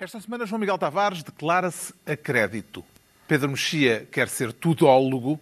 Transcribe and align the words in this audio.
Esta 0.00 0.18
semana, 0.18 0.46
João 0.46 0.58
Miguel 0.58 0.78
Tavares 0.78 1.22
declara-se 1.22 1.92
a 2.06 2.16
crédito. 2.16 2.82
Pedro 3.28 3.50
Mexia 3.50 4.08
quer 4.10 4.30
ser 4.30 4.50
tudólogo 4.50 5.38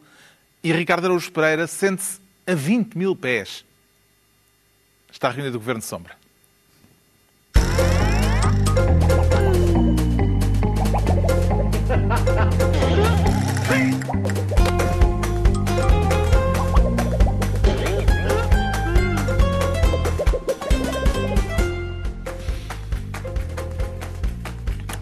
e 0.64 0.72
Ricardo 0.72 1.04
Araújo 1.04 1.30
Pereira 1.30 1.68
sente-se 1.68 2.20
a 2.44 2.56
20 2.56 2.98
mil 2.98 3.14
pés. 3.14 3.64
Está 5.12 5.30
reunido 5.30 5.58
o 5.58 5.60
Governo 5.60 5.78
de 5.78 5.86
Sombra. 5.86 6.16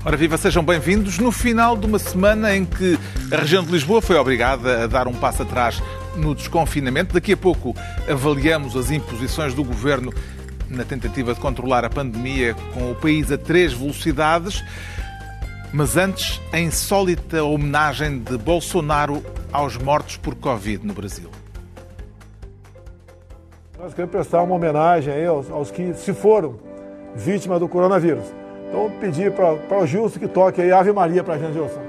Ora 0.06 0.16
viva, 0.16 0.36
sejam 0.36 0.62
bem-vindos 0.62 1.18
no 1.18 1.32
final 1.32 1.76
de 1.76 1.84
uma 1.84 1.98
semana 1.98 2.54
em 2.54 2.64
que 2.64 2.96
a 3.32 3.38
região 3.38 3.64
de 3.64 3.72
Lisboa 3.72 4.00
foi 4.00 4.14
obrigada 4.14 4.84
a 4.84 4.86
dar 4.86 5.08
um 5.08 5.12
passo 5.12 5.42
atrás 5.42 5.82
no 6.14 6.32
desconfinamento. 6.32 7.12
Daqui 7.12 7.32
a 7.32 7.36
pouco 7.36 7.74
avaliamos 8.08 8.76
as 8.76 8.92
imposições 8.92 9.52
do 9.52 9.64
governo 9.64 10.14
na 10.70 10.84
tentativa 10.84 11.34
de 11.34 11.40
controlar 11.40 11.84
a 11.84 11.90
pandemia 11.90 12.54
com 12.72 12.92
o 12.92 12.94
país 12.94 13.32
a 13.32 13.36
três 13.36 13.72
velocidades. 13.72 14.62
Mas 15.72 15.96
antes, 15.96 16.40
a 16.52 16.60
insólita 16.60 17.42
homenagem 17.42 18.20
de 18.20 18.38
Bolsonaro 18.38 19.24
aos 19.52 19.76
mortos 19.76 20.16
por 20.16 20.36
Covid 20.36 20.86
no 20.86 20.94
Brasil. 20.94 21.28
Nós 23.76 23.92
queremos 23.92 24.12
prestar 24.12 24.42
uma 24.42 24.54
homenagem 24.54 25.26
aos, 25.26 25.50
aos 25.50 25.72
que 25.72 25.94
se 25.94 26.14
foram 26.14 26.60
vítimas 27.16 27.58
do 27.58 27.66
coronavírus. 27.66 28.45
Então, 28.68 28.90
pedir 29.00 29.32
para 29.32 29.78
o 29.78 29.86
Gilson 29.86 30.18
que 30.18 30.28
toque 30.28 30.60
aí 30.60 30.72
Ave 30.72 30.92
Maria 30.92 31.22
para 31.22 31.34
a 31.34 31.38
gente, 31.38 31.52
Gilson. 31.52 31.85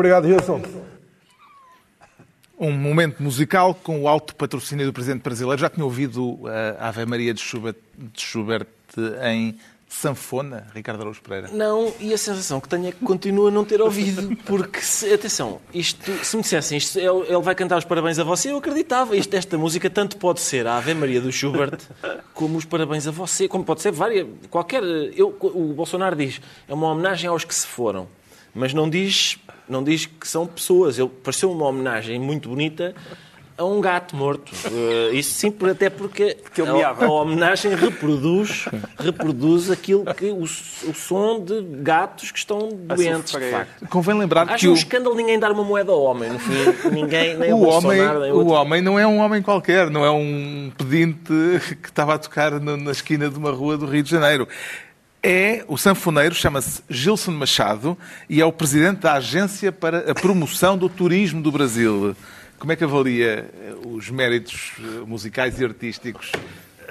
Obrigado, 0.00 0.26
Gilson. 0.26 0.62
Um 2.58 2.72
momento 2.72 3.22
musical 3.22 3.74
com 3.74 4.00
o 4.00 4.08
alto 4.08 4.34
patrocínio 4.34 4.86
do 4.86 4.94
presidente 4.94 5.22
brasileiro. 5.22 5.60
Já 5.60 5.68
tinha 5.68 5.84
ouvido 5.84 6.40
a 6.78 6.88
Ave 6.88 7.04
Maria 7.04 7.34
de 7.34 7.40
Schubert, 7.42 7.76
de 7.98 8.18
Schubert 8.18 8.66
em 9.22 9.58
sanfona, 9.86 10.68
Ricardo 10.74 11.02
Araújo 11.02 11.20
Pereira? 11.20 11.48
Não, 11.52 11.92
e 12.00 12.14
a 12.14 12.16
sensação 12.16 12.60
que 12.60 12.68
tenho 12.68 12.86
é 12.86 12.92
que 12.92 13.04
continuo 13.04 13.48
a 13.48 13.50
não 13.50 13.62
ter 13.62 13.82
ouvido, 13.82 14.34
porque, 14.46 14.80
se, 14.80 15.12
atenção, 15.12 15.60
isto, 15.74 16.10
se 16.24 16.34
me 16.34 16.42
dissessem 16.42 16.78
isto, 16.78 16.98
ele, 16.98 17.26
ele, 17.28 17.42
vai 17.42 17.54
cantar 17.54 17.76
os 17.76 17.84
parabéns 17.84 18.18
a 18.18 18.24
você, 18.24 18.52
eu 18.52 18.56
acreditava. 18.56 19.14
Isto, 19.14 19.34
esta 19.34 19.58
música 19.58 19.90
tanto 19.90 20.16
pode 20.16 20.40
ser 20.40 20.66
a 20.66 20.78
Ave 20.78 20.94
Maria 20.94 21.20
do 21.20 21.30
Schubert, 21.30 21.78
como 22.32 22.56
os 22.56 22.64
parabéns 22.64 23.06
a 23.06 23.10
você, 23.10 23.46
como 23.46 23.64
pode 23.64 23.82
ser 23.82 23.92
várias, 23.92 24.26
qualquer... 24.48 24.82
Eu, 24.82 25.36
o 25.42 25.74
Bolsonaro 25.74 26.16
diz, 26.16 26.40
é 26.66 26.72
uma 26.72 26.86
homenagem 26.86 27.28
aos 27.28 27.44
que 27.44 27.54
se 27.54 27.66
foram, 27.66 28.08
mas 28.54 28.74
não 28.74 28.88
diz 28.88 29.38
não 29.70 29.84
diz 29.84 30.04
que 30.04 30.26
são 30.26 30.46
pessoas. 30.46 30.98
Ele 30.98 31.08
pareceu 31.22 31.50
uma 31.52 31.66
homenagem 31.66 32.18
muito 32.18 32.48
bonita 32.48 32.92
a 33.56 33.64
um 33.64 33.78
gato 33.80 34.16
morto. 34.16 34.50
Uh, 34.66 35.14
isso 35.14 35.34
sim, 35.34 35.54
até 35.70 35.90
porque, 35.90 36.36
porque 36.42 36.62
a, 36.62 36.88
a, 36.88 37.10
homenagem 37.10 37.74
reproduz, 37.74 38.64
reproduz 38.98 39.70
aquilo 39.70 40.06
que 40.14 40.30
o, 40.30 40.42
o 40.42 40.94
som 40.94 41.44
de 41.44 41.60
gatos 41.82 42.30
que 42.32 42.38
estão 42.38 42.70
doentes, 42.70 43.32
de 43.32 43.50
facto. 43.50 43.86
Convém 43.88 44.18
lembrar 44.18 44.48
Acho 44.48 44.60
que 44.60 44.68
um 44.68 44.72
o... 44.72 44.74
escândalo 44.74 45.14
ninguém 45.14 45.38
dar 45.38 45.52
uma 45.52 45.62
moeda 45.62 45.92
ao 45.92 46.02
homem, 46.02 46.30
no 46.30 46.38
fim. 46.38 46.54
Ninguém, 46.90 47.36
nem 47.36 47.52
o, 47.52 47.58
o 47.58 47.68
homem, 47.68 48.00
nem 48.00 48.32
o 48.32 48.46
homem 48.46 48.80
não 48.80 48.98
é 48.98 49.06
um 49.06 49.18
homem 49.18 49.42
qualquer, 49.42 49.90
não 49.90 50.04
é 50.04 50.10
um 50.10 50.72
pedinte 50.76 51.32
que 51.82 51.88
estava 51.88 52.14
a 52.14 52.18
tocar 52.18 52.58
na 52.58 52.90
esquina 52.90 53.28
de 53.28 53.36
uma 53.36 53.50
rua 53.50 53.76
do 53.76 53.84
Rio 53.84 54.02
de 54.02 54.10
Janeiro 54.10 54.48
é 55.22 55.64
o 55.68 55.76
sanfoneiro, 55.76 56.34
chama-se 56.34 56.82
Gilson 56.88 57.32
Machado 57.32 57.96
e 58.28 58.40
é 58.40 58.44
o 58.44 58.52
presidente 58.52 59.00
da 59.00 59.14
Agência 59.14 59.70
para 59.70 60.10
a 60.10 60.14
Promoção 60.14 60.76
do 60.76 60.88
Turismo 60.88 61.42
do 61.42 61.52
Brasil. 61.52 62.16
Como 62.58 62.72
é 62.72 62.76
que 62.76 62.84
avalia 62.84 63.50
eh, 63.54 63.74
os 63.86 64.10
méritos 64.10 64.72
eh, 64.78 64.82
musicais 65.06 65.58
e 65.58 65.64
artísticos 65.64 66.32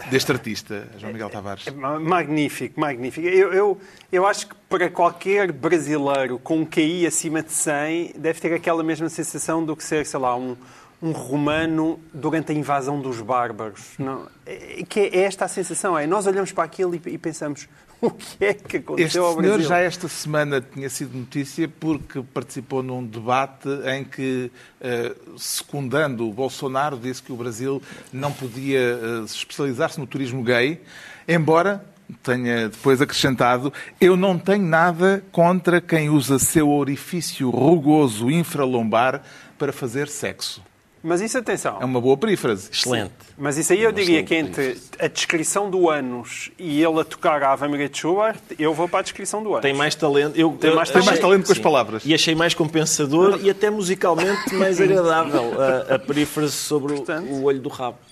deste 0.09 0.31
artista, 0.31 0.87
João 0.97 1.13
Miguel 1.13 1.29
Tavares? 1.29 1.67
É 1.67 1.71
magnífico, 1.71 2.79
magnífico. 2.79 3.27
Eu, 3.27 3.53
eu, 3.53 3.81
eu 4.11 4.25
acho 4.25 4.47
que 4.47 4.55
para 4.67 4.89
qualquer 4.89 5.51
brasileiro 5.51 6.39
com 6.39 6.59
um 6.59 6.65
QI 6.65 7.05
acima 7.05 7.43
de 7.43 7.51
100 7.51 8.13
deve 8.17 8.39
ter 8.39 8.53
aquela 8.53 8.83
mesma 8.83 9.09
sensação 9.09 9.63
do 9.63 9.75
que 9.75 9.83
ser, 9.83 10.05
sei 10.05 10.19
lá, 10.19 10.35
um, 10.35 10.55
um 11.01 11.11
romano 11.11 11.99
durante 12.13 12.51
a 12.51 12.55
invasão 12.55 12.99
dos 12.99 13.21
bárbaros. 13.21 13.93
Não, 13.97 14.27
é, 14.45 14.83
que 14.87 14.99
é 14.99 15.19
esta 15.19 15.45
a 15.45 15.47
sensação. 15.47 15.97
É, 15.97 16.07
nós 16.07 16.25
olhamos 16.25 16.51
para 16.51 16.63
aquilo 16.63 16.95
e, 16.95 17.01
e 17.05 17.17
pensamos 17.17 17.67
o 18.01 18.11
que 18.11 18.45
é 18.45 18.53
que 18.53 18.77
aconteceu 18.77 19.05
este 19.05 19.17
ao 19.17 19.35
Brasil? 19.35 19.55
senhor 19.55 19.67
já 19.67 19.79
esta 19.79 20.07
semana 20.07 20.61
tinha 20.61 20.89
sido 20.89 21.17
notícia 21.17 21.67
porque 21.67 22.21
participou 22.33 22.81
num 22.81 23.05
debate 23.05 23.67
em 23.93 24.03
que, 24.03 24.51
uh, 24.79 25.37
secundando 25.37 26.27
o 26.27 26.33
Bolsonaro, 26.33 26.97
disse 26.97 27.21
que 27.21 27.31
o 27.31 27.35
Brasil 27.35 27.81
não 28.11 28.31
podia 28.31 28.97
uh, 29.21 29.25
especializar-se 29.25 29.99
no 29.99 30.07
turismo 30.07 30.41
gay, 30.43 30.81
embora 31.27 31.85
tenha 32.23 32.69
depois 32.69 33.01
acrescentado: 33.01 33.73
Eu 33.99 34.15
não 34.15 34.37
tenho 34.39 34.63
nada 34.63 35.23
contra 35.31 35.81
quem 35.81 36.09
usa 36.09 36.39
seu 36.39 36.69
orifício 36.69 37.49
rugoso 37.49 38.31
infralombar 38.31 39.21
para 39.57 39.73
fazer 39.73 40.07
sexo. 40.07 40.68
Mas 41.01 41.21
isso, 41.21 41.37
atenção. 41.37 41.77
É 41.81 41.85
uma 41.85 42.01
boa 42.01 42.17
perífrase. 42.17 42.69
Excelente. 42.71 43.13
Mas 43.37 43.57
isso 43.57 43.71
aí 43.71 43.81
eu 43.81 43.91
diria 43.91 44.21
que 44.23 44.35
entre 44.35 44.77
a 44.99 45.07
descrição 45.07 45.69
do 45.69 45.89
Anos 45.89 46.51
e 46.57 46.83
ele 46.83 46.99
a 46.99 47.03
tocar 47.03 47.41
a 47.41 47.53
Ave 47.53 47.67
Maria 47.67 47.87
de 47.87 47.97
Schubert, 47.97 48.39
eu 48.57 48.73
vou 48.73 48.87
para 48.87 48.99
a 48.99 49.01
descrição 49.01 49.41
do 49.41 49.49
Anos. 49.49 49.61
Tem 49.61 49.73
mais 49.73 49.95
talento. 49.95 50.37
Eu, 50.37 50.51
tem 50.59 50.75
mais, 50.75 50.89
tem 50.89 51.03
mais 51.03 51.19
talento 51.19 51.45
com 51.45 51.53
as 51.53 51.59
palavras. 51.59 52.03
E 52.05 52.13
achei 52.13 52.35
mais 52.35 52.53
compensador 52.53 53.39
e 53.41 53.49
até 53.49 53.69
musicalmente 53.69 54.53
mais 54.55 54.79
agradável 54.81 55.53
a, 55.61 55.95
a 55.95 55.99
perífrase 55.99 56.53
sobre 56.53 56.95
Portanto... 56.95 57.29
o 57.29 57.43
olho 57.43 57.59
do 57.59 57.69
rabo. 57.69 57.97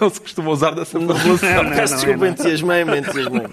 Não 0.00 0.10
se 0.10 0.20
costuma 0.20 0.50
usar 0.50 0.72
dessa 0.72 0.98
formulação. 0.98 1.70
Peço 1.76 1.94
desculpa, 1.94 2.28
entusiasmei, 2.28 2.84
me 2.84 2.98
entusiasmei. 2.98 3.46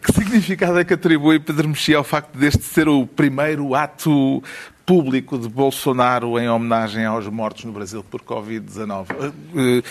Que 0.00 0.12
significado 0.12 0.78
é 0.78 0.84
que 0.84 0.94
atribui 0.94 1.40
Pedro 1.40 1.68
Mexia 1.68 1.98
ao 1.98 2.04
facto 2.04 2.36
deste 2.36 2.62
ser 2.62 2.88
o 2.88 3.06
primeiro 3.06 3.74
ato 3.74 4.42
público 4.86 5.36
de 5.36 5.48
Bolsonaro 5.48 6.38
em 6.38 6.48
homenagem 6.48 7.04
aos 7.04 7.26
mortos 7.26 7.64
no 7.64 7.72
Brasil 7.72 8.04
por 8.04 8.22
Covid-19. 8.22 9.32
Eh, 9.56 9.82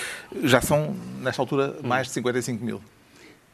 já 0.48 0.62
são, 0.62 0.96
nesta 1.20 1.42
altura, 1.42 1.76
mais 1.84 2.08
de 2.08 2.14
55 2.14 2.64
mil. 2.64 2.82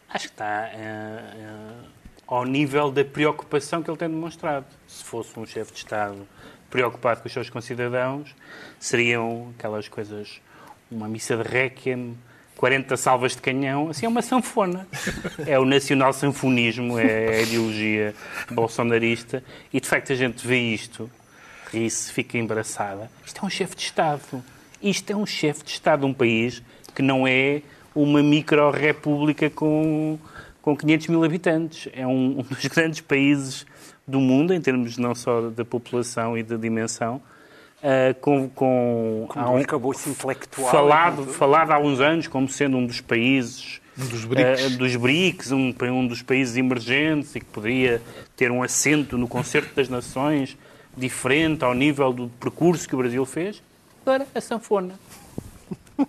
Acho 0.07 0.27
que 0.27 0.33
está 0.33 0.69
uh, 0.71 1.81
uh, 1.81 1.88
ao 2.27 2.45
nível 2.45 2.91
da 2.91 3.03
preocupação 3.03 3.81
que 3.81 3.89
ele 3.89 3.97
tem 3.97 4.07
demonstrado. 4.07 4.67
Se 4.88 5.03
fosse 5.03 5.38
um 5.39 5.45
chefe 5.45 5.71
de 5.71 5.79
Estado 5.79 6.27
preocupado 6.69 7.21
com 7.21 7.27
os 7.27 7.33
seus 7.33 7.49
concidadãos, 7.49 8.35
seriam 8.79 9.51
aquelas 9.57 9.88
coisas, 9.88 10.39
uma 10.91 11.07
missa 11.07 11.35
de 11.35 11.43
requiem, 11.43 12.15
40 12.55 12.95
salvas 12.97 13.35
de 13.35 13.41
canhão, 13.41 13.89
assim 13.89 14.05
é 14.05 14.09
uma 14.09 14.21
sanfona. 14.21 14.88
É 15.47 15.57
o 15.57 15.65
nacional 15.65 16.13
sanfonismo, 16.13 16.99
é 16.99 17.38
a 17.38 17.41
ideologia 17.41 18.13
bolsonarista. 18.51 19.43
E 19.73 19.79
de 19.81 19.88
facto 19.88 20.11
a 20.11 20.15
gente 20.15 20.45
vê 20.45 20.59
isto 20.59 21.09
e 21.73 21.89
se 21.89 22.12
fica 22.12 22.38
embaraçada. 22.38 23.09
Isto 23.25 23.41
é 23.44 23.45
um 23.45 23.50
chefe 23.50 23.75
de 23.75 23.83
Estado. 23.83 24.44
Isto 24.81 25.12
é 25.12 25.15
um 25.15 25.25
chefe 25.25 25.63
de 25.63 25.71
Estado 25.71 26.01
de 26.01 26.06
um 26.06 26.13
país 26.13 26.62
que 26.94 27.01
não 27.01 27.27
é 27.27 27.62
uma 27.94 28.21
micro-república 28.21 29.50
com, 29.50 30.18
com 30.62 30.75
500 30.75 31.07
mil 31.07 31.23
habitantes. 31.23 31.91
É 31.94 32.06
um, 32.06 32.39
um 32.39 32.44
dos 32.44 32.65
grandes 32.68 33.01
países 33.01 33.65
do 34.07 34.19
mundo, 34.19 34.53
em 34.53 34.62
termos 34.62 34.97
não 34.97 35.13
só 35.15 35.50
da 35.50 35.63
população 35.63 36.38
e 36.38 36.44
da 36.44 36.57
dimensão, 36.57 37.21
uh, 37.81 38.19
com, 38.19 38.50
com 38.50 39.27
um 39.35 39.57
arcabouço 39.57 40.09
intelectual. 40.09 40.71
Falado, 40.71 41.25
falado 41.25 41.71
há 41.71 41.79
uns 41.79 42.00
anos 42.00 42.27
como 42.27 42.47
sendo 42.50 42.77
um 42.77 42.85
dos 42.85 43.01
países 43.01 43.79
um 43.97 44.07
dos 44.07 44.25
BRICS, 44.25 44.65
uh, 44.65 44.77
dos 44.77 44.95
BRICS 44.95 45.51
um, 45.51 45.74
um 45.83 46.07
dos 46.07 46.21
países 46.21 46.57
emergentes 46.57 47.35
e 47.35 47.39
que 47.39 47.45
poderia 47.45 48.01
ter 48.35 48.50
um 48.50 48.63
assento 48.63 49.17
no 49.17 49.27
concerto 49.27 49.75
das 49.75 49.89
nações 49.89 50.57
diferente 50.95 51.63
ao 51.63 51.73
nível 51.73 52.11
do 52.11 52.27
percurso 52.39 52.88
que 52.88 52.95
o 52.95 52.97
Brasil 52.97 53.25
fez, 53.25 53.61
para 54.03 54.25
a 54.33 54.41
sanfona. 54.41 54.99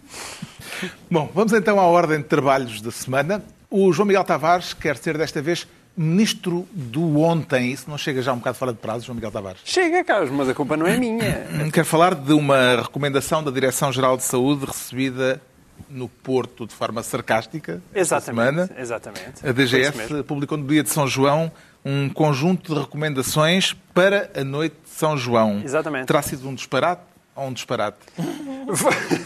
Bom, 1.10 1.30
vamos 1.34 1.52
então 1.52 1.78
à 1.78 1.84
ordem 1.84 2.18
de 2.18 2.24
trabalhos 2.24 2.80
da 2.80 2.90
semana. 2.90 3.42
O 3.70 3.92
João 3.92 4.06
Miguel 4.06 4.24
Tavares 4.24 4.72
quer 4.72 4.96
ser 4.96 5.16
desta 5.16 5.40
vez 5.40 5.66
ministro 5.96 6.66
do 6.72 7.20
ontem. 7.20 7.70
Isso 7.70 7.88
não 7.88 7.98
chega 7.98 8.22
já 8.22 8.32
um 8.32 8.38
bocado 8.38 8.58
fora 8.58 8.72
de 8.72 8.78
prazo, 8.78 9.06
João 9.06 9.16
Miguel 9.16 9.30
Tavares? 9.30 9.60
Chega, 9.64 10.02
Carlos, 10.02 10.30
mas 10.30 10.48
a 10.48 10.54
culpa 10.54 10.76
não 10.76 10.86
é 10.86 10.96
minha. 10.96 11.46
Quero 11.72 11.86
falar 11.86 12.14
de 12.14 12.32
uma 12.32 12.82
recomendação 12.82 13.42
da 13.42 13.50
Direção-Geral 13.50 14.16
de 14.16 14.24
Saúde 14.24 14.66
recebida 14.66 15.40
no 15.88 16.08
Porto 16.08 16.66
de 16.66 16.74
forma 16.74 17.02
sarcástica 17.02 17.82
exatamente, 17.94 18.50
semana. 18.50 18.70
Exatamente. 18.78 19.46
A 19.46 19.52
DGF 19.52 20.22
publicou 20.24 20.56
no 20.56 20.66
dia 20.66 20.82
de 20.82 20.90
São 20.90 21.06
João 21.06 21.52
um 21.84 22.08
conjunto 22.08 22.74
de 22.74 22.80
recomendações 22.80 23.74
para 23.92 24.30
a 24.34 24.44
noite 24.44 24.76
de 24.84 24.90
São 24.90 25.16
João. 25.16 25.60
Exatamente. 25.64 26.06
Terá 26.06 26.22
sido 26.22 26.48
um 26.48 26.54
disparate 26.54 27.02
ou 27.34 27.46
um 27.46 27.52
disparate? 27.52 27.98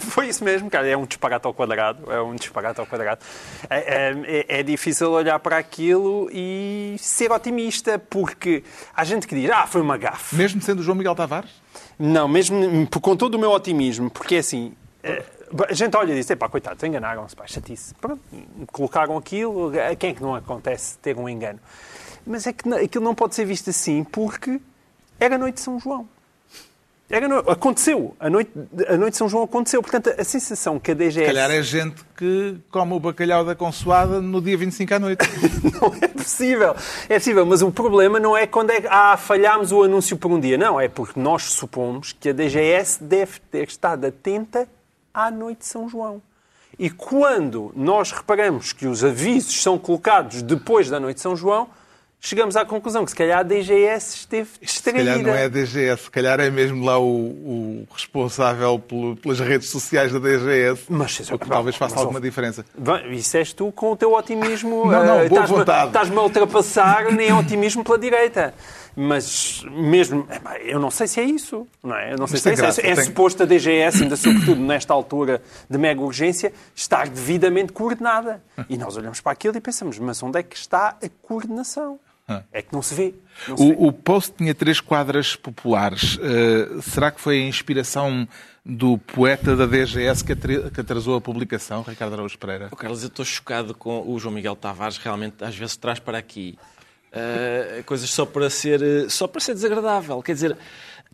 Foi, 0.00 0.28
isso 0.28 0.42
mesmo, 0.44 0.70
cara. 0.70 0.86
É 0.86 0.96
um 0.96 1.04
disparate 1.04 1.46
ao 1.46 1.52
quadrado. 1.52 2.10
É 2.10 2.20
um 2.20 2.34
disparate 2.34 2.80
ao 2.80 2.86
quadrado. 2.86 3.20
É, 3.68 4.14
é, 4.24 4.60
é, 4.60 4.62
difícil 4.62 5.10
olhar 5.10 5.38
para 5.38 5.58
aquilo 5.58 6.28
e 6.32 6.96
ser 6.98 7.30
otimista, 7.30 7.98
porque 7.98 8.64
há 8.94 9.04
gente 9.04 9.26
que 9.26 9.34
diz, 9.34 9.50
ah, 9.50 9.66
foi 9.66 9.80
uma 9.80 9.98
gafe. 9.98 10.36
Mesmo 10.36 10.60
sendo 10.62 10.80
o 10.80 10.82
João 10.82 10.96
Miguel 10.96 11.14
Tavares? 11.14 11.50
Não, 11.98 12.26
mesmo 12.26 12.88
com 13.00 13.16
todo 13.16 13.34
o 13.34 13.38
meu 13.38 13.50
otimismo, 13.50 14.10
porque 14.10 14.36
é 14.36 14.38
assim. 14.38 14.72
A 15.68 15.72
gente 15.72 15.96
olha 15.96 16.12
e 16.12 16.16
diz, 16.16 16.26
pá, 16.36 16.48
coitados, 16.48 16.82
enganaram-se, 16.82 17.36
pá, 17.36 17.46
chatice. 17.46 17.94
Pronto, 17.94 18.20
colocaram 18.72 19.16
aquilo, 19.16 19.72
a 19.78 19.94
quem 19.94 20.10
é 20.10 20.14
que 20.14 20.22
não 20.22 20.34
acontece 20.34 20.98
ter 20.98 21.16
um 21.16 21.28
engano? 21.28 21.60
Mas 22.26 22.46
é 22.46 22.52
que 22.52 22.68
aquilo 22.74 23.04
não 23.04 23.14
pode 23.14 23.34
ser 23.34 23.44
visto 23.44 23.70
assim 23.70 24.02
porque 24.02 24.60
era 25.20 25.36
a 25.36 25.38
noite 25.38 25.56
de 25.56 25.60
São 25.60 25.78
João. 25.78 26.08
Era 27.08 27.28
no... 27.28 27.38
Aconteceu. 27.38 28.16
A 28.18 28.28
noite, 28.28 28.50
a 28.88 28.96
noite 28.96 29.12
de 29.12 29.18
São 29.18 29.28
João 29.28 29.44
aconteceu. 29.44 29.80
Portanto, 29.80 30.12
a 30.18 30.24
sensação 30.24 30.78
que 30.78 30.90
a 30.90 30.94
DGS... 30.94 31.20
Se 31.20 31.26
calhar 31.26 31.50
é 31.52 31.62
gente 31.62 32.04
que 32.16 32.56
come 32.68 32.94
o 32.94 33.00
bacalhau 33.00 33.44
da 33.44 33.54
consoada 33.54 34.20
no 34.20 34.42
dia 34.42 34.56
25 34.56 34.94
à 34.94 34.98
noite. 34.98 35.24
não 35.80 35.94
é 36.00 36.08
possível. 36.08 36.74
É 37.08 37.18
possível, 37.18 37.46
mas 37.46 37.62
o 37.62 37.70
problema 37.70 38.18
não 38.18 38.36
é 38.36 38.44
quando 38.44 38.70
é 38.70 38.80
que 38.80 38.88
ah, 38.88 39.16
falhámos 39.16 39.70
o 39.70 39.84
anúncio 39.84 40.16
por 40.16 40.32
um 40.32 40.40
dia. 40.40 40.58
Não, 40.58 40.80
é 40.80 40.88
porque 40.88 41.20
nós 41.20 41.44
supomos 41.44 42.12
que 42.12 42.30
a 42.30 42.32
DGS 42.32 43.04
deve 43.04 43.38
ter 43.52 43.68
estado 43.68 44.04
atenta 44.06 44.68
à 45.16 45.30
noite 45.30 45.60
de 45.60 45.66
São 45.66 45.88
João. 45.88 46.20
E 46.78 46.90
quando 46.90 47.72
nós 47.74 48.12
reparamos 48.12 48.74
que 48.74 48.86
os 48.86 49.02
avisos 49.02 49.62
são 49.62 49.78
colocados 49.78 50.42
depois 50.42 50.90
da 50.90 51.00
noite 51.00 51.16
de 51.16 51.22
São 51.22 51.34
João, 51.34 51.68
chegamos 52.20 52.54
à 52.54 52.66
conclusão 52.66 53.02
que 53.02 53.12
se 53.12 53.16
calhar 53.16 53.38
a 53.38 53.42
DGS 53.42 54.14
esteve 54.14 54.50
distraída. 54.60 55.04
Se 55.04 55.08
calhar 55.08 55.26
não 55.26 55.34
é 55.34 55.44
a 55.44 55.48
DGS, 55.48 56.02
se 56.02 56.10
calhar 56.10 56.38
é 56.38 56.50
mesmo 56.50 56.84
lá 56.84 56.98
o, 56.98 57.04
o 57.06 57.88
responsável 57.90 58.78
pelas 59.22 59.40
redes 59.40 59.70
sociais 59.70 60.12
da 60.12 60.18
DGS, 60.18 60.82
mas, 60.90 61.30
o 61.30 61.38
que 61.38 61.48
talvez 61.48 61.76
faça 61.76 61.98
alguma 61.98 62.20
diferença. 62.20 62.62
Isso 63.10 63.38
és 63.38 63.54
tu 63.54 63.72
com 63.72 63.92
o 63.92 63.96
teu 63.96 64.12
otimismo. 64.12 64.84
não, 64.84 65.02
não, 65.02 65.24
uh, 65.24 65.28
boa 65.28 65.40
estás 65.40 65.50
vontade. 65.50 65.86
Estás-me 65.86 66.18
a 66.18 66.22
ultrapassar 66.22 67.10
nem 67.10 67.32
otimismo 67.32 67.82
pela 67.82 67.98
direita. 67.98 68.52
Mas 68.98 69.62
mesmo, 69.70 70.26
eu 70.64 70.80
não 70.80 70.90
sei 70.90 71.06
se 71.06 71.20
é 71.20 71.24
isso, 71.24 71.68
não 71.82 71.94
é? 71.94 72.14
Eu 72.14 72.16
não 72.16 72.26
sei 72.26 72.40
se 72.40 72.48
é, 72.48 72.52
isso. 72.54 72.80
É, 72.80 72.88
é 72.88 72.96
suposto 72.96 73.42
a 73.42 73.46
DGS, 73.46 74.02
ainda 74.02 74.16
sobretudo 74.16 74.58
nesta 74.58 74.94
altura 74.94 75.42
de 75.68 75.76
mega 75.76 76.00
urgência, 76.00 76.50
estar 76.74 77.06
devidamente 77.06 77.72
coordenada. 77.72 78.42
E 78.70 78.78
nós 78.78 78.96
olhamos 78.96 79.20
para 79.20 79.32
aquilo 79.32 79.54
e 79.54 79.60
pensamos, 79.60 79.98
mas 79.98 80.22
onde 80.22 80.38
é 80.38 80.42
que 80.42 80.56
está 80.56 80.96
a 81.02 81.08
coordenação? 81.22 82.00
É 82.50 82.60
que 82.60 82.72
não 82.72 82.82
se 82.82 82.94
vê. 82.94 83.14
Não 83.46 83.56
se 83.56 83.62
o, 83.62 83.68
vê. 83.68 83.76
o, 83.78 83.92
post 83.92 84.32
tinha 84.36 84.52
três 84.54 84.80
quadras 84.80 85.36
populares. 85.36 86.16
Uh, 86.16 86.82
será 86.82 87.12
que 87.12 87.20
foi 87.20 87.40
a 87.40 87.46
inspiração 87.46 88.26
do 88.64 88.98
poeta 88.98 89.54
da 89.54 89.64
DGS 89.64 90.24
que, 90.24 90.34
que 90.34 90.80
atrasou 90.80 91.14
a 91.14 91.20
publicação, 91.20 91.82
Ricardo 91.82 92.14
Araújo 92.14 92.36
Pereira? 92.36 92.68
Oh, 92.72 92.76
Carlos, 92.76 93.02
eu 93.02 93.08
estou 93.08 93.24
chocado 93.24 93.74
com 93.74 94.02
o 94.10 94.18
João 94.18 94.34
Miguel 94.34 94.56
Tavares. 94.56 94.96
Realmente, 94.96 95.44
às 95.44 95.54
vezes, 95.54 95.76
traz 95.76 96.00
para 96.00 96.18
aqui 96.18 96.58
uh, 97.16 97.84
coisas 97.84 98.10
só 98.10 98.24
para, 98.24 98.50
ser, 98.50 99.10
só 99.10 99.26
para 99.26 99.40
ser 99.40 99.54
desagradável. 99.54 100.22
Quer 100.22 100.34
dizer, 100.34 100.56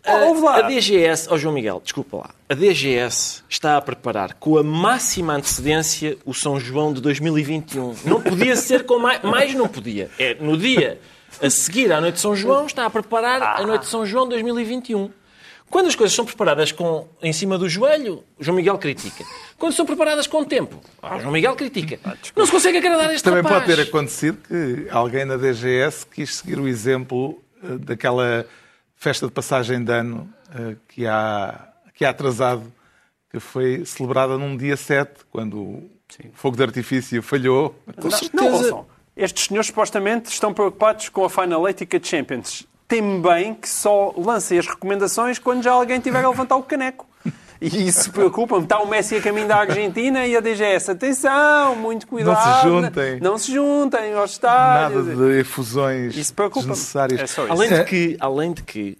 oh, 0.06 0.49
a, 0.49 0.56
a 0.56 0.62
DGS, 0.62 1.28
ó 1.31 1.34
oh 1.34 1.38
João 1.38 1.54
Miguel, 1.54 1.81
desculpa 1.82 2.16
lá, 2.19 2.31
a 2.49 2.54
DGS 2.54 3.43
está 3.49 3.76
a 3.76 3.81
preparar 3.81 4.34
com 4.34 4.58
a 4.58 4.62
máxima 4.62 5.34
antecedência 5.34 6.19
o 6.25 6.34
São 6.34 6.58
João 6.58 6.93
de 6.93 7.00
2021. 7.00 7.94
Não 8.04 8.20
podia 8.20 8.56
ser 8.56 8.84
com 8.84 8.99
mais, 8.99 9.22
mais 9.22 9.54
não 9.54 9.69
podia. 9.69 10.10
É 10.19 10.34
no 10.34 10.56
dia 10.56 11.00
a 11.40 11.49
seguir 11.49 11.93
à 11.93 12.00
noite 12.00 12.14
de 12.14 12.20
São 12.20 12.37
João, 12.37 12.66
está 12.66 12.84
a 12.84 12.90
preparar 12.90 13.60
a 13.60 13.66
noite 13.66 13.82
de 13.82 13.88
São 13.88 14.04
João 14.04 14.25
de 14.25 14.31
2021. 14.31 15.10
Quando 15.72 15.86
as 15.86 15.96
coisas 15.96 16.14
são 16.14 16.26
preparadas 16.26 16.70
com, 16.70 17.08
em 17.22 17.32
cima 17.32 17.56
do 17.56 17.66
joelho, 17.66 18.22
João 18.38 18.54
Miguel 18.54 18.76
critica. 18.76 19.24
Quando 19.58 19.72
são 19.72 19.86
preparadas 19.86 20.26
com 20.26 20.44
tempo, 20.44 20.78
João 21.19 21.32
Miguel 21.32 21.56
critica. 21.56 21.98
Ah, 22.04 22.14
não 22.36 22.44
se 22.44 22.52
consegue 22.52 22.76
agradar 22.76 23.10
este 23.10 23.24
Também 23.24 23.42
rapaz. 23.42 23.64
pode 23.64 23.74
ter 23.74 23.82
acontecido 23.88 24.36
que 24.46 24.86
alguém 24.90 25.24
na 25.24 25.38
DGS 25.38 26.06
quis 26.08 26.36
seguir 26.36 26.60
o 26.60 26.69
exemplo 26.69 27.42
eh, 27.64 27.78
daquela 27.78 28.46
festa 28.96 29.24
de 29.26 29.32
passagem 29.32 29.82
de 29.82 29.90
ano 29.90 30.30
eh, 30.54 30.76
que 30.86 31.06
há, 31.06 31.69
que 31.94 32.04
há 32.04 32.10
atrasado, 32.10 32.70
que 33.30 33.40
foi 33.40 33.86
celebrada 33.86 34.36
num 34.36 34.54
dia 34.54 34.76
7, 34.76 35.25
quando 35.30 35.58
o 35.58 35.90
fogo 36.34 36.54
de 36.54 36.64
artifício 36.64 37.22
falhou. 37.22 37.75
Com 37.98 38.10
certeza. 38.10 38.70
Não, 38.72 38.86
estes 39.16 39.46
senhores 39.46 39.68
supostamente 39.68 40.30
estão 40.30 40.52
preocupados 40.52 41.08
com 41.08 41.25
a 41.25 41.30
Final 41.30 41.66
Eight 41.66 41.88
e 41.90 42.06
Champions 42.06 42.70
teme 42.92 43.20
bem 43.20 43.54
que 43.54 43.66
só 43.66 44.12
lancem 44.18 44.58
as 44.58 44.66
recomendações 44.66 45.38
quando 45.38 45.62
já 45.62 45.72
alguém 45.72 45.98
tiver 45.98 46.22
a 46.22 46.28
levantar 46.28 46.56
o 46.56 46.62
caneco. 46.62 47.06
E 47.58 47.86
isso 47.86 48.12
preocupa-me. 48.12 48.64
Está 48.64 48.80
o 48.80 48.86
Messi 48.86 49.16
a 49.16 49.22
caminho 49.22 49.48
da 49.48 49.56
Argentina 49.56 50.26
e 50.26 50.36
a 50.36 50.40
DGS. 50.40 50.90
Atenção, 50.90 51.74
muito 51.76 52.06
cuidado. 52.06 52.34
Não 52.34 52.60
se 52.60 52.68
juntem. 52.68 53.20
Não 53.20 53.38
se 53.38 53.52
juntem 53.52 54.12
aos 54.12 54.32
estádios. 54.32 55.06
Nada 55.06 55.16
de 55.16 55.38
efusões 55.38 56.16
isso 56.16 56.34
desnecessárias. 56.34 57.20
É 57.20 57.25
isso. 57.25 57.40
Além 57.49 57.70
de 57.70 57.84
que, 57.84 58.16
além 58.20 58.52
de 58.52 58.62
que 58.62 58.99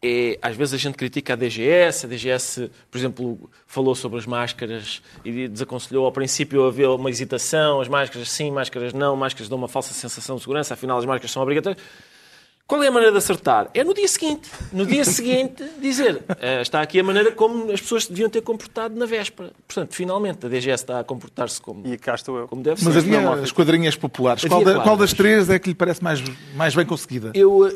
é, 0.00 0.38
às 0.40 0.54
vezes 0.54 0.74
a 0.74 0.76
gente 0.76 0.96
critica 0.96 1.32
a 1.32 1.36
DGS, 1.36 2.06
a 2.06 2.08
DGS, 2.08 2.70
por 2.88 2.98
exemplo, 2.98 3.50
falou 3.66 3.96
sobre 3.96 4.18
as 4.18 4.26
máscaras 4.26 5.02
e 5.24 5.48
desaconselhou 5.48 6.04
ao 6.04 6.12
princípio 6.12 6.64
haver 6.64 6.88
uma 6.88 7.10
hesitação, 7.10 7.80
as 7.80 7.88
máscaras 7.88 8.30
sim, 8.30 8.52
máscaras 8.52 8.92
não, 8.92 9.16
máscaras 9.16 9.48
dão 9.48 9.58
uma 9.58 9.66
falsa 9.66 9.92
sensação 9.92 10.36
de 10.36 10.42
segurança, 10.42 10.74
afinal 10.74 10.98
as 10.98 11.04
máscaras 11.04 11.32
são 11.32 11.42
obrigatórias. 11.42 11.82
Qual 12.66 12.82
é 12.82 12.88
a 12.88 12.90
maneira 12.90 13.12
de 13.12 13.18
acertar? 13.18 13.68
É 13.74 13.84
no 13.84 13.92
dia 13.92 14.08
seguinte. 14.08 14.50
No 14.72 14.86
dia 14.86 15.04
seguinte, 15.04 15.62
dizer 15.82 16.16
uh, 16.16 16.62
está 16.62 16.80
aqui 16.80 16.98
a 16.98 17.04
maneira 17.04 17.30
como 17.30 17.70
as 17.70 17.78
pessoas 17.78 18.06
deviam 18.06 18.30
ter 18.30 18.40
comportado 18.40 18.98
na 18.98 19.04
véspera. 19.04 19.52
Portanto, 19.68 19.94
finalmente, 19.94 20.46
a 20.46 20.48
DGS 20.48 20.82
está 20.82 21.00
a 21.00 21.04
comportar-se 21.04 21.60
como, 21.60 21.86
e 21.86 21.98
cá 21.98 22.14
estou 22.14 22.38
eu. 22.38 22.48
como 22.48 22.62
deve 22.62 22.82
Mas 22.82 22.94
ser. 22.94 23.00
havia 23.00 23.30
as 23.32 23.52
quadrinhas 23.52 23.96
populares. 23.96 24.44
Qual, 24.46 24.64
da, 24.64 24.80
qual, 24.80 24.96
das 24.96 25.12
três 25.12 25.50
é 25.50 25.58
que 25.58 25.68
lhe 25.68 25.74
parece 25.74 26.02
mais, 26.02 26.22
mais 26.54 26.74
bem 26.74 26.86
conseguida? 26.86 27.32
Eu, 27.34 27.66
uh, 27.66 27.70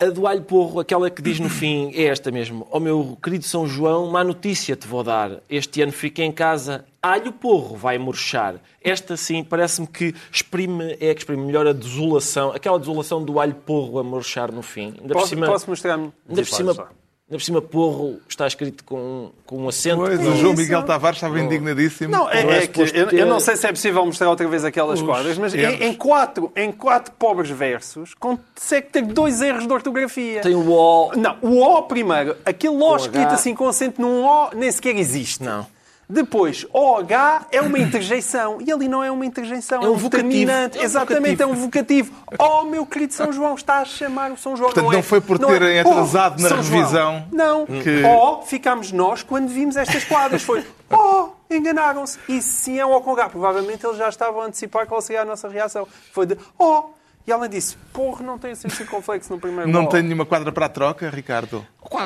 a 0.00 0.06
do 0.06 0.26
alho 0.26 0.42
porro, 0.42 0.80
aquela 0.80 1.10
que 1.10 1.22
diz 1.22 1.40
no 1.40 1.48
fim, 1.50 1.90
é 1.94 2.04
esta 2.04 2.30
mesmo. 2.30 2.66
Ó 2.70 2.76
oh, 2.76 2.80
meu 2.80 3.18
querido 3.22 3.44
São 3.44 3.66
João, 3.66 4.10
má 4.10 4.22
notícia 4.22 4.76
te 4.76 4.86
vou 4.86 5.02
dar. 5.02 5.42
Este 5.48 5.82
ano 5.82 5.92
fiquei 5.92 6.24
em 6.24 6.32
casa 6.32 6.84
alho 7.06 7.32
porro 7.32 7.76
vai 7.76 7.98
murchar. 7.98 8.56
Esta 8.82 9.16
sim 9.16 9.44
parece-me 9.44 9.86
que 9.86 10.14
exprime, 10.30 10.96
é 11.00 11.14
que 11.14 11.20
exprime 11.20 11.44
melhor 11.44 11.66
a 11.66 11.72
desolação, 11.72 12.50
aquela 12.50 12.78
desolação 12.78 13.24
do 13.24 13.38
alho 13.38 13.54
porro 13.54 13.98
a 13.98 14.04
murchar 14.04 14.50
no 14.50 14.62
fim. 14.62 14.94
Ainda 15.00 15.14
posso, 15.14 15.28
cima, 15.28 15.46
posso 15.46 15.70
mostrar-me? 15.70 16.12
Ainda 16.28 16.42
por 16.42 16.48
cima, 16.48 16.88
Ainda 17.28 17.38
por 17.38 17.42
cima, 17.42 17.60
porro 17.60 18.20
está 18.28 18.46
escrito 18.46 18.84
com, 18.84 19.32
com 19.44 19.64
um 19.64 19.68
acento. 19.68 19.96
Pois, 19.96 20.24
o 20.24 20.36
João 20.36 20.54
Miguel 20.54 20.84
Tavares 20.84 21.16
estava 21.16 21.40
indignadíssimo. 21.40 22.12
Não, 22.12 22.30
é, 22.30 22.58
é 22.58 22.66
que, 22.68 22.80
eu, 22.80 23.10
eu, 23.10 23.26
não 23.26 23.40
sei 23.40 23.56
se 23.56 23.66
é 23.66 23.70
possível 23.70 24.06
mostrar 24.06 24.30
outra 24.30 24.46
vez 24.46 24.64
aquelas 24.64 25.02
quadras, 25.02 25.36
mas 25.36 25.52
em, 25.52 25.82
em, 25.82 25.92
quatro, 25.92 26.52
em 26.54 26.70
quatro 26.70 27.12
pobres 27.18 27.50
versos 27.50 28.14
consegue 28.14 28.90
ter 28.90 29.02
dois 29.02 29.42
erros 29.42 29.66
de 29.66 29.72
ortografia. 29.72 30.40
Tem 30.40 30.54
o 30.54 30.70
O. 30.70 31.16
Não, 31.16 31.36
o 31.42 31.60
O 31.62 31.82
primeiro. 31.82 32.36
Aquele 32.44 32.76
O 32.76 32.94
escrito 32.94 33.34
assim 33.34 33.56
com 33.56 33.66
acento 33.66 34.00
num 34.00 34.24
O 34.24 34.50
nem 34.54 34.70
sequer 34.70 34.94
existe. 34.96 35.42
Não. 35.42 35.66
Depois, 36.08 36.64
OH 36.72 37.46
é 37.50 37.60
uma 37.60 37.78
interjeição. 37.78 38.58
E 38.64 38.70
ali 38.70 38.86
não 38.86 39.02
é 39.02 39.10
uma 39.10 39.26
interjeição, 39.26 39.82
é, 39.82 39.86
é 39.86 39.88
um, 39.88 39.96
vocativo. 39.96 40.50
É 40.50 40.70
um 40.78 40.82
Exatamente, 40.82 41.42
é 41.42 41.46
um 41.46 41.54
vocativo. 41.54 42.12
Oh, 42.38 42.62
meu 42.62 42.86
querido 42.86 43.12
São 43.12 43.32
João, 43.32 43.56
está 43.56 43.78
a 43.78 43.84
chamar 43.84 44.30
o 44.30 44.36
São 44.36 44.56
João. 44.56 44.68
Portanto, 44.68 44.84
não, 44.84 44.92
não 44.92 44.98
é, 44.98 45.02
foi 45.02 45.20
por 45.20 45.38
terem 45.38 45.76
é, 45.76 45.80
atrasado 45.80 46.36
oh, 46.38 46.42
na 46.42 46.48
São 46.48 46.58
revisão. 46.58 46.88
João. 46.90 47.28
Não. 47.32 47.66
Que... 47.66 48.04
Oh, 48.04 48.42
ficámos 48.42 48.92
nós 48.92 49.24
quando 49.24 49.48
vimos 49.48 49.76
estas 49.76 50.04
quadras. 50.04 50.42
Foi, 50.42 50.64
oh, 50.90 51.30
enganaram-se. 51.50 52.18
E 52.28 52.40
se 52.40 52.78
é 52.78 52.86
o 52.86 52.96
Ocongar, 52.96 53.28
provavelmente 53.28 53.84
eles 53.84 53.98
já 53.98 54.08
estavam 54.08 54.42
a 54.42 54.46
antecipar 54.46 54.86
qual 54.86 55.00
seria 55.00 55.22
a 55.22 55.24
nossa 55.24 55.48
reação. 55.48 55.88
Foi 56.12 56.24
de, 56.24 56.38
oh, 56.56 56.84
e 57.26 57.32
ela 57.32 57.48
disse, 57.48 57.76
porra, 57.92 58.24
não 58.24 58.38
tem 58.38 58.52
assim 58.52 58.68
circunflexo 58.68 59.32
no 59.32 59.38
primeiro 59.40 59.68
Não 59.70 59.82
gol. 59.82 59.90
tem 59.90 60.02
nenhuma 60.02 60.24
quadra 60.24 60.52
para 60.52 60.66
a 60.66 60.68
troca, 60.68 61.10
Ricardo? 61.10 61.66
Oh, 61.88 61.96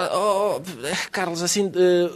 oh, 0.57 0.61
Carlos, 1.11 1.43
assim, 1.43 1.71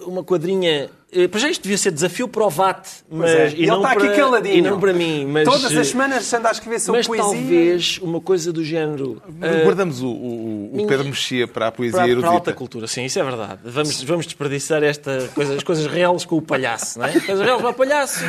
uma 0.06 0.22
quadrinha. 0.22 0.90
eh, 1.10 1.26
Para 1.28 1.40
já 1.40 1.48
isto 1.48 1.62
devia 1.62 1.78
ser 1.78 1.90
desafio 1.90 2.28
para 2.28 2.44
o 2.44 2.50
VAT, 2.50 2.86
mas, 3.10 3.30
é. 3.30 3.48
e, 3.50 3.52
ele 3.62 3.66
não 3.68 3.76
está 3.78 3.92
aqui 3.92 4.06
para, 4.06 4.16
caladinho. 4.16 4.54
e 4.56 4.60
não 4.62 4.78
para 4.78 4.92
mim. 4.92 5.24
Mas, 5.26 5.44
Todas 5.44 5.64
as 5.64 5.72
eh, 5.72 5.84
semanas 5.84 6.30
anda 6.34 6.48
a 6.50 6.52
escrever 6.52 6.78
sobre 6.78 6.98
mas 7.00 7.06
poesia. 7.06 7.24
talvez 7.26 7.98
uma 8.02 8.20
coisa 8.20 8.52
do 8.52 8.62
género. 8.62 9.22
eh, 9.40 9.62
Guardamos 9.64 10.02
o, 10.02 10.08
o- 10.08 10.70
o 10.72 10.76
minha- 10.76 10.86
Pedro 10.88 11.06
Mexia 11.06 11.48
para 11.48 11.68
a 11.68 11.72
poesia 11.72 11.96
para, 11.98 12.06
para 12.06 12.14
a 12.14 12.30
alta 12.30 12.30
erudita. 12.50 12.52
cultura, 12.52 12.86
sim, 12.86 13.04
isso 13.06 13.18
é 13.18 13.22
verdade. 13.24 13.60
Vamos, 13.64 14.02
vamos 14.02 14.26
desperdiçar 14.26 14.82
esta 14.82 15.28
coisa, 15.34 15.54
as 15.54 15.62
coisas 15.62 15.86
reais 15.86 16.24
com 16.26 16.36
o 16.36 16.42
palhaço, 16.42 16.98
não 16.98 17.06
é? 17.06 17.12
Coisas 17.12 17.40
reais 17.44 17.60
para 17.62 17.70
o 17.70 17.74
palhaço, 17.74 18.20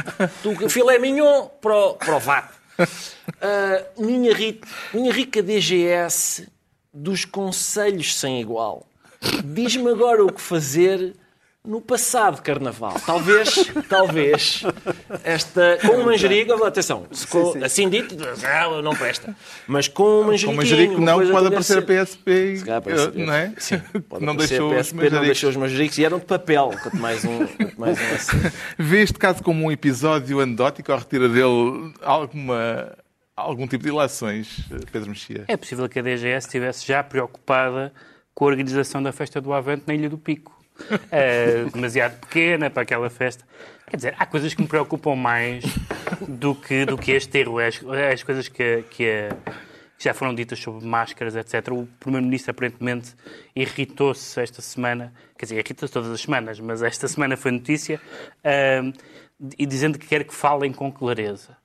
tu, 0.42 0.70
filé 0.70 0.98
mignon 0.98 1.48
para 1.62 1.76
o, 1.76 1.94
para 1.96 2.16
o 2.16 2.20
VAT. 2.20 2.46
Ah, 3.42 3.84
minha, 3.98 4.34
ri- 4.34 4.62
minha 4.94 5.12
rica 5.12 5.42
DGS 5.42 6.48
dos 6.94 7.26
conselhos 7.26 8.18
sem 8.18 8.40
igual. 8.40 8.86
Diz-me 9.44 9.90
agora 9.90 10.24
o 10.24 10.32
que 10.32 10.42
fazer 10.42 11.16
no 11.66 11.82
passado 11.82 12.42
carnaval. 12.42 12.96
Talvez, 13.06 13.72
talvez, 13.90 14.64
esta, 15.24 15.78
com 15.82 15.98
um 15.98 16.06
manjerico, 16.06 16.64
atenção, 16.64 17.06
se 17.12 17.26
com- 17.28 17.54
assim 17.64 17.90
dito, 17.90 18.16
não 18.84 18.96
presta, 18.96 19.36
mas 19.68 19.88
com 19.88 20.04
um 20.04 20.22
Com 20.22 20.24
manjeriquinho, 20.28 20.56
manjerico 20.56 21.02
não 21.02 21.32
pode 21.32 21.48
aparecer 21.48 21.78
a 21.78 21.82
PSP, 21.82 22.58
se 22.58 22.66
calhar 22.66 22.82
parece- 22.82 23.12
não 23.18 23.34
é? 23.34 23.54
Sim, 23.58 23.80
pode 24.08 24.26
não 24.26 24.34
aparecer 24.34 24.60
deixou 24.60 24.74
a 24.74 24.80
os 24.80 24.88
PSP, 24.88 24.96
não 24.96 25.04
manjericos. 25.04 25.26
deixou 25.28 25.50
os 25.50 25.56
manjericos 25.56 25.98
e 25.98 26.06
eram 26.06 26.20
de 26.20 26.26
papel, 26.26 26.72
quanto 26.82 26.98
mais 26.98 27.26
um, 27.26 27.46
quanto 27.48 27.80
mais 27.80 27.98
um 28.00 28.16
assim. 28.16 28.52
Vê 28.78 29.02
este 29.02 29.18
caso 29.20 29.42
como 29.44 29.66
um 29.66 29.72
episódio 29.72 30.40
anedótico 30.40 30.92
ou 30.92 30.98
retira 30.98 31.28
dele 31.30 31.94
alguma, 32.02 32.94
algum 33.36 33.68
tipo 33.68 33.84
de 33.84 33.90
ilações, 33.90 34.60
Pedro 34.92 35.10
Mexia? 35.10 35.46
É 35.48 35.58
possível 35.58 35.88
que 35.90 36.00
a 36.00 36.02
DGS 36.02 36.48
estivesse 36.48 36.86
já 36.88 37.04
preocupada 37.04 37.94
com 38.34 38.46
a 38.46 38.48
organização 38.50 39.02
da 39.02 39.12
festa 39.12 39.40
do 39.40 39.54
Avante 39.54 39.84
na 39.88 39.94
Ilha 39.94 40.10
do 40.10 40.18
Pico. 40.18 40.55
Eh, 41.12 41.66
demasiado 41.74 42.20
pequena 42.20 42.70
para 42.70 42.84
aquela 42.84 43.10
festa. 43.10 43.46
Quer 43.88 43.96
dizer, 43.98 44.16
há 44.18 44.26
coisas 44.26 44.54
que 44.54 44.62
me 44.62 44.68
preocupam 44.68 45.16
mais 45.16 45.64
do 46.28 46.54
que, 46.54 46.86
do 46.86 46.98
que 46.98 47.12
este 47.12 47.40
erro. 47.40 47.60
As, 47.60 47.82
as 48.14 48.24
coisas 48.24 48.48
que, 48.48 48.84
que, 48.90 49.06
eh, 49.06 49.30
que 49.98 50.04
já 50.04 50.14
foram 50.14 50.36
ditas 50.36 50.60
sobre 50.60 50.86
máscaras, 50.86 51.36
etc. 51.36 51.72
O 51.72 51.88
Primeiro-Ministro 52.00 52.52
aparentemente 52.52 53.16
irritou-se 53.56 54.40
esta 54.40 54.62
semana, 54.62 55.14
quer 55.38 55.46
dizer, 55.46 55.56
irrita-se 55.56 55.92
todas 55.92 56.12
as 56.12 56.22
semanas, 56.22 56.60
mas 56.60 56.82
esta 56.84 57.08
semana 57.08 57.38
foi 57.38 57.52
notícia, 57.52 58.02
eh, 58.44 58.82
e 59.58 59.66
dizendo 59.66 59.98
que 59.98 60.08
quer 60.08 60.24
que 60.24 60.34
falem 60.34 60.72
com 60.74 60.92
clareza. 60.92 61.58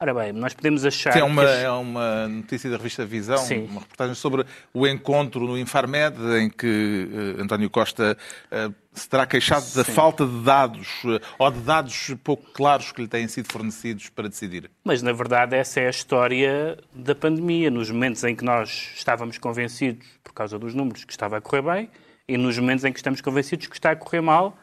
Ora 0.00 0.14
bem, 0.14 0.32
nós 0.32 0.54
podemos 0.54 0.84
achar 0.84 1.12
Sim, 1.12 1.18
é 1.18 1.24
uma, 1.24 1.44
que... 1.44 1.50
é 1.50 1.70
uma 1.72 2.28
notícia 2.28 2.70
da 2.70 2.76
revista 2.76 3.04
Visão, 3.04 3.38
Sim. 3.38 3.64
uma 3.64 3.80
reportagem 3.80 4.14
sobre 4.14 4.46
o 4.72 4.86
encontro 4.86 5.44
no 5.44 5.58
Infarmed, 5.58 6.16
em 6.40 6.48
que 6.48 7.08
eh, 7.36 7.42
António 7.42 7.68
Costa 7.68 8.16
eh, 8.48 8.70
se 8.92 9.08
terá 9.08 9.26
queixado 9.26 9.66
da 9.74 9.82
falta 9.82 10.24
de 10.24 10.44
dados, 10.44 10.88
eh, 11.04 11.20
ou 11.36 11.50
de 11.50 11.58
dados 11.58 12.14
pouco 12.22 12.48
claros 12.52 12.92
que 12.92 13.02
lhe 13.02 13.08
têm 13.08 13.26
sido 13.26 13.50
fornecidos 13.50 14.08
para 14.08 14.28
decidir. 14.28 14.70
Mas, 14.84 15.02
na 15.02 15.12
verdade, 15.12 15.56
essa 15.56 15.80
é 15.80 15.88
a 15.88 15.90
história 15.90 16.78
da 16.94 17.16
pandemia. 17.16 17.68
Nos 17.68 17.90
momentos 17.90 18.22
em 18.22 18.36
que 18.36 18.44
nós 18.44 18.92
estávamos 18.94 19.36
convencidos, 19.36 20.06
por 20.22 20.32
causa 20.32 20.60
dos 20.60 20.74
números, 20.74 21.04
que 21.04 21.10
estava 21.10 21.38
a 21.38 21.40
correr 21.40 21.62
bem, 21.62 21.90
e 22.28 22.38
nos 22.38 22.56
momentos 22.56 22.84
em 22.84 22.92
que 22.92 23.00
estamos 23.00 23.20
convencidos 23.20 23.66
que 23.66 23.74
está 23.74 23.90
a 23.90 23.96
correr 23.96 24.20
mal, 24.20 24.56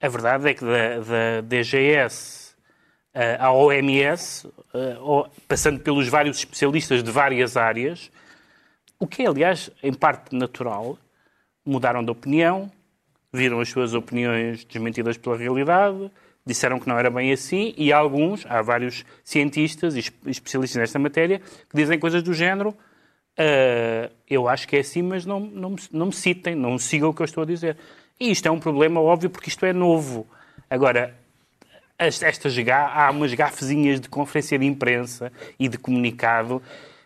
a 0.00 0.08
verdade 0.08 0.48
é 0.48 0.54
que 0.54 0.64
da, 0.64 1.00
da 1.00 1.40
DGS 1.42 2.41
à 3.38 3.52
OMS, 3.52 4.48
eh, 4.74 4.96
passando 5.46 5.80
pelos 5.80 6.08
vários 6.08 6.38
especialistas 6.38 7.02
de 7.02 7.10
várias 7.10 7.56
áreas, 7.56 8.10
o 8.98 9.06
que 9.06 9.22
é, 9.22 9.26
aliás, 9.26 9.70
em 9.82 9.92
parte 9.92 10.34
natural, 10.34 10.96
mudaram 11.64 12.04
de 12.04 12.10
opinião, 12.10 12.70
viram 13.32 13.60
as 13.60 13.68
suas 13.68 13.94
opiniões 13.94 14.64
desmentidas 14.64 15.16
pela 15.16 15.36
realidade, 15.36 16.10
disseram 16.44 16.78
que 16.80 16.88
não 16.88 16.98
era 16.98 17.10
bem 17.10 17.32
assim, 17.32 17.74
e 17.76 17.92
alguns, 17.92 18.44
há 18.46 18.62
vários 18.62 19.04
cientistas 19.22 19.94
e 19.94 20.00
es- 20.00 20.12
especialistas 20.26 20.80
nesta 20.80 20.98
matéria, 20.98 21.38
que 21.38 21.76
dizem 21.76 21.98
coisas 21.98 22.22
do 22.22 22.32
género. 22.34 22.74
"Ah, 23.38 24.10
eu 24.28 24.48
acho 24.48 24.66
que 24.68 24.76
é 24.76 24.80
assim, 24.80 25.02
mas 25.02 25.24
não, 25.26 25.40
não, 25.40 25.70
me- 25.70 25.76
não 25.92 26.06
me 26.06 26.12
citem, 26.12 26.54
não 26.54 26.78
sigam 26.78 27.10
o 27.10 27.14
que 27.14 27.22
eu 27.22 27.26
estou 27.26 27.42
a 27.42 27.46
dizer. 27.46 27.76
E 28.20 28.30
isto 28.30 28.46
é 28.46 28.50
um 28.50 28.58
problema 28.60 29.00
óbvio 29.00 29.30
porque 29.30 29.48
isto 29.48 29.64
é 29.66 29.72
novo. 29.72 30.26
Agora, 30.68 31.14
estas 32.06 32.54
há 32.68 33.10
umas 33.10 33.32
gafezinhas 33.34 34.00
de 34.00 34.08
conferência 34.08 34.58
de 34.58 34.66
imprensa 34.66 35.32
e 35.58 35.68
de 35.68 35.78
comunicado 35.78 36.60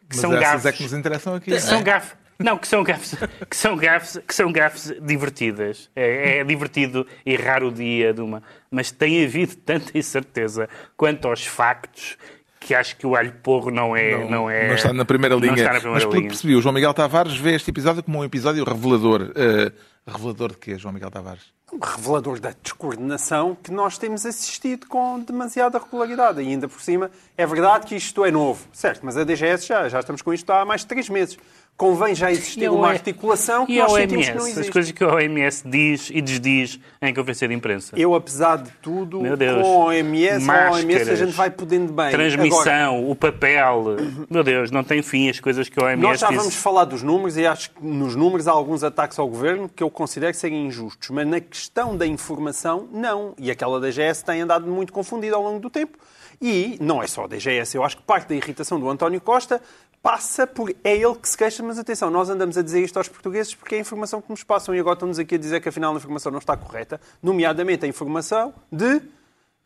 que 0.08 0.16
Mas 0.16 0.20
são 0.20 0.30
gafes. 0.30 0.66
é 0.66 0.72
que 0.72 0.82
nos 0.82 0.92
interessam 0.92 1.34
aqui. 1.34 1.50
não 1.50 1.56
é? 1.56 1.60
São 1.60 1.82
gafes. 1.82 2.16
Não, 2.38 2.58
que 2.58 2.68
são 2.68 2.82
gafes, 2.84 3.14
que 3.48 3.56
são 3.56 3.76
gafes, 3.76 4.20
que 4.26 4.34
são 4.34 4.52
gafes 4.52 4.92
divertidas. 5.00 5.90
É, 5.96 6.38
é 6.38 6.44
divertido 6.44 7.06
errar 7.24 7.62
o 7.62 7.72
dia 7.72 8.12
de 8.12 8.20
uma. 8.20 8.42
Mas 8.70 8.90
tem 8.90 9.24
havido 9.24 9.56
tanta 9.56 9.96
incerteza 9.96 10.68
quanto 10.96 11.28
aos 11.28 11.46
factos 11.46 12.16
que 12.60 12.74
acho 12.74 12.96
que 12.96 13.06
o 13.06 13.14
alho 13.16 13.32
porro 13.42 13.70
não 13.70 13.96
é. 13.96 14.28
Não, 14.28 14.50
é, 14.50 14.68
Não 14.68 14.74
está 14.74 14.92
na 14.92 15.04
primeira 15.04 15.34
não 15.36 15.40
linha. 15.40 15.64
na 15.64 15.72
Mas 15.72 15.82
primeira 15.82 16.08
pelo 16.08 16.22
que 16.22 16.28
percebi, 16.28 16.56
o 16.56 16.60
João 16.60 16.74
Miguel 16.74 16.92
Tavares 16.92 17.36
vê 17.36 17.54
este 17.54 17.70
episódio 17.70 18.02
como 18.02 18.18
um 18.18 18.24
episódio 18.24 18.64
revelador. 18.64 19.32
Eh, 19.34 19.72
revelador 20.06 20.50
de 20.50 20.58
quê, 20.58 20.76
João 20.76 20.92
Miguel 20.92 21.10
Tavares? 21.10 21.55
Revelador 21.82 22.38
da 22.38 22.54
descoordenação 22.62 23.56
que 23.60 23.72
nós 23.72 23.98
temos 23.98 24.24
assistido 24.24 24.86
com 24.86 25.18
demasiada 25.18 25.78
regularidade. 25.78 26.40
E 26.40 26.46
ainda 26.46 26.68
por 26.68 26.80
cima, 26.80 27.10
é 27.36 27.44
verdade 27.44 27.86
que 27.86 27.96
isto 27.96 28.24
é 28.24 28.30
novo, 28.30 28.64
certo, 28.72 29.00
mas 29.04 29.16
a 29.16 29.24
DGS 29.24 29.66
já, 29.66 29.88
já 29.88 29.98
estamos 29.98 30.22
com 30.22 30.32
isto 30.32 30.48
há 30.50 30.64
mais 30.64 30.82
de 30.82 30.86
três 30.86 31.08
meses. 31.08 31.36
Convém 31.76 32.14
já 32.14 32.30
existir 32.30 32.70
uma 32.70 32.88
articulação 32.88 33.66
que 33.66 33.74
e 33.74 33.78
nós 33.78 33.92
OMS, 33.92 34.30
que 34.30 34.38
não 34.38 34.44
as 34.44 34.50
existe. 34.52 34.72
coisas 34.72 34.92
que 34.92 35.04
a 35.04 35.14
OMS 35.14 35.68
diz 35.68 36.10
e 36.10 36.22
desdiz 36.22 36.80
em 37.02 37.12
conferência 37.12 37.46
de 37.46 37.54
imprensa. 37.54 37.94
Eu, 37.98 38.14
apesar 38.14 38.56
de 38.56 38.70
tudo, 38.80 39.20
Deus. 39.36 39.62
com 39.62 39.82
a 39.82 39.84
OMS, 39.86 40.46
com 40.46 40.52
a 40.52 40.70
OMS 40.70 40.84
a 40.84 40.96
Máscaras, 40.96 41.18
gente 41.18 41.32
vai 41.32 41.50
podendo 41.50 41.92
bem. 41.92 42.10
Transmissão, 42.10 42.96
Agora, 42.96 43.10
o 43.12 43.14
papel. 43.14 43.84
Meu 44.30 44.42
Deus, 44.42 44.70
não 44.70 44.82
tem 44.82 45.02
fim 45.02 45.28
as 45.28 45.38
coisas 45.38 45.68
que 45.68 45.78
a 45.78 45.84
OMS 45.88 46.02
nós 46.02 46.20
já 46.20 46.28
diz. 46.28 46.38
vamos 46.38 46.54
falar 46.54 46.86
dos 46.86 47.02
números 47.02 47.36
e 47.36 47.46
acho 47.46 47.70
que 47.70 47.84
nos 47.84 48.16
números 48.16 48.48
há 48.48 48.52
alguns 48.52 48.82
ataques 48.82 49.18
ao 49.18 49.28
governo 49.28 49.68
que 49.68 49.82
eu 49.82 49.90
considero 49.90 50.32
que 50.32 50.38
serem 50.38 50.66
injustos. 50.66 51.10
Mas 51.10 51.26
na 51.26 51.40
questão 51.40 51.94
da 51.94 52.06
informação, 52.06 52.88
não. 52.90 53.34
E 53.36 53.50
aquela 53.50 53.78
da 53.78 53.86
DGS 53.88 54.24
tem 54.24 54.40
andado 54.40 54.66
muito 54.66 54.92
confundida 54.92 55.36
ao 55.36 55.42
longo 55.42 55.60
do 55.60 55.70
tempo. 55.70 55.98
E 56.40 56.76
não 56.80 57.02
é 57.02 57.06
só 57.06 57.24
a 57.24 57.26
DGS. 57.26 57.76
Eu 57.76 57.82
acho 57.84 57.96
que 57.96 58.02
parte 58.02 58.28
da 58.28 58.34
irritação 58.34 58.78
do 58.78 58.88
António 58.88 59.20
Costa 59.20 59.60
passa 60.06 60.46
por... 60.46 60.70
É 60.84 60.94
ele 60.96 61.16
que 61.16 61.28
se 61.28 61.36
queixa, 61.36 61.62
mas 61.64 61.78
atenção, 61.80 62.08
nós 62.10 62.30
andamos 62.30 62.56
a 62.56 62.62
dizer 62.62 62.80
isto 62.80 62.96
aos 62.96 63.08
portugueses 63.08 63.54
porque 63.56 63.74
é 63.74 63.78
a 63.78 63.80
informação 63.80 64.22
que 64.22 64.30
nos 64.30 64.44
passam 64.44 64.72
e 64.72 64.78
agora 64.78 64.94
estamos 64.94 65.18
aqui 65.18 65.34
a 65.34 65.38
dizer 65.38 65.60
que 65.60 65.68
afinal 65.68 65.92
a 65.92 65.96
informação 65.96 66.30
não 66.30 66.38
está 66.38 66.56
correta, 66.56 67.00
nomeadamente 67.20 67.84
a 67.84 67.88
informação 67.88 68.54
de 68.70 69.02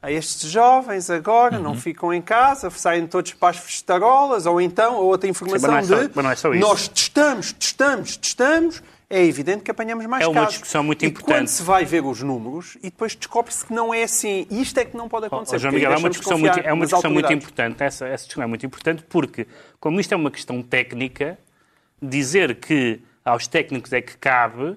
a 0.03 0.11
estes 0.11 0.51
jovens 0.51 1.11
agora 1.11 1.57
Uhum. 1.59 1.63
não 1.63 1.75
ficam 1.77 2.11
em 2.15 2.23
casa, 2.23 2.71
saem 2.71 3.07
todos 3.07 3.35
para 3.35 3.51
as 3.51 3.59
festarolas, 3.59 4.47
ou 4.47 4.59
então 4.59 4.95
a 4.95 5.01
outra 5.01 5.29
informação 5.29 5.71
mas 5.71 5.89
não 5.91 5.97
é 5.97 6.01
só- 6.01 6.09
de 6.09 6.13
mas 6.15 6.25
não 6.25 6.31
é 6.33 6.37
só 6.37 6.55
isso. 6.55 6.61
nós 6.67 6.89
testamos, 6.89 7.53
testamos, 7.53 8.17
testamos, 8.17 8.83
é 9.11 9.25
evidente 9.25 9.65
que 9.65 9.71
apanhamos 9.73 10.07
mais 10.07 10.23
É 10.23 10.29
uma 10.29 10.43
casos. 10.43 10.51
discussão 10.55 10.85
muito 10.85 11.05
e 11.05 11.09
importante. 11.09 11.37
quando 11.37 11.49
se 11.49 11.63
vai 11.65 11.85
ver 11.85 12.05
os 12.05 12.23
números 12.23 12.77
e 12.77 12.85
depois 12.91 13.17
descobre-se 13.17 13.67
que 13.67 13.73
não 13.75 13.93
é 13.93 14.05
assim. 14.05 14.47
E 14.49 14.63
isto 14.63 14.79
é 14.79 14.85
que 14.85 14.97
não 14.97 15.09
pode 15.09 15.27
acontecer. 15.27 15.57
Ó, 15.57 15.59
João 15.59 15.75
Miguel, 15.75 15.93
é 15.93 15.97
uma 15.97 16.09
discussão, 16.09 16.39
muito, 16.39 16.61
é 16.61 16.73
uma 16.73 16.85
discussão 16.87 17.11
muito 17.11 17.33
importante. 17.33 17.83
Essa, 17.83 18.07
essa 18.07 18.25
discussão 18.25 18.45
é 18.45 18.47
muito 18.47 18.65
importante 18.65 19.05
porque, 19.09 19.49
como 19.81 20.01
isto 20.01 20.13
é 20.13 20.17
uma 20.17 20.31
questão 20.31 20.63
técnica, 20.63 21.37
dizer 22.01 22.55
que 22.55 23.01
aos 23.25 23.49
técnicos 23.49 23.93
é 23.93 24.01
que 24.01 24.17
cabe 24.17 24.77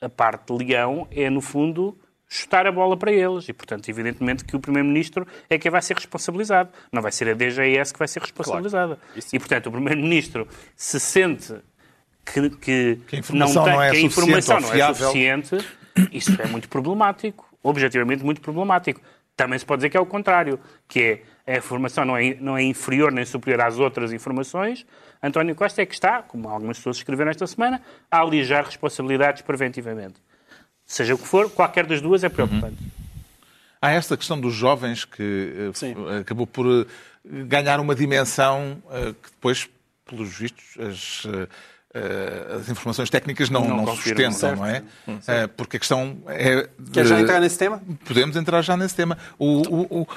a 0.00 0.08
parte 0.08 0.52
de 0.52 0.64
leão 0.64 1.06
é, 1.10 1.30
no 1.30 1.40
fundo, 1.40 1.96
chutar 2.28 2.66
a 2.66 2.72
bola 2.72 2.96
para 2.96 3.12
eles. 3.12 3.48
E, 3.48 3.52
portanto, 3.52 3.88
evidentemente 3.88 4.44
que 4.44 4.56
o 4.56 4.60
Primeiro-Ministro 4.60 5.26
é 5.48 5.58
quem 5.58 5.70
vai 5.70 5.82
ser 5.82 5.94
responsabilizado. 5.94 6.70
Não 6.92 7.02
vai 7.02 7.12
ser 7.12 7.28
a 7.28 7.34
DGS 7.34 7.92
que 7.92 7.98
vai 7.98 8.08
ser 8.08 8.20
responsabilizada. 8.20 8.98
E, 9.32 9.38
portanto, 9.38 9.66
o 9.66 9.72
Primeiro-Ministro 9.72 10.48
se 10.76 10.98
sente 10.98 11.54
que, 12.24 12.50
que, 12.50 13.00
Que 13.06 13.16
a 13.16 13.18
informação 13.18 13.64
tem, 13.64 13.72
não 13.72 13.82
é 13.82 13.90
que 13.90 13.96
a 13.96 14.00
informação 14.00 14.60
não 14.60 14.74
é 14.74 14.94
suficiente, 14.94 15.58
isso 16.12 16.40
é 16.40 16.46
muito 16.46 16.68
problemático. 16.68 17.48
Objetivamente 17.62 18.24
muito 18.24 18.40
problemático. 18.40 19.00
Também 19.36 19.58
se 19.58 19.64
pode 19.64 19.80
dizer 19.80 19.90
que 19.90 19.96
é 19.96 20.00
o 20.00 20.06
contrário, 20.06 20.58
que 20.88 21.22
é 21.46 21.54
a 21.54 21.58
informação 21.58 22.04
não 22.04 22.16
é, 22.16 22.34
não 22.40 22.56
é 22.56 22.62
inferior 22.62 23.10
nem 23.10 23.24
superior 23.24 23.60
às 23.62 23.78
outras 23.78 24.12
informações. 24.12 24.86
António 25.22 25.54
Costa 25.54 25.82
é 25.82 25.86
que 25.86 25.94
está, 25.94 26.22
como 26.22 26.48
algumas 26.48 26.78
pessoas 26.78 26.96
escreveram 26.96 27.30
esta 27.30 27.46
semana, 27.46 27.82
a 28.10 28.20
alijar 28.20 28.64
responsabilidades 28.64 29.42
preventivamente. 29.42 30.14
Seja 30.86 31.14
o 31.14 31.18
que 31.18 31.26
for, 31.26 31.50
qualquer 31.50 31.86
das 31.86 32.00
duas 32.00 32.24
é 32.24 32.28
preocupante. 32.28 32.78
Há 33.82 33.92
esta 33.92 34.16
questão 34.16 34.38
dos 34.38 34.54
jovens 34.54 35.04
que 35.04 35.54
eh, 35.56 35.70
Sim. 35.72 35.94
acabou 36.20 36.46
por 36.46 36.66
eh, 36.66 36.86
ganhar 37.24 37.80
uma 37.80 37.94
dimensão 37.94 38.82
eh, 38.90 39.14
que 39.22 39.30
depois, 39.30 39.68
pelos 40.04 40.36
vistos, 40.36 40.76
as, 40.78 41.22
as 42.56 42.68
informações 42.68 43.10
técnicas 43.10 43.50
não, 43.50 43.66
Não 43.66 43.84
não, 43.84 43.96
sustentam, 43.96 44.54
não 44.54 44.66
é? 44.66 44.82
Eh, 45.26 45.46
porque 45.48 45.76
a 45.76 45.80
questão 45.80 46.18
é. 46.28 46.68
Quer 46.92 47.04
já 47.04 47.20
entrar 47.20 47.40
nesse 47.40 47.58
tema? 47.58 47.82
Podemos 48.04 48.36
entrar 48.36 48.62
já 48.62 48.76
nesse 48.76 48.94
tema. 48.94 49.18
O, 49.36 50.02
o, 50.02 50.08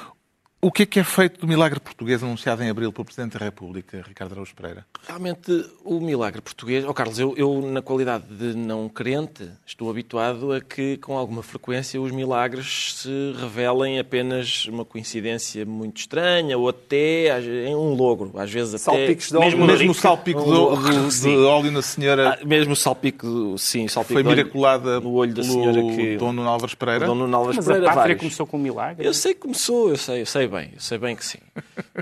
o, 0.66 0.72
que 0.72 0.82
é 0.82 0.86
que 0.86 0.98
é 1.00 1.04
feito 1.04 1.40
do 1.40 1.46
milagre 1.48 1.78
português 1.80 2.22
anunciado 2.22 2.62
em 2.62 2.70
abril 2.70 2.92
pelo 2.92 3.04
Presidente 3.04 3.38
da 3.38 3.44
República, 3.44 4.02
Ricardo 4.06 4.32
Araújo 4.32 4.54
Pereira? 4.54 4.86
Realmente, 5.06 5.64
o 5.84 6.00
milagre 6.00 6.40
português... 6.40 6.84
Oh, 6.86 6.94
Carlos, 6.94 7.18
eu, 7.18 7.34
eu, 7.36 7.60
na 7.62 7.82
qualidade 7.82 8.24
de 8.30 8.56
não 8.56 8.88
crente, 8.88 9.48
estou 9.66 9.90
habituado 9.90 10.52
a 10.52 10.60
que, 10.60 10.96
com 10.98 11.16
alguma 11.18 11.42
frequência, 11.42 12.00
os 12.00 12.10
milagres 12.10 12.94
se 12.96 13.34
revelem 13.38 13.98
apenas 13.98 14.64
uma 14.66 14.84
coincidência 14.84 15.64
muito 15.66 15.98
estranha 15.98 16.56
ou 16.56 16.68
até 16.68 17.38
em 17.68 17.74
um 17.74 17.94
logro. 17.94 18.32
Às 18.38 18.50
vezes 18.50 18.74
até... 18.74 18.84
Salpicos 18.96 19.28
de 19.28 19.36
óleo. 19.36 19.44
mesmo, 19.58 19.66
Mesmo 19.66 19.90
o 19.90 19.94
salpico 19.94 20.40
Um 20.40 20.44
logro, 20.50 20.94
do- 20.94 21.08
de 21.08 21.12
sim. 21.14 21.36
óleo 21.44 21.70
na 21.70 21.82
senhora 21.82 22.38
Ah, 22.40 22.44
mesmo 22.46 22.72
o 22.72 22.76
salpico, 22.76 23.56
sim, 23.58 23.86
salpico 23.88 24.14
foi 24.14 24.22
de 24.22 24.28
miraculada 24.28 25.00
no 25.00 25.12
olho 25.12 25.34
da 25.34 25.42
pelo 25.42 25.52
senhora 25.54 25.80
que... 25.94 26.16
Dom 26.16 26.32
Nuno 26.32 26.48
Álvares 26.48 26.74
Pereira? 26.74 27.06
Dom 27.06 27.14
Nuno 27.14 27.36
Álvares 27.36 27.56
Mas 27.56 27.66
Pereira, 27.66 27.86
a 27.86 27.88
pátria 27.88 28.02
vários. 28.04 28.20
começou 28.20 28.46
com 28.46 28.56
um 28.56 28.60
milagre. 28.60 29.06
Eu 29.06 29.12
sei 29.12 29.34
que 29.34 29.40
começou, 29.40 29.90
eu 29.90 29.96
sei, 29.96 30.22
eu 30.22 30.26
sei 30.26 30.46
bem, 30.54 30.70
eu 30.74 30.80
sei 30.80 30.98
bem 30.98 31.14
que 31.16 31.24
sim. 31.24 31.38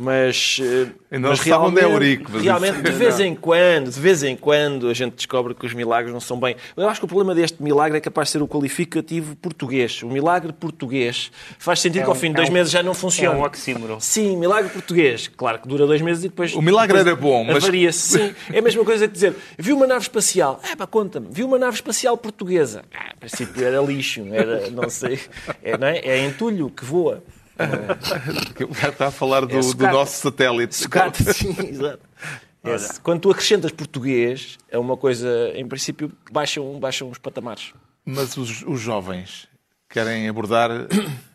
Mas, 0.01 0.59
eh, 0.61 0.89
Ainda 1.11 1.29
mas 1.29 1.41
é 1.41 1.45
realmente, 1.45 1.85
Eurico, 1.85 2.31
mas 2.33 2.43
realmente 2.43 2.83
de 2.83 2.91
vez 2.93 3.21
em 3.21 3.35
quando, 3.35 3.91
de 3.91 4.01
vez 4.01 4.23
em 4.23 4.37
quando 4.37 4.89
a 4.89 4.95
gente 4.95 5.15
descobre 5.15 5.55
que 5.55 5.67
os 5.67 5.75
milagres 5.75 6.13
não 6.13 6.21
são 6.21 6.39
bem. 6.39 6.57
Eu 6.77 6.89
acho 6.89 7.01
que 7.01 7.05
o 7.05 7.09
problema 7.09 7.35
deste 7.35 7.63
milagre 7.63 7.99
é 7.99 8.01
capaz 8.01 8.29
de 8.29 8.33
ser 8.33 8.43
o 8.43 8.49
qualificativo 8.49 9.37
português. 9.37 10.03
O 10.03 10.09
milagre 10.09 10.53
português 10.53 11.31
faz 11.59 11.81
sentido 11.81 12.01
É 12.03 12.05
que 12.05 12.11
ao 12.11 12.17
um- 12.17 12.19
fim 12.19 12.29
de 12.29 12.35
é 12.35 12.37
dois 12.37 12.49
um- 12.49 12.53
meses 12.53 12.73
já 12.73 12.83
não 12.83 12.93
É 12.93 12.95
funciona. 12.95 13.39
um 13.39 13.43
oxímoron. 13.43 14.01
Sim, 14.01 14.37
milagre 14.37 14.71
português. 14.71 15.29
Claro 15.29 15.59
que 15.61 15.69
dura 15.69 15.87
dois 15.87 16.01
meses 16.01 16.25
e 16.25 16.29
depois. 16.29 16.55
O 16.55 16.63
milagre 16.63 16.99
depois 16.99 17.07
era 17.07 17.17
bom, 17.17 17.45
mas- 17.45 17.65
Avaria-se, 17.65 18.19
sim. 18.19 18.35
É 18.53 18.59
a 18.59 18.63
mesma 18.63 18.85
coisa 18.85 19.07
que 19.07 19.13
dizer: 19.15 19.35
vi 19.59 19.73
uma 19.73 19.87
nave 19.87 20.03
espacial. 20.03 20.61
Ah, 20.71 20.77
pá, 20.77 20.87
conta-me. 20.87 21.29
Vi 21.31 21.43
uma 21.45 21.59
nave 21.59 21.75
espacial 21.77 22.17
portuguesa. 22.17 22.83
Ah, 22.95 23.11
a 23.13 23.17
princípio 23.17 23.65
era 23.65 23.81
lixo, 23.81 24.27
era, 24.33 24.71
não 24.71 24.89
sei. 24.89 25.19
É, 25.63 25.77
não 25.77 25.87
é? 25.87 25.99
é 25.99 26.25
entulho 26.25 26.71
que 26.71 26.85
voa. 26.85 27.23
O 28.65 28.75
cara 28.75 28.93
está 28.93 29.07
a 29.09 29.11
falar 29.11 29.45
do, 29.47 29.57
É 29.57 29.61
do 29.61 29.87
nosso 29.89 30.21
satélite. 30.23 30.75
Sucata, 30.75 31.33
sim, 31.33 31.55
exato. 31.69 32.01
Esse. 32.65 33.01
Quando 33.01 33.21
tu 33.21 33.31
acrescentas 33.31 33.73
português, 33.73 34.57
é 34.71 34.79
uma 34.79 34.97
coisa, 34.97 35.51
em 35.55 35.67
princípio, 35.67 36.13
baixam, 36.31 36.79
baixam 36.79 37.11
os 37.11 37.19
patamares. 37.19 37.73
Mas 38.05 38.37
os, 38.37 38.63
os 38.67 38.81
jovens 38.81 39.49
querem 39.89 40.29
abordar 40.29 40.71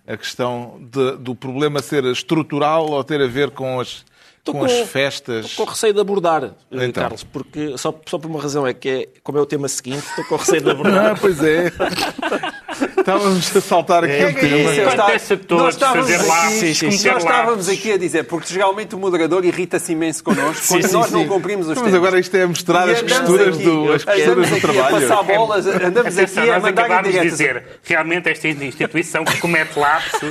a 0.08 0.18
questão 0.18 0.80
de- 0.92 1.18
do 1.18 1.36
problema 1.36 1.82
ser 1.82 2.04
estrutural 2.06 2.90
ou 2.90 3.04
ter 3.04 3.22
a 3.22 3.28
ver 3.28 3.52
com 3.52 3.80
as, 3.80 4.06
com, 4.46 4.54
com- 4.54 4.66
as 4.66 4.72
festas. 4.90 5.46
Estou 5.48 5.66
com 5.66 5.72
receio 5.74 5.94
de 5.94 6.00
abordar, 6.00 6.44
eh, 6.46 6.86
Então. 6.86 7.04
Carlos, 7.04 7.24
porque 7.24 7.78
só, 7.78 7.94
só 8.08 8.18
por 8.18 8.32
uma 8.32 8.42
razão 8.42 8.66
é 8.66 8.74
que, 8.74 8.90
é, 8.90 9.08
como 9.22 9.38
é 9.38 9.42
o 9.42 9.46
tema 9.46 9.68
seguinte, 9.68 10.06
estou 10.08 10.24
com 10.26 10.38
receio 10.38 10.62
de 10.62 10.70
abordar. 10.72 11.12
Ah, 11.12 11.18
pois 11.20 11.44
é. 11.44 11.72
Estávamos 13.08 13.56
a 13.56 13.62
saltar 13.62 14.04
aqui 14.04 14.14
um 14.22 14.28
é 14.28 14.34
tema. 14.34 14.74
Eu 14.74 14.90
Acontece 14.90 15.34
a 15.34 15.38
todos 15.38 15.64
Nós 15.64 15.74
estávamos 15.76 16.12
fazer 16.12 16.20
aqui- 16.20 16.28
lápis, 16.30 16.60
Sim, 16.60 16.74
sim, 16.74 16.86
cometer 16.88 17.14
Nós 17.14 17.24
estávamos 17.24 17.70
aqui 17.70 17.92
a 17.94 17.98
dizer, 17.98 18.24
porque 18.26 18.54
geralmente 18.54 18.96
o 18.96 19.00
moderador 19.00 19.46
irrita-se 19.46 19.94
imenso 19.94 20.22
connosco 20.22 20.62
Sim, 20.62 20.74
quando 20.74 20.88
sim, 20.88 20.94
nós 20.94 21.12
não 21.12 21.22
sim. 21.22 21.28
cumprimos 21.30 21.68
os 21.68 21.76
Mas 21.76 21.78
tempos. 21.84 21.94
agora 21.94 22.20
isto 22.20 22.36
é 22.36 22.46
mostrar 22.46 22.90
as 22.90 23.02
andamos 23.02 23.18
costuras 23.30 23.56
aqui- 23.56 23.64
do, 23.64 23.94
as 23.94 24.04
costuras 24.04 24.28
andamos 24.30 24.50
do 24.50 24.56
aqui 24.58 24.66
a 24.68 24.74
trabalho. 24.74 25.08
passar 25.08 25.24
bolas, 25.24 25.68
andamos 25.68 26.18
Atenção, 26.18 26.44
aqui 26.44 26.52
a 26.52 26.60
mandar 26.60 27.00
indiretas. 27.06 27.32
dizer, 27.32 27.64
realmente 27.82 28.30
esta 28.30 28.48
instituição 28.50 29.24
que 29.24 29.38
comete 29.38 29.80
lapsos, 29.80 30.30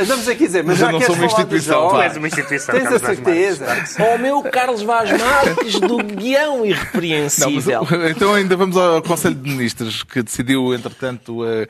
Andamos 0.00 0.28
aqui 0.28 0.44
a 0.44 0.46
dizer, 0.46 0.62
mas 0.64 0.78
Mas 0.78 0.80
eu 0.80 0.86
já 0.86 0.92
não 0.92 0.98
queres 1.00 1.06
sou 1.06 1.16
uma 1.16 1.26
instituição, 1.26 1.88
tu 1.88 2.00
és 2.00 2.16
uma 2.16 2.26
instituição. 2.28 2.74
Tens 2.74 2.86
a 2.92 2.98
certeza? 3.00 3.66
Ao 3.98 4.18
meu 4.18 4.42
Carlos 4.44 4.82
Vaz 4.82 5.10
Marques 5.10 5.80
do 5.80 5.96
guião 5.98 6.58
Não, 6.58 6.58
mas, 6.60 6.68
irrepreensível. 6.70 7.86
então 8.08 8.32
ainda 8.32 8.56
vamos 8.56 8.76
ao 8.76 9.02
Conselho 9.02 9.34
de 9.34 9.50
Ministros, 9.50 10.04
que 10.04 10.22
decidiu, 10.22 10.72
entretanto, 10.72 11.44
eh, 11.44 11.63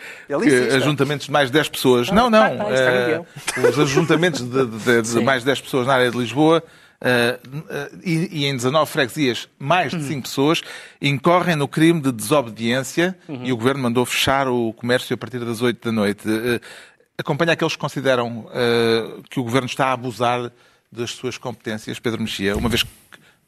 Que 0.44 0.76
ajuntamentos 0.76 1.26
de 1.26 1.32
mais 1.32 1.50
10 1.50 1.68
pessoas. 1.68 2.10
não, 2.10 2.28
não. 2.30 2.40
tá, 2.58 2.64
tá, 2.64 2.70
eh, 2.70 3.68
os 3.70 3.78
ajuntamentos 3.78 4.40
de, 4.42 4.66
de- 4.66 5.02
de 5.02 5.20
mais 5.20 5.44
10 5.44 5.60
pessoas 5.60 5.86
na 5.86 5.94
área 5.94 6.10
de 6.10 6.16
Lisboa 6.18 6.62
eh, 7.00 7.38
e, 8.02 8.40
e 8.42 8.46
em 8.46 8.56
19 8.56 8.90
freguesias 8.90 9.48
mais 9.58 9.92
de 9.92 10.02
5 10.02 10.22
pessoas 10.22 10.62
incorrem 11.02 11.56
no 11.56 11.68
crime 11.68 12.00
de 12.00 12.10
desobediência 12.12 13.16
e 13.28 13.52
o 13.52 13.56
Governo 13.56 13.82
mandou 13.82 14.04
fechar 14.06 14.48
o 14.48 14.72
comércio 14.72 15.12
a 15.14 15.16
partir 15.16 15.38
das 15.40 15.60
8 15.62 15.84
da 15.84 15.92
noite. 15.92 16.22
Acompanha 17.16 17.52
aqueles 17.52 17.74
que 17.74 17.78
consideram 17.80 18.46
que 19.30 19.38
o 19.38 19.44
Governo 19.44 19.66
está 19.66 19.86
a 19.86 19.92
abusar 19.92 20.50
das 20.90 21.10
suas 21.10 21.36
competências, 21.36 21.98
Pedro 21.98 22.20
Mexia, 22.20 22.56
uma 22.56 22.68
vez 22.68 22.82
que 22.84 22.88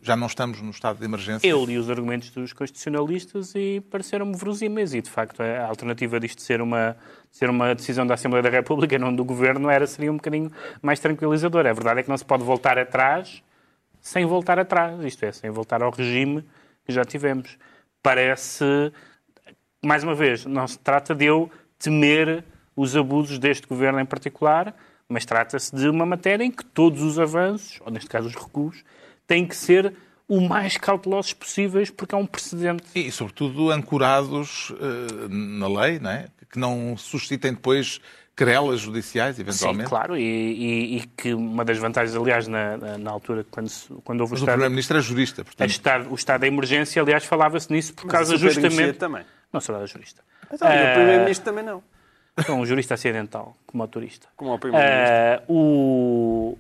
já 0.06 0.16
não 0.16 0.28
estamos 0.28 0.62
no 0.62 0.70
estado 0.70 0.98
de 0.98 1.04
emergência. 1.04 1.46
Eu 1.46 1.64
li 1.64 1.76
os 1.76 1.90
argumentos 1.90 2.30
dos 2.30 2.52
constitucionalistas 2.52 3.54
e 3.56 3.80
pareceram-me 3.90 4.36
verosímeis. 4.36 4.94
E, 4.94 5.02
de 5.02 5.10
facto, 5.10 5.42
a 5.42 5.66
alternativa 5.66 6.20
disto 6.20 6.40
ser 6.40 6.60
uma, 6.60 6.96
ser 7.30 7.50
uma 7.50 7.74
decisão 7.74 8.06
da 8.06 8.14
Assembleia 8.14 8.42
da 8.42 8.48
República, 8.48 8.96
não 8.98 9.12
do 9.12 9.24
Governo, 9.24 9.68
era, 9.68 9.84
seria 9.84 10.12
um 10.12 10.16
bocadinho 10.16 10.52
mais 10.80 11.00
tranquilizadora. 11.00 11.70
A 11.70 11.72
verdade 11.72 12.00
é 12.00 12.02
que 12.04 12.08
não 12.08 12.16
se 12.16 12.24
pode 12.24 12.44
voltar 12.44 12.78
atrás 12.78 13.42
sem 14.00 14.24
voltar 14.24 14.60
atrás. 14.60 15.02
Isto 15.04 15.24
é, 15.24 15.32
sem 15.32 15.50
voltar 15.50 15.82
ao 15.82 15.90
regime 15.90 16.44
que 16.84 16.92
já 16.92 17.04
tivemos. 17.04 17.58
Parece, 18.00 18.92
mais 19.84 20.04
uma 20.04 20.14
vez, 20.14 20.46
não 20.46 20.68
se 20.68 20.78
trata 20.78 21.12
de 21.12 21.24
eu 21.24 21.50
temer 21.76 22.44
os 22.76 22.94
abusos 22.94 23.40
deste 23.40 23.66
Governo 23.66 23.98
em 23.98 24.06
particular, 24.06 24.72
mas 25.08 25.24
trata-se 25.24 25.74
de 25.74 25.88
uma 25.88 26.06
matéria 26.06 26.44
em 26.44 26.52
que 26.52 26.64
todos 26.64 27.02
os 27.02 27.18
avanços, 27.18 27.80
ou 27.84 27.90
neste 27.90 28.08
caso 28.08 28.28
os 28.28 28.34
recuos, 28.36 28.84
têm 29.26 29.46
que 29.46 29.56
ser 29.56 29.92
o 30.28 30.40
mais 30.40 30.76
cautelosos 30.76 31.32
possíveis, 31.32 31.88
porque 31.90 32.14
há 32.14 32.18
um 32.18 32.26
precedente. 32.26 32.84
E, 32.94 33.10
sobretudo, 33.12 33.70
ancorados 33.70 34.72
eh, 34.80 35.28
na 35.28 35.68
lei, 35.68 35.98
não 35.98 36.10
é? 36.10 36.26
que 36.50 36.58
não 36.58 36.96
suscitem 36.96 37.52
depois 37.52 38.00
querelas 38.36 38.80
judiciais, 38.80 39.36
Sim, 39.36 39.42
eventualmente. 39.42 39.88
claro, 39.88 40.16
e, 40.16 40.22
e- 40.22 40.96
e 40.98 41.00
que 41.16 41.32
uma 41.34 41.64
das 41.64 41.78
vantagens, 41.78 42.14
aliás, 42.16 42.46
na, 42.46 42.76
na- 42.76 42.98
na 42.98 43.10
altura, 43.10 43.44
quando, 43.50 43.70
quando 44.04 44.20
houve 44.20 44.32
o 44.32 44.34
Mas 44.34 44.40
o 44.40 44.44
estado, 44.44 44.54
Primeiro-Ministro 44.54 44.98
é 44.98 45.00
jurista, 45.00 45.44
portanto. 45.44 45.70
estado- 45.70 46.10
o 46.10 46.14
estado 46.14 46.40
da 46.42 46.46
emergência, 46.46 47.00
aliás, 47.02 47.24
falava-se 47.24 47.72
nisso 47.72 47.94
por 47.94 48.06
causa 48.08 48.32
Mas 48.32 48.42
o 48.42 48.44
Mexia 48.44 48.62
justamente... 48.62 48.98
também. 48.98 49.24
Não 49.52 49.60
sou 49.60 49.74
nada 49.74 49.86
jurista. 49.86 50.22
Então, 50.52 50.68
o 50.68 50.94
Primeiro-Ministro 50.94 51.44
também 51.44 51.64
não. 51.64 51.82
Sou 52.44 52.56
um 52.56 52.66
jurista 52.66 52.94
acidental, 52.94 53.56
como 53.66 53.82
motorista. 53.82 54.28
Como 54.36 54.52
o 54.52 54.58
Primeiro-Ministro. 54.58 55.14
Eh, 55.16 55.42
o, 55.48 56.58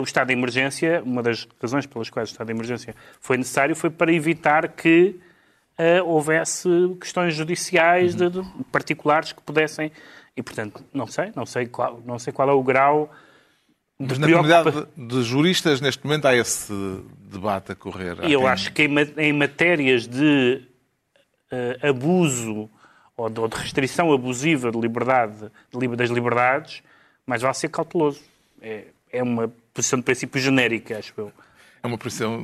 o 0.00 0.04
estado 0.04 0.28
de 0.28 0.32
emergência, 0.32 1.02
uma 1.04 1.22
das 1.22 1.46
razões 1.60 1.86
pelas 1.86 2.10
quais 2.10 2.28
o 2.28 2.32
estado 2.32 2.46
de 2.48 2.52
emergência 2.52 2.94
foi 3.20 3.36
necessário 3.36 3.74
foi 3.76 3.90
para 3.90 4.12
evitar 4.12 4.68
que 4.68 5.18
eh, 5.78 6.02
houvesse 6.02 6.68
questões 7.00 7.34
judiciais 7.34 8.14
de, 8.14 8.30
de 8.30 8.42
particulares 8.72 9.32
que 9.32 9.42
pudessem 9.42 9.90
e 10.36 10.42
portanto 10.42 10.84
não 10.92 11.06
sei, 11.06 11.32
não 11.34 11.46
sei 11.46 11.66
qual, 11.66 12.00
não 12.04 12.18
sei 12.18 12.32
qual 12.32 12.48
é 12.48 12.52
o 12.52 12.62
grau 12.62 13.12
de 13.98 14.06
Mas 14.08 14.18
na 14.18 14.26
preocupa- 14.26 14.62
comunidade 14.72 14.88
de 14.96 15.22
juristas, 15.22 15.80
neste 15.80 16.04
momento, 16.04 16.26
há 16.26 16.34
esse 16.34 16.72
debate 17.30 17.70
a 17.72 17.74
correr. 17.76 18.16
E 18.24 18.32
eu 18.32 18.40
quem- 18.40 18.48
acho 18.48 18.72
que 18.72 18.82
em, 18.82 18.88
ma- 18.88 19.02
em 19.22 19.32
matérias 19.32 20.08
de 20.08 20.62
eh, 21.50 21.78
abuso 21.88 22.68
ou 23.16 23.30
de, 23.30 23.38
ou 23.40 23.46
de 23.46 23.56
restrição 23.56 24.12
abusiva 24.12 24.72
de 24.72 24.78
liberdade, 24.80 25.48
de 25.72 25.86
das 25.96 26.10
liberdades, 26.10 26.82
mais 27.24 27.40
vale 27.42 27.54
ser 27.54 27.68
cauteloso. 27.68 28.20
É, 28.60 28.86
é 29.18 29.22
uma 29.22 29.52
posição 29.72 29.98
de 29.98 30.04
princípio 30.04 30.40
genérica, 30.40 30.98
acho 30.98 31.12
eu. 31.16 31.32
É 31.82 31.86
uma 31.86 31.98
posição, 31.98 32.42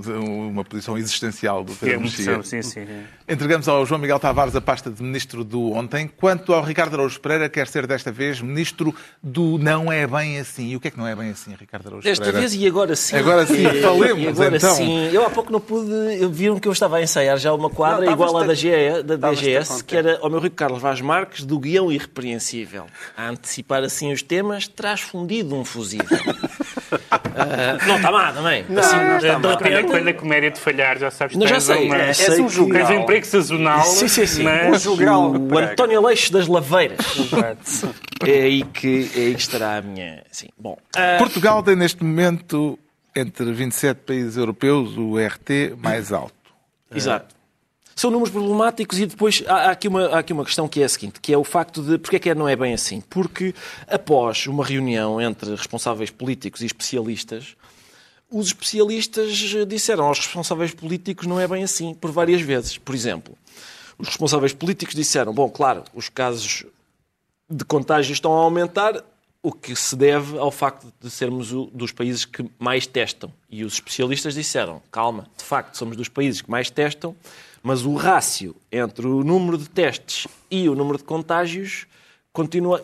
uma 0.50 0.62
posição 0.62 0.98
existencial 0.98 1.64
do 1.64 1.72
É 1.72 1.76
Pedro 1.76 1.96
uma 1.96 2.02
Mexia. 2.04 2.37
posição, 2.37 2.61
sim, 2.61 2.68
sim. 2.85 2.87
Entregamos 3.26 3.66
ao 3.68 3.87
João 3.87 3.98
Miguel 3.98 4.18
Tavares 4.20 4.54
a 4.54 4.61
pasta 4.61 4.90
de 4.90 5.02
Ministro 5.02 5.42
do 5.42 5.72
ontem. 5.72 6.06
Quanto 6.14 6.52
ao 6.52 6.62
Ricardo 6.62 6.92
Araújo 6.92 7.18
Pereira, 7.18 7.48
quer 7.48 7.66
ser 7.66 7.87
desta 7.87 8.12
vez 8.12 8.42
Ministro 8.42 8.94
do 9.22 9.56
não 9.56 9.90
é 9.90 10.06
bem 10.06 10.38
assim. 10.38 10.68
E 10.72 10.76
o 10.76 10.80
que 10.80 10.88
é 10.88 10.90
que 10.90 10.98
não 10.98 11.06
é 11.06 11.16
bem 11.16 11.30
assim, 11.30 11.54
Ricardo 11.59 11.87
Araújo 11.87 12.04
Desta 12.04 12.22
Pereira? 12.22 12.46
vez 12.46 12.54
e 12.62 12.66
agora 12.66 12.94
sim. 12.94 13.16
Agora 13.16 13.46
sim, 13.46 13.66
E- 13.66 13.80
falemos, 13.80 14.22
e 14.24 14.28
agora 14.28 14.56
então. 14.59 14.74
sim. 14.76 15.06
Eu 15.11 15.24
há 15.24 15.30
pouco 15.30 15.50
não 15.50 15.59
pude. 15.59 15.88
Viram 16.33 16.61
que 16.61 16.68
eu 16.68 16.72
estava 16.72 16.98
a 16.98 17.02
ensaiar 17.02 17.38
já 17.38 17.54
uma 17.54 17.70
quadra 17.70 18.04
Não, 18.04 18.12
igual 18.12 18.37
à 18.37 18.44
da, 18.44 18.52
GE, 18.52 18.68
da 19.06 19.16
DGS, 19.16 19.83
que 19.85 19.96
era 19.96 20.18
ao 20.20 20.28
meu 20.28 20.38
Rico 20.38 20.56
Carlos 20.56 20.83
Vaz 20.83 21.00
Marques, 21.00 21.46
do 21.46 21.59
guião 21.59 21.90
irrepreensível. 21.90 22.85
A 23.16 23.30
antecipar 23.30 23.83
assim 23.85 24.12
os 24.12 24.20
temas, 24.20 24.68
traz 24.68 25.00
fundido 25.00 25.54
um 25.54 25.64
fusível. 25.64 26.06
Ah, 27.11 27.79
não 27.87 27.96
está 27.96 28.11
má 28.12 28.33
também. 28.33 28.64
Não, 28.68 28.81
assim, 28.83 28.96
não 28.96 29.16
está 29.18 29.38
má. 29.38 29.57
Quando, 29.57 29.87
quando 29.90 30.09
a 30.09 30.14
comédia 30.14 30.51
de 30.51 30.61
falhar, 30.61 30.99
já 30.99 31.11
sabes 31.11 31.33
que 31.35 31.38
Não, 31.38 31.46
já 31.46 31.55
tens 31.55 31.64
sei. 31.64 31.87
uma- 31.87 31.96
É, 31.96 32.09
És 32.09 32.16
sei 32.16 32.40
um 32.40 32.46
que- 32.46 32.53
jogral. 32.55 32.87
Tens 32.87 32.99
um 32.99 33.03
emprego 33.03 33.27
sazonal, 33.27 33.85
Sim, 33.85 34.09
sim, 34.09 34.27
sim. 34.27 34.42
Um 34.46 34.70
mas... 34.70 34.83
jogral. 34.83 35.33
O 35.33 35.59
António 35.59 36.03
Leixo 36.07 36.33
das 36.33 36.46
Laveiras. 36.46 36.99
É 38.27 38.31
aí 38.42 38.62
que, 38.64 39.11
é 39.14 39.18
aí 39.20 39.35
que 39.35 39.40
estará 39.40 39.77
a 39.79 39.83
minha. 39.83 40.23
Sim. 40.31 40.49
Bom, 40.59 40.77
ah, 40.96 41.16
Portugal 41.18 41.62
tem 41.62 41.75
neste 41.77 42.05
momento, 42.05 42.79
entre 43.16 43.51
27 43.53 43.99
países 44.07 44.37
europeus, 44.37 44.96
o 44.96 45.16
RT 45.18 45.75
mais 45.83 46.12
alto. 46.12 46.35
Exato. 46.94 47.35
São 48.00 48.10
números 48.10 48.32
problemáticos 48.32 48.98
e 48.98 49.04
depois 49.04 49.44
há, 49.46 49.54
há 49.56 49.70
aqui 49.72 49.86
uma, 49.86 50.06
há 50.06 50.20
aqui 50.20 50.32
uma 50.32 50.42
questão 50.42 50.66
que 50.66 50.80
é 50.80 50.86
a 50.86 50.88
seguinte, 50.88 51.20
que 51.20 51.34
é 51.34 51.36
o 51.36 51.44
facto 51.44 51.82
de 51.82 51.98
porque 51.98 52.16
é 52.16 52.18
que 52.18 52.34
não 52.34 52.48
é 52.48 52.56
bem 52.56 52.72
assim? 52.72 53.02
Porque 53.02 53.54
após 53.86 54.46
uma 54.46 54.64
reunião 54.64 55.20
entre 55.20 55.50
responsáveis 55.50 56.08
políticos 56.08 56.62
e 56.62 56.64
especialistas, 56.64 57.54
os 58.30 58.46
especialistas 58.46 59.36
disseram 59.68 60.06
aos 60.06 60.18
responsáveis 60.18 60.72
políticos 60.72 61.26
não 61.26 61.38
é 61.38 61.46
bem 61.46 61.62
assim, 61.62 61.92
por 61.92 62.10
várias 62.10 62.40
vezes. 62.40 62.78
Por 62.78 62.94
exemplo, 62.94 63.36
os 63.98 64.08
responsáveis 64.08 64.54
políticos 64.54 64.94
disseram, 64.94 65.34
bom, 65.34 65.50
claro, 65.50 65.84
os 65.92 66.08
casos 66.08 66.64
de 67.50 67.66
contágio 67.66 68.14
estão 68.14 68.32
a 68.32 68.40
aumentar, 68.40 69.04
o 69.42 69.52
que 69.52 69.76
se 69.76 69.94
deve 69.94 70.38
ao 70.38 70.50
facto 70.50 70.90
de 71.00 71.10
sermos 71.10 71.52
o, 71.52 71.66
dos 71.66 71.92
países 71.92 72.24
que 72.24 72.50
mais 72.58 72.86
testam. 72.86 73.30
E 73.50 73.62
os 73.62 73.74
especialistas 73.74 74.34
disseram, 74.34 74.82
calma, 74.90 75.26
de 75.36 75.44
facto 75.44 75.76
somos 75.76 75.98
dos 75.98 76.08
países 76.08 76.40
que 76.40 76.50
mais 76.50 76.70
testam, 76.70 77.14
mas 77.62 77.85
o 77.85 77.94
rácio 77.94 78.55
entre 78.70 79.07
o 79.07 79.23
número 79.23 79.59
de 79.59 79.68
testes 79.68 80.27
e 80.51 80.68
o 80.68 80.75
número 80.75 80.99
de 80.99 81.05
contágios 81.05 81.87
continua, 82.33 82.81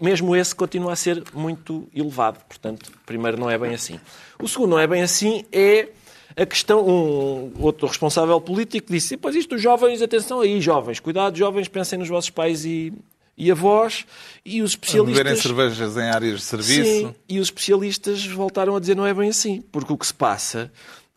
mesmo 0.00 0.36
esse 0.36 0.54
continua 0.54 0.92
a 0.92 0.96
ser 0.96 1.22
muito 1.34 1.88
elevado. 1.94 2.38
Portanto, 2.46 2.92
primeiro 3.06 3.38
não 3.38 3.50
é 3.50 3.58
bem 3.58 3.74
assim. 3.74 3.98
O 4.40 4.46
segundo 4.46 4.70
não 4.70 4.78
é 4.78 4.86
bem 4.86 5.02
assim 5.02 5.44
é 5.50 5.88
a 6.36 6.46
questão, 6.46 6.86
um 6.86 7.52
outro 7.58 7.88
responsável 7.88 8.40
político 8.40 8.92
disse, 8.92 9.16
pois 9.16 9.34
isto 9.34 9.56
os 9.56 9.62
jovens, 9.62 10.00
atenção 10.00 10.40
aí, 10.40 10.60
jovens, 10.60 11.00
cuidado, 11.00 11.36
jovens, 11.36 11.66
pensem 11.66 11.98
nos 11.98 12.08
vossos 12.08 12.30
pais 12.30 12.64
e, 12.64 12.92
e 13.36 13.50
avós, 13.50 14.06
e 14.44 14.62
os 14.62 14.70
especialistas... 14.70 15.18
Beberem 15.18 15.40
cervejas 15.40 15.96
em 15.96 16.08
áreas 16.08 16.38
de 16.38 16.44
serviço. 16.44 16.84
Sim, 16.84 17.14
e 17.28 17.40
os 17.40 17.48
especialistas 17.48 18.24
voltaram 18.26 18.76
a 18.76 18.80
dizer 18.80 18.94
não 18.94 19.06
é 19.06 19.12
bem 19.12 19.30
assim, 19.30 19.62
porque 19.72 19.92
o 19.92 19.98
que 19.98 20.06
se 20.06 20.14
passa 20.14 20.70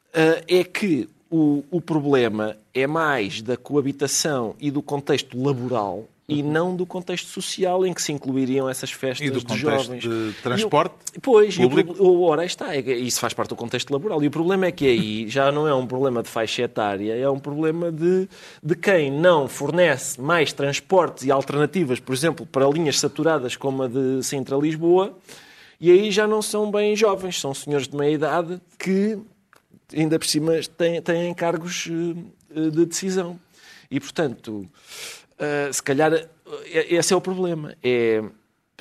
uh, 0.08 0.44
é 0.48 0.63
que 0.63 1.08
o, 1.32 1.63
o 1.72 1.80
problema 1.80 2.58
é 2.74 2.86
mais 2.86 3.41
da 3.41 3.56
coabitação 3.56 4.54
e 4.60 4.70
do 4.70 4.82
contexto 4.82 5.41
laboral 5.41 6.08
e 6.28 6.41
não 6.41 6.76
do 6.76 6.86
contexto 6.86 7.28
social 7.28 7.86
em 7.86 7.94
que 7.94 8.02
se 8.02 8.12
incluiriam 8.12 8.70
essas 8.70 8.91
festas 8.91 9.28
e 9.28 9.30
do 9.30 9.44
de 9.44 9.58
jovens. 9.58 10.02
de 10.02 10.34
transporte 10.41 10.96
e 11.13 11.17
o, 11.17 11.22
Pois, 11.22 11.58
público. 11.58 11.96
E 11.98 12.02
o, 12.02 12.22
ora 12.22 12.46
está, 12.46 12.74
é 12.74 12.80
isso 12.80 13.20
faz 13.20 13.34
parte 13.34 13.50
do 13.50 13.56
contexto 13.56 13.91
laboral. 13.91 14.24
E 14.24 14.28
o 14.28 14.32
problema 14.32 14.65
é 14.65 14.72
que 14.72 14.86
aí 14.86 15.28
já 15.28 15.52
não 15.52 15.67
é 15.67 15.74
um 15.74 15.86
problema 15.86 16.24
de 16.24 16.30
faixa 16.30 16.62
etária, 16.62 17.13
é 17.13 17.30
um 17.30 17.39
problema 17.39 17.91
de, 17.91 18.30
de 18.63 18.76
quem 18.76 19.12
não 19.12 19.48
fornece 19.48 20.22
mais 20.22 20.54
transportes 20.54 21.26
e 21.26 21.32
alternativas, 21.32 22.00
por 22.00 22.13
exemplo, 22.13 22.46
para 22.46 22.65
linhas 22.67 23.00
saturadas 23.00 23.58
como 23.58 23.84
a 23.84 23.88
de 23.88 24.24
Sintra-Lisboa, 24.24 25.13
e 25.82 25.91
aí 25.91 26.12
já 26.12 26.28
não 26.28 26.41
são 26.41 26.72
bem 26.72 26.96
jovens, 26.96 27.39
são 27.39 27.54
senhores 27.54 27.88
de 27.88 27.98
meia 27.98 28.12
idade 28.12 28.62
que, 28.78 29.17
ainda 29.95 30.17
por 30.17 30.27
cima, 30.27 30.54
têm, 30.77 31.01
têm 31.01 31.34
cargos 31.34 31.88
eh, 32.56 32.69
de 32.69 32.86
decisão. 32.86 33.39
E, 33.89 33.99
portanto, 33.99 34.69
Uh, 35.41 35.73
se 35.73 35.82
calhar 35.82 36.30
esse 36.65 37.13
é 37.13 37.15
o 37.15 37.21
problema. 37.21 37.75
É, 37.82 38.21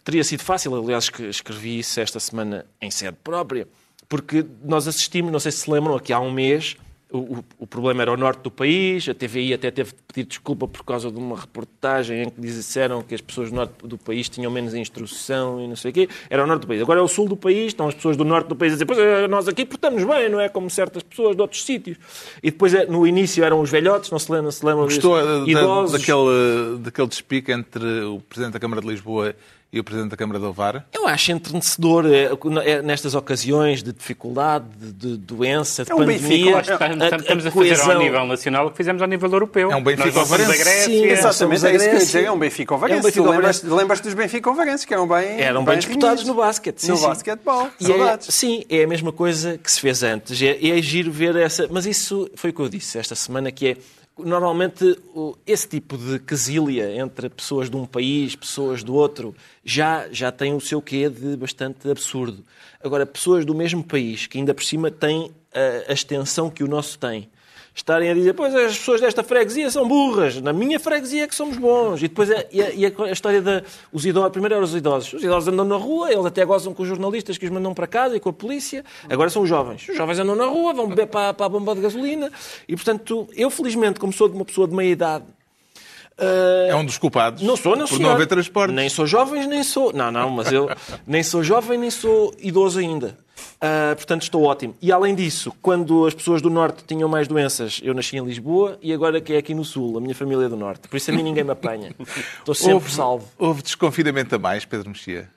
teria 0.05 0.23
sido 0.23 0.43
fácil, 0.43 0.75
aliás, 0.75 1.09
que 1.09 1.23
escrevi 1.25 1.79
isso 1.79 1.99
esta 1.99 2.21
semana 2.21 2.67
em 2.81 2.91
sede 2.91 3.17
própria, 3.25 3.67
porque 4.09 4.45
nós 4.63 4.87
assistimos, 4.87 5.33
não 5.33 5.41
sei 5.41 5.53
se 5.53 5.59
se 5.59 5.71
lembram, 5.71 5.95
aqui 5.95 6.13
há 6.13 6.21
um 6.21 6.31
mês, 6.31 6.77
o, 7.13 7.45
o, 7.59 7.67
problema 7.67 8.03
era 8.03 8.13
o 8.13 8.17
norte 8.17 8.43
do 8.43 8.51
país, 8.51 9.09
a 9.09 9.15
TVI 9.15 9.55
até 9.55 9.71
teve 9.71 9.91
de 9.91 9.97
pedir 10.07 10.29
desculpa 10.29 10.69
por 10.69 10.85
causa 10.85 11.11
de 11.11 11.19
uma 11.19 11.37
reportagem 11.37 12.23
em 12.23 12.31
que 12.31 12.41
disseram 12.41 13.03
que 13.03 13.15
as 13.15 13.21
pessoas 13.21 13.51
do 13.51 13.57
norte 13.57 13.73
do 13.83 13.99
país 13.99 14.29
tinham 14.29 14.51
menos 14.51 14.75
instrução 14.75 15.61
e 15.61 15.67
não 15.67 15.75
sei 15.75 15.91
o 15.91 15.95
quê. 15.95 16.09
Era 16.29 16.45
o 16.45 16.47
norte 16.47 16.63
do 16.63 16.67
país. 16.69 16.81
Agora 16.81 17.01
é 17.01 17.03
o 17.03 17.09
sul 17.09 17.29
do 17.29 17.37
país, 17.37 17.67
estão 17.69 17.89
as 17.89 17.95
pessoas 17.95 18.17
do 18.17 18.25
norte 18.25 18.47
do 18.49 18.55
país 18.55 18.73
a 18.73 18.77
dizer, 18.77 18.87
pois 18.87 18.99
é, 18.99 19.27
nós 19.27 19.49
aqui 19.49 19.67
portamos 19.67 20.05
bem, 20.05 20.29
não 20.29 20.41
é 20.41 20.49
como 20.49 20.71
certas 20.71 21.03
pessoas 21.03 21.35
de 21.35 21.43
outros 21.43 21.65
sítios. 21.65 21.99
E 22.43 22.51
depois, 22.51 22.73
é, 22.75 22.87
no 22.87 23.07
início, 23.07 23.43
eram 23.43 23.61
os 23.61 23.71
velhotes, 23.71 24.11
não 24.11 24.19
se 24.19 24.31
lembram, 24.31 24.51
se 24.53 24.65
lembram 24.65 24.85
Gostou 24.85 25.17
disso, 25.19 25.55
da, 25.55 25.63
idosos. 25.63 26.01
daquele, 26.01 26.79
daquele 26.79 27.09
despique 27.09 27.51
entre 27.51 28.03
o 28.03 28.21
Presidente 28.21 28.53
da 28.53 28.61
Câmara 28.61 28.81
de 28.81 28.89
Lisboa 28.89 29.35
e 29.73 29.79
o 29.79 29.85
Presidente 29.85 30.11
da 30.11 30.17
Câmara 30.17 30.39
de 30.39 30.45
Ovar? 30.45 30.85
Eu 30.93 31.07
acho 31.07 31.31
entrenecedor 31.31 32.05
é, 32.07 32.31
é, 32.65 32.83
nestas 32.83 33.15
ocasiões 33.15 33.83
de 33.83 33.93
dificuldade, 33.93 34.65
de, 34.77 34.93
de 34.93 35.17
doença, 35.17 35.85
de 35.85 35.93
é 35.93 35.95
um 35.95 35.99
pandemia. 35.99 36.57
Benfica, 36.57 36.85
a, 36.85 37.17
estamos 37.17 37.47
a, 37.47 37.49
a 37.49 37.53
fazer 37.53 37.81
ao 37.81 37.99
nível 37.99 38.27
nacional 38.27 38.67
o 38.67 38.71
que 38.71 38.77
fizemos 38.77 39.01
ao 39.01 39.09
nível 39.09 39.31
europeu. 39.31 39.71
É 39.71 39.77
um 39.77 39.83
Benfica 39.83 40.21
Ovarense. 40.21 40.85
Sim, 40.85 41.05
exatamente, 41.05 41.67
é 41.67 41.77
isso 41.77 41.85
que 41.85 41.91
eu 41.91 41.93
ia 41.93 41.99
dizer. 41.99 42.25
É 42.25 42.33
um 42.33 42.39
Benfica 42.39 42.75
Ovarense. 42.75 43.19
É 43.19 43.23
um 43.23 43.31
lembras, 43.31 43.63
lembras 43.63 44.01
dos 44.01 44.15
Benfica 44.15 44.51
Ovarenses, 44.51 44.85
que 44.85 44.93
eram 44.93 45.07
bem 45.07 45.41
Eram 45.41 45.65
bem, 45.65 45.75
bem 45.75 45.79
disputados 45.79 46.25
no 46.25 46.35
basquete. 46.35 46.79
Sim, 46.79 46.91
no 46.91 46.97
sim. 46.97 47.07
basquetebol. 47.07 47.67
É, 47.67 48.19
sim, 48.21 48.65
é 48.69 48.83
a 48.83 48.89
mesma 48.89 49.13
coisa 49.13 49.57
que 49.57 49.71
se 49.71 49.81
fez 49.81 50.03
antes. 50.03 50.41
É, 50.43 50.59
é 50.69 50.83
giro 50.83 51.13
ver 51.13 51.37
essa... 51.37 51.69
Mas 51.71 51.87
isso 51.87 52.29
foi 52.35 52.51
o 52.51 52.53
que 52.53 52.61
eu 52.61 52.69
disse 52.69 52.99
esta 52.99 53.15
semana, 53.15 53.53
que 53.53 53.69
é 53.69 53.77
normalmente 54.19 54.99
esse 55.47 55.69
tipo 55.69 55.97
de 55.97 56.19
quesília 56.19 56.95
entre 56.97 57.29
pessoas 57.29 57.71
de 57.71 57.77
um 57.77 57.87
país, 57.87 58.37
pessoas 58.37 58.83
do 58.83 58.95
outro, 58.95 59.35
já, 59.65 60.09
já 60.11 60.31
tem 60.31 60.55
o 60.55 60.61
seu 60.61 60.81
quê 60.83 61.09
de 61.09 61.37
bastante 61.37 61.91
absurdo. 61.91 62.45
Agora, 62.83 63.07
pessoas 63.07 63.45
do 63.45 63.55
mesmo 63.55 63.83
país, 63.83 64.27
que 64.27 64.39
ainda 64.39 64.55
por 64.55 64.65
cima 64.65 64.91
têm 64.91 65.31
a, 65.55 65.91
a 65.91 65.93
extensão 65.93 66.51
que 66.51 66.63
o 66.63 66.69
nosso 66.69 66.99
tem, 66.99 67.29
estarem 67.81 68.11
a 68.11 68.15
dizer, 68.15 68.35
pois 68.35 68.55
as 68.55 68.79
pessoas 68.79 69.01
desta 69.01 69.23
freguesia 69.23 69.71
são 69.71 69.87
burras, 69.87 70.41
na 70.41 70.53
minha 70.53 70.79
freguesia 70.79 71.25
é 71.25 71.27
que 71.27 71.35
somos 71.35 71.57
bons. 71.57 71.99
E 71.99 72.09
depois 72.09 72.31
é, 72.31 72.49
e 72.53 72.63
a, 72.63 72.71
e 72.71 72.87
a, 72.87 73.13
história 73.13 73.43
da. 73.43 73.63
Os 73.93 74.05
idosos, 74.05 74.31
primeiro 74.31 74.55
eram 74.55 74.65
os 74.65 74.75
idosos. 74.75 75.15
Os 75.15 75.23
idosos 75.23 75.49
andam 75.49 75.65
na 75.65 75.77
rua, 75.77 76.13
eles 76.13 76.25
até 76.25 76.45
gozam 76.45 76.73
com 76.75 76.83
os 76.83 76.89
jornalistas 76.89 77.37
que 77.39 77.45
os 77.45 77.51
mandam 77.51 77.75
para 77.75 77.87
casa 77.87 78.17
e 78.17 78.21
com 78.21 78.29
a 78.29 78.33
polícia. 78.33 78.85
Agora 79.09 79.31
são 79.31 79.43
os 79.43 79.49
jovens. 79.49 79.89
Os 79.89 79.97
jovens 79.97 80.19
andam 80.19 80.37
na 80.37 80.47
rua, 80.47 80.73
vão 80.73 80.89
beber 80.89 81.07
para, 81.07 81.35
para 81.35 81.47
a 81.47 81.49
bomba 81.49 81.75
de 81.75 81.81
gasolina. 81.81 82.31
E 82.69 82.77
portanto, 82.77 83.27
eu 83.35 83.51
felizmente, 83.51 83.99
como 83.99 84.13
sou 84.13 84.29
de 84.29 84.35
uma 84.35 84.45
pessoa 84.45 84.69
de 84.69 84.75
meia 84.75 84.91
idade, 84.91 85.25
Uh, 86.19 86.71
é 86.71 86.77
um 86.77 86.85
dos 86.85 86.99
culpados. 86.99 87.43
Não 87.43 87.57
sou, 87.57 87.75
não 87.75 87.87
Por 87.87 87.99
não 87.99 88.11
haver 88.11 88.27
transporte. 88.27 88.73
Nem 88.73 88.89
sou 88.89 89.07
jovem, 89.07 89.47
nem 89.47 89.63
sou. 89.63 89.93
Não, 89.93 90.11
não, 90.11 90.29
mas 90.31 90.53
eu 90.53 90.69
nem 91.07 91.23
sou 91.23 91.43
jovem, 91.43 91.79
nem 91.79 91.91
sou 91.91 92.35
idoso 92.39 92.79
ainda. 92.79 93.17
Uh, 93.57 93.97
portanto, 93.97 94.23
estou 94.23 94.45
ótimo. 94.45 94.75
E 94.83 94.93
além 94.93 95.15
disso, 95.15 95.53
quando 95.63 96.07
as 96.07 96.13
pessoas 96.13 96.43
do 96.43 96.51
Norte 96.51 96.85
tinham 96.87 97.09
mais 97.09 97.27
doenças, 97.27 97.81
eu 97.83 97.95
nasci 97.95 98.17
em 98.17 98.25
Lisboa 98.25 98.79
e 98.83 98.93
agora 98.93 99.21
que 99.21 99.33
é 99.33 99.39
aqui 99.39 99.55
no 99.55 99.65
Sul, 99.65 99.97
a 99.97 100.01
minha 100.01 100.15
família 100.15 100.45
é 100.45 100.49
do 100.49 100.57
Norte. 100.57 100.89
Por 100.89 100.97
isso 100.97 101.11
a 101.11 101.15
mim 101.15 101.23
ninguém 101.23 101.45
me 101.45 101.53
apanha. 101.53 101.95
Estou 102.39 102.55
sempre 102.55 102.75
houve, 102.75 102.91
salvo. 102.91 103.29
Houve 103.39 103.63
desconfinamento 103.63 104.35
a 104.35 104.39
mais, 104.39 104.65
Pedro 104.65 104.91
Mexia? 104.91 105.29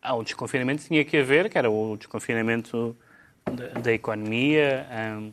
Ah, 0.00 0.14
o 0.14 0.24
desconfinamento 0.24 0.82
tinha 0.84 1.04
que 1.04 1.16
haver, 1.16 1.48
que 1.48 1.56
era 1.56 1.70
o 1.70 1.96
desconfinamento 1.96 2.96
da, 3.44 3.80
da 3.80 3.92
economia 3.92 4.86
um, 5.18 5.32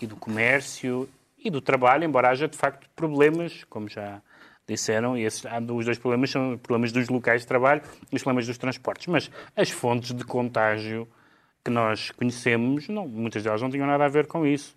e 0.00 0.06
do 0.06 0.16
comércio 0.16 1.08
e 1.42 1.50
do 1.50 1.60
trabalho, 1.60 2.04
embora 2.04 2.30
haja 2.30 2.48
de 2.48 2.56
facto 2.56 2.88
problemas, 2.94 3.64
como 3.64 3.88
já 3.88 4.20
disseram, 4.66 5.16
e 5.16 5.24
esses, 5.24 5.44
os 5.44 5.84
dois 5.84 5.98
problemas 5.98 6.30
são 6.30 6.58
problemas 6.58 6.92
dos 6.92 7.08
locais 7.08 7.40
de 7.42 7.46
trabalho 7.46 7.80
e 8.12 8.16
os 8.16 8.22
problemas 8.22 8.46
dos 8.46 8.58
transportes. 8.58 9.06
Mas 9.06 9.30
as 9.56 9.70
fontes 9.70 10.12
de 10.12 10.24
contágio 10.24 11.08
que 11.64 11.70
nós 11.70 12.10
conhecemos, 12.10 12.88
não, 12.88 13.08
muitas 13.08 13.42
delas 13.42 13.62
não 13.62 13.70
tinham 13.70 13.86
nada 13.86 14.04
a 14.04 14.08
ver 14.08 14.26
com 14.26 14.46
isso. 14.46 14.76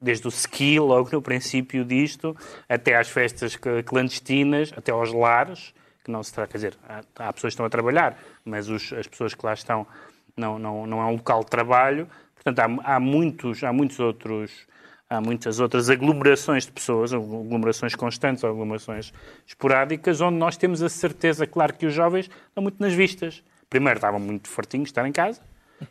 Desde 0.00 0.26
o 0.26 0.30
ski, 0.30 0.78
logo 0.78 1.08
no 1.12 1.22
princípio 1.22 1.84
disto, 1.84 2.36
até 2.68 2.96
às 2.96 3.08
festas 3.08 3.56
clandestinas, 3.86 4.72
até 4.76 4.90
aos 4.90 5.12
lares, 5.12 5.72
que 6.04 6.10
não 6.10 6.22
se 6.22 6.32
trata, 6.32 6.50
quer 6.50 6.58
dizer, 6.58 6.78
há, 6.88 7.28
há 7.28 7.32
pessoas 7.32 7.52
que 7.52 7.54
estão 7.54 7.66
a 7.66 7.70
trabalhar, 7.70 8.18
mas 8.44 8.68
os, 8.68 8.92
as 8.92 9.06
pessoas 9.06 9.34
que 9.34 9.46
lá 9.46 9.52
estão 9.54 9.86
não, 10.36 10.58
não, 10.58 10.86
não 10.86 11.00
é 11.00 11.04
um 11.04 11.12
local 11.12 11.40
de 11.40 11.50
trabalho. 11.50 12.08
Portanto, 12.34 12.58
há, 12.58 12.96
há, 12.96 13.00
muitos, 13.00 13.62
há 13.62 13.72
muitos 13.72 14.00
outros 14.00 14.66
há 15.12 15.20
muitas 15.20 15.60
outras 15.60 15.90
aglomerações 15.90 16.64
de 16.64 16.72
pessoas, 16.72 17.12
aglomerações 17.12 17.94
constantes, 17.94 18.42
aglomerações 18.42 19.12
esporádicas, 19.46 20.20
onde 20.20 20.38
nós 20.38 20.56
temos 20.56 20.82
a 20.82 20.88
certeza, 20.88 21.46
claro, 21.46 21.74
que 21.74 21.84
os 21.84 21.92
jovens 21.92 22.30
estão 22.48 22.62
muito 22.62 22.80
nas 22.80 22.94
vistas. 22.94 23.42
Primeiro, 23.68 23.98
estavam 23.98 24.18
muito 24.18 24.48
fartinhos 24.48 24.86
de 24.86 24.92
estar 24.92 25.06
em 25.06 25.12
casa 25.12 25.40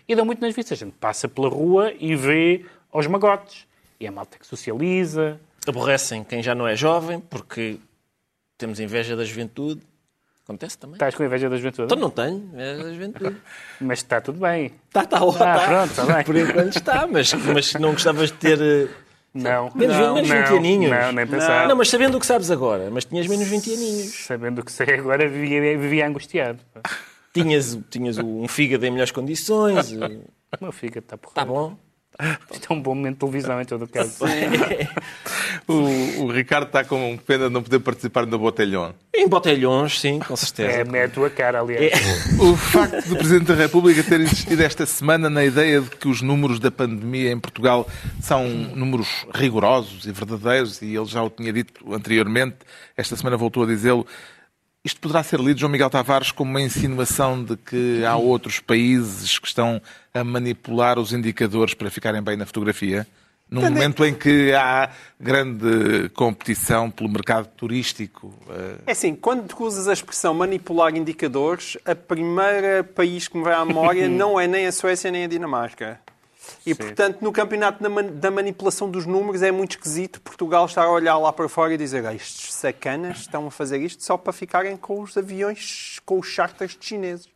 e 0.07 0.15
dão 0.15 0.25
muito 0.25 0.41
nas 0.41 0.55
vistas. 0.55 0.81
A 0.81 0.85
gente 0.85 0.95
passa 0.97 1.27
pela 1.27 1.49
rua 1.49 1.93
e 1.99 2.15
vê 2.15 2.65
aos 2.91 3.05
magotes. 3.05 3.67
E 3.99 4.07
a 4.07 4.11
malta 4.11 4.39
que 4.39 4.47
socializa. 4.47 5.39
Aborrecem 5.67 6.23
quem 6.23 6.41
já 6.41 6.55
não 6.55 6.67
é 6.67 6.75
jovem, 6.75 7.19
porque 7.19 7.77
temos 8.57 8.79
inveja 8.79 9.15
da 9.15 9.23
juventude. 9.23 9.81
Acontece 10.43 10.77
também. 10.77 10.95
Estás 10.95 11.13
com 11.13 11.23
inveja 11.23 11.47
da 11.47 11.55
juventude? 11.55 11.85
Então 11.85 11.97
não 11.97 12.09
tenho, 12.09 12.49
é 12.55 12.75
da 12.75 12.91
juventude. 12.91 13.37
mas 13.79 13.99
está 13.99 14.19
tudo 14.19 14.39
bem. 14.39 14.73
Está, 14.87 15.03
está, 15.03 15.23
está. 15.23 15.53
Ah, 15.53 15.67
pronto, 15.67 15.91
está 15.91 16.05
bem. 16.13 16.23
Por 16.23 16.35
enquanto 16.35 16.75
está, 16.75 17.07
mas, 17.07 17.33
mas 17.33 17.73
não 17.75 17.91
gostavas 17.93 18.31
de 18.31 18.37
ter 18.37 18.59
eh, 18.59 18.87
não. 19.33 19.71
Menos, 19.73 19.97
não, 19.97 20.13
menos 20.15 20.29
não, 20.29 20.37
20 20.37 20.57
aninhos. 20.57 20.91
Não, 20.91 21.11
nem 21.11 21.27
pensar. 21.27 21.67
Não, 21.67 21.75
mas 21.75 21.89
sabendo 21.89 22.17
o 22.17 22.19
que 22.19 22.25
sabes 22.25 22.51
agora. 22.51 22.89
Mas 22.91 23.05
tinhas 23.05 23.27
menos 23.27 23.47
20 23.47 23.73
aninhos. 23.73 24.25
Sabendo 24.25 24.59
o 24.59 24.65
que 24.65 24.71
sei 24.71 24.95
agora, 24.95 25.27
vivia, 25.27 25.77
vivia 25.77 26.07
angustiado. 26.07 26.59
Tinhas, 27.33 27.79
tinhas 27.89 28.17
um 28.17 28.47
fígado 28.47 28.85
em 28.85 28.91
melhores 28.91 29.11
condições. 29.11 29.93
O 30.59 30.65
meu 30.65 30.73
fígado 30.73 31.05
está 31.05 31.17
porra. 31.17 31.31
Está 31.31 31.45
bom. 31.45 31.77
Isto 32.51 32.71
é 32.71 32.75
um 32.75 32.81
bom 32.81 32.93
momento 32.93 33.13
de 33.13 33.19
televisão 33.19 33.61
em 33.61 33.65
todo 33.65 33.85
o 33.85 33.87
caso. 33.87 34.23
o, 35.67 36.23
o, 36.23 36.31
Ricardo 36.31 36.67
está 36.67 36.83
com 36.83 37.17
pena 37.17 37.47
de 37.47 37.53
não 37.53 37.63
poder 37.63 37.79
participar 37.79 38.25
no 38.25 38.37
Botelhão. 38.37 38.93
Em 39.13 39.27
Botelhões, 39.27 39.99
sim, 39.99 40.19
com 40.19 40.35
certeza. 40.35 40.95
É, 40.95 40.97
é 40.97 41.05
a 41.05 41.09
tua 41.09 41.29
cara, 41.29 41.61
aliás. 41.61 41.91
É. 41.93 42.43
O 42.43 42.55
facto 42.55 43.07
do 43.07 43.15
Presidente 43.15 43.45
da 43.45 43.55
República 43.55 44.03
ter 44.03 44.19
insistido 44.21 44.61
esta 44.61 44.85
semana 44.85 45.29
na 45.29 45.43
ideia 45.43 45.81
de 45.81 45.89
que 45.89 46.07
os 46.07 46.21
números 46.21 46.59
da 46.59 46.71
pandemia 46.71 47.31
em 47.31 47.39
Portugal 47.39 47.87
são 48.21 48.47
números 48.47 49.25
rigorosos 49.33 50.05
e 50.05 50.11
verdadeiros, 50.11 50.81
e 50.81 50.95
ele 50.95 51.05
já 51.05 51.23
o 51.23 51.29
tinha 51.29 51.51
dito 51.51 51.93
anteriormente, 51.93 52.57
esta 52.95 53.15
semana 53.15 53.37
voltou 53.37 53.63
a 53.63 53.67
dizê-lo, 53.67 54.05
Isto 54.83 54.99
poderá 54.99 55.21
ser 55.21 55.39
lido, 55.39 55.59
João 55.59 55.71
Miguel 55.71 55.91
Tavares, 55.91 56.31
como 56.31 56.49
uma 56.49 56.61
insinuação 56.61 57.43
de 57.43 57.55
que 57.55 58.03
há 58.03 58.15
outros 58.15 58.59
países 58.59 59.37
que 59.37 59.45
estão 59.47 59.79
a 60.11 60.23
manipular 60.23 60.97
os 60.97 61.13
indicadores 61.13 61.75
para 61.75 61.91
ficarem 61.91 62.21
bem 62.21 62.35
na 62.35 62.47
fotografia? 62.47 63.05
Num 63.47 63.61
momento 63.61 64.03
em 64.05 64.13
que 64.13 64.53
há 64.53 64.89
grande 65.19 66.09
competição 66.15 66.89
pelo 66.89 67.09
mercado 67.09 67.47
turístico. 67.55 68.33
eh, 68.49 68.75
É 68.87 68.91
assim, 68.93 69.13
quando 69.13 69.45
tu 69.45 69.63
usas 69.65 69.87
a 69.89 69.93
expressão 69.93 70.33
manipular 70.33 70.95
indicadores, 70.95 71.77
a 71.85 71.93
primeira 71.93 72.81
país 72.83 73.27
que 73.27 73.37
me 73.37 73.43
vai 73.43 73.53
à 73.53 73.65
memória 73.65 74.07
não 74.09 74.39
é 74.39 74.47
nem 74.47 74.65
a 74.65 74.71
Suécia 74.71 75.11
nem 75.11 75.25
a 75.25 75.27
Dinamarca. 75.27 75.99
E, 76.65 76.73
portanto, 76.73 77.21
no 77.21 77.31
campeonato 77.31 77.81
da, 77.83 77.89
man- 77.89 78.07
da 78.13 78.31
manipulação 78.31 78.89
dos 78.89 79.05
números 79.05 79.41
é 79.41 79.51
muito 79.51 79.71
esquisito 79.77 80.19
Portugal 80.21 80.65
estar 80.65 80.83
a 80.83 80.91
olhar 80.91 81.17
lá 81.17 81.31
para 81.31 81.47
fora 81.47 81.73
e 81.73 81.77
dizer 81.77 82.05
"Ah, 82.05 82.13
estes 82.13 82.53
sacanas 82.53 83.19
estão 83.19 83.47
a 83.47 83.51
fazer 83.51 83.79
isto 83.79 84.03
só 84.03 84.17
para 84.17 84.33
ficarem 84.33 84.75
com 84.75 85.01
os 85.01 85.15
aviões, 85.17 85.99
com 86.05 86.19
os 86.19 86.27
charters 86.27 86.75
de 86.79 86.85
chineses. 86.85 87.29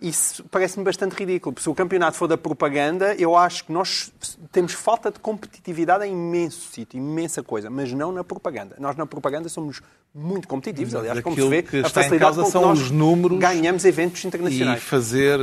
Isso 0.00 0.42
parece-me 0.44 0.82
bastante 0.82 1.12
ridículo. 1.14 1.54
Se 1.60 1.68
o 1.68 1.74
campeonato 1.74 2.16
for 2.16 2.26
da 2.26 2.38
propaganda, 2.38 3.14
eu 3.18 3.36
acho 3.36 3.66
que 3.66 3.72
nós 3.72 4.10
temos 4.50 4.72
falta 4.72 5.10
de 5.10 5.18
competitividade 5.18 6.06
em 6.06 6.12
imenso 6.12 6.72
sítio, 6.72 6.96
imensa 6.96 7.42
coisa, 7.42 7.68
mas 7.68 7.92
não 7.92 8.10
na 8.10 8.24
propaganda. 8.24 8.76
Nós 8.78 8.96
na 8.96 9.04
propaganda 9.04 9.48
somos 9.50 9.82
muito 10.14 10.48
competitivos, 10.48 10.94
aliás, 10.94 11.20
como 11.20 11.36
se 11.36 11.46
vê, 11.48 11.58
a 11.84 11.88
facilidade 11.90 12.36
com 12.36 12.44
que 12.44 12.50
são 12.50 12.62
nós 12.62 12.80
os 12.80 12.90
números 12.90 13.38
ganhamos 13.38 13.84
eventos 13.84 14.24
e 14.24 14.26
internacionais. 14.26 14.82
fazer 14.82 15.38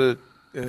eh, 0.55 0.61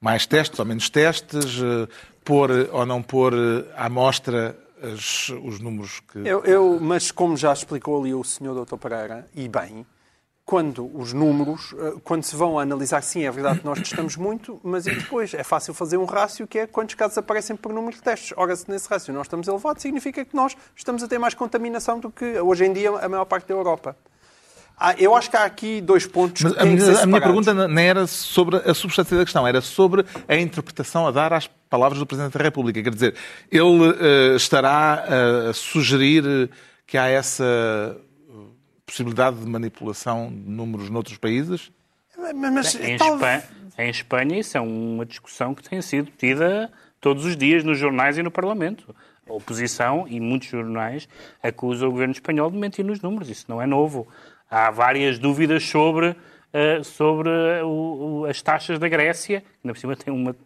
mais 0.00 0.26
testes 0.26 0.58
ou 0.58 0.64
menos 0.66 0.88
testes, 0.90 1.60
eh, 1.62 1.88
pôr 2.24 2.50
ou 2.72 2.84
não 2.86 3.02
pôr 3.02 3.32
eh, 3.34 3.64
à 3.76 3.88
mostra 3.88 4.56
as- 4.82 5.28
os 5.44 5.58
números 5.60 6.00
que. 6.00 6.18
Eu, 6.18 6.44
eu- 6.44 6.78
mas 6.80 7.10
como 7.10 7.36
já 7.36 7.52
explicou 7.52 8.00
ali 8.00 8.12
o 8.14 8.22
senhor 8.24 8.64
Dr. 8.64 8.76
Pereira, 8.76 9.26
e 9.34 9.48
bem, 9.48 9.86
quando 10.44 10.88
os 10.96 11.12
números, 11.12 11.74
eh, 11.78 11.94
quando 12.04 12.22
se 12.22 12.36
vão 12.36 12.58
analisar, 12.58 13.02
sim, 13.02 13.24
é 13.24 13.30
verdade 13.30 13.58
que 13.60 13.64
nós 13.64 13.78
testamos 13.80 14.16
muito, 14.16 14.60
mas 14.62 14.84
depois 14.84 15.34
é 15.34 15.42
fácil 15.42 15.74
fazer 15.74 15.96
um 15.96 16.04
rácio 16.04 16.46
que 16.46 16.58
é 16.60 16.66
quantos 16.66 16.94
casos 16.94 17.18
aparecem 17.18 17.56
por 17.56 17.72
número 17.72 17.96
de 17.96 18.02
testes. 18.02 18.32
Ora, 18.36 18.54
se 18.54 18.70
nesse 18.70 18.88
rácio 18.88 19.12
nós 19.12 19.26
estamos 19.26 19.48
elevados, 19.48 19.82
significa 19.82 20.24
que 20.24 20.36
nós 20.36 20.56
estamos 20.76 21.02
a 21.02 21.08
ter 21.08 21.18
mais 21.18 21.34
contaminação 21.34 21.98
do 21.98 22.10
que 22.10 22.38
hoje 22.38 22.64
em 22.64 22.72
dia 22.72 22.90
a 22.90 23.08
maior 23.08 23.24
parte 23.24 23.48
da 23.48 23.54
Europa. 23.54 23.96
Ah, 24.78 24.94
eu 24.98 25.16
acho 25.16 25.30
que 25.30 25.36
há 25.36 25.44
aqui 25.44 25.80
dois 25.80 26.06
pontos 26.06 26.42
Mas 26.42 26.52
que 26.52 26.58
a 26.58 26.62
que 26.62 26.68
minha, 26.68 26.80
ser 26.94 27.02
a 27.02 27.06
minha 27.06 27.20
pergunta 27.20 27.54
não 27.54 27.78
era 27.80 28.06
sobre 28.06 28.56
a 28.56 28.74
substância 28.74 29.16
da 29.16 29.24
questão, 29.24 29.46
era 29.46 29.60
sobre 29.62 30.04
a 30.28 30.36
interpretação 30.36 31.06
a 31.06 31.10
dar 31.10 31.32
às 31.32 31.46
palavras 31.70 31.98
do 31.98 32.04
Presidente 32.06 32.36
da 32.36 32.44
República. 32.44 32.82
Quer 32.82 32.92
dizer, 32.92 33.14
ele 33.50 33.94
eh, 33.98 34.36
estará 34.36 35.04
a 35.48 35.52
sugerir 35.54 36.50
que 36.86 36.98
há 36.98 37.06
essa 37.08 37.44
eh, 37.44 38.32
possibilidade 38.84 39.36
de 39.38 39.46
manipulação 39.46 40.28
de 40.30 40.50
números 40.50 40.90
noutros 40.90 41.16
países? 41.16 41.70
Mas, 42.18 42.34
mas, 42.52 42.74
Em, 42.76 42.96
tal- 42.98 43.14
Espanha, 43.14 43.42
em 43.78 43.90
Espanha, 43.90 44.38
isso 44.38 44.58
é 44.58 44.60
uma 44.60 45.06
discussão 45.06 45.54
que 45.54 45.62
tem 45.68 45.80
sido 45.80 46.10
tida 46.18 46.70
todos 47.00 47.24
os 47.24 47.36
dias 47.36 47.64
nos 47.64 47.78
jornais 47.78 48.18
e 48.18 48.22
no 48.22 48.30
Parlamento. 48.30 48.94
A 49.28 49.32
oposição 49.32 50.06
e 50.08 50.20
muitos 50.20 50.48
jornais 50.48 51.08
acusam 51.42 51.88
o 51.88 51.92
governo 51.92 52.12
espanhol 52.12 52.50
de 52.50 52.56
mentir 52.56 52.84
nos 52.84 53.00
números. 53.00 53.28
Isso 53.28 53.46
não 53.48 53.60
é 53.60 53.66
novo. 53.66 54.06
Há 54.50 54.70
várias 54.70 55.18
dúvidas 55.18 55.64
sobre, 55.68 56.14
eh, 56.52 56.82
sobre 56.82 57.28
o- 57.64 58.20
o- 58.22 58.26
as 58.26 58.40
taxas 58.42 58.78
da 58.78 58.88
Grécia, 58.88 59.40
que 59.40 59.46
ainda 59.64 59.74
por 59.74 59.78
cima 59.80 59.96
tem 59.96 60.12
uma, 60.12 60.36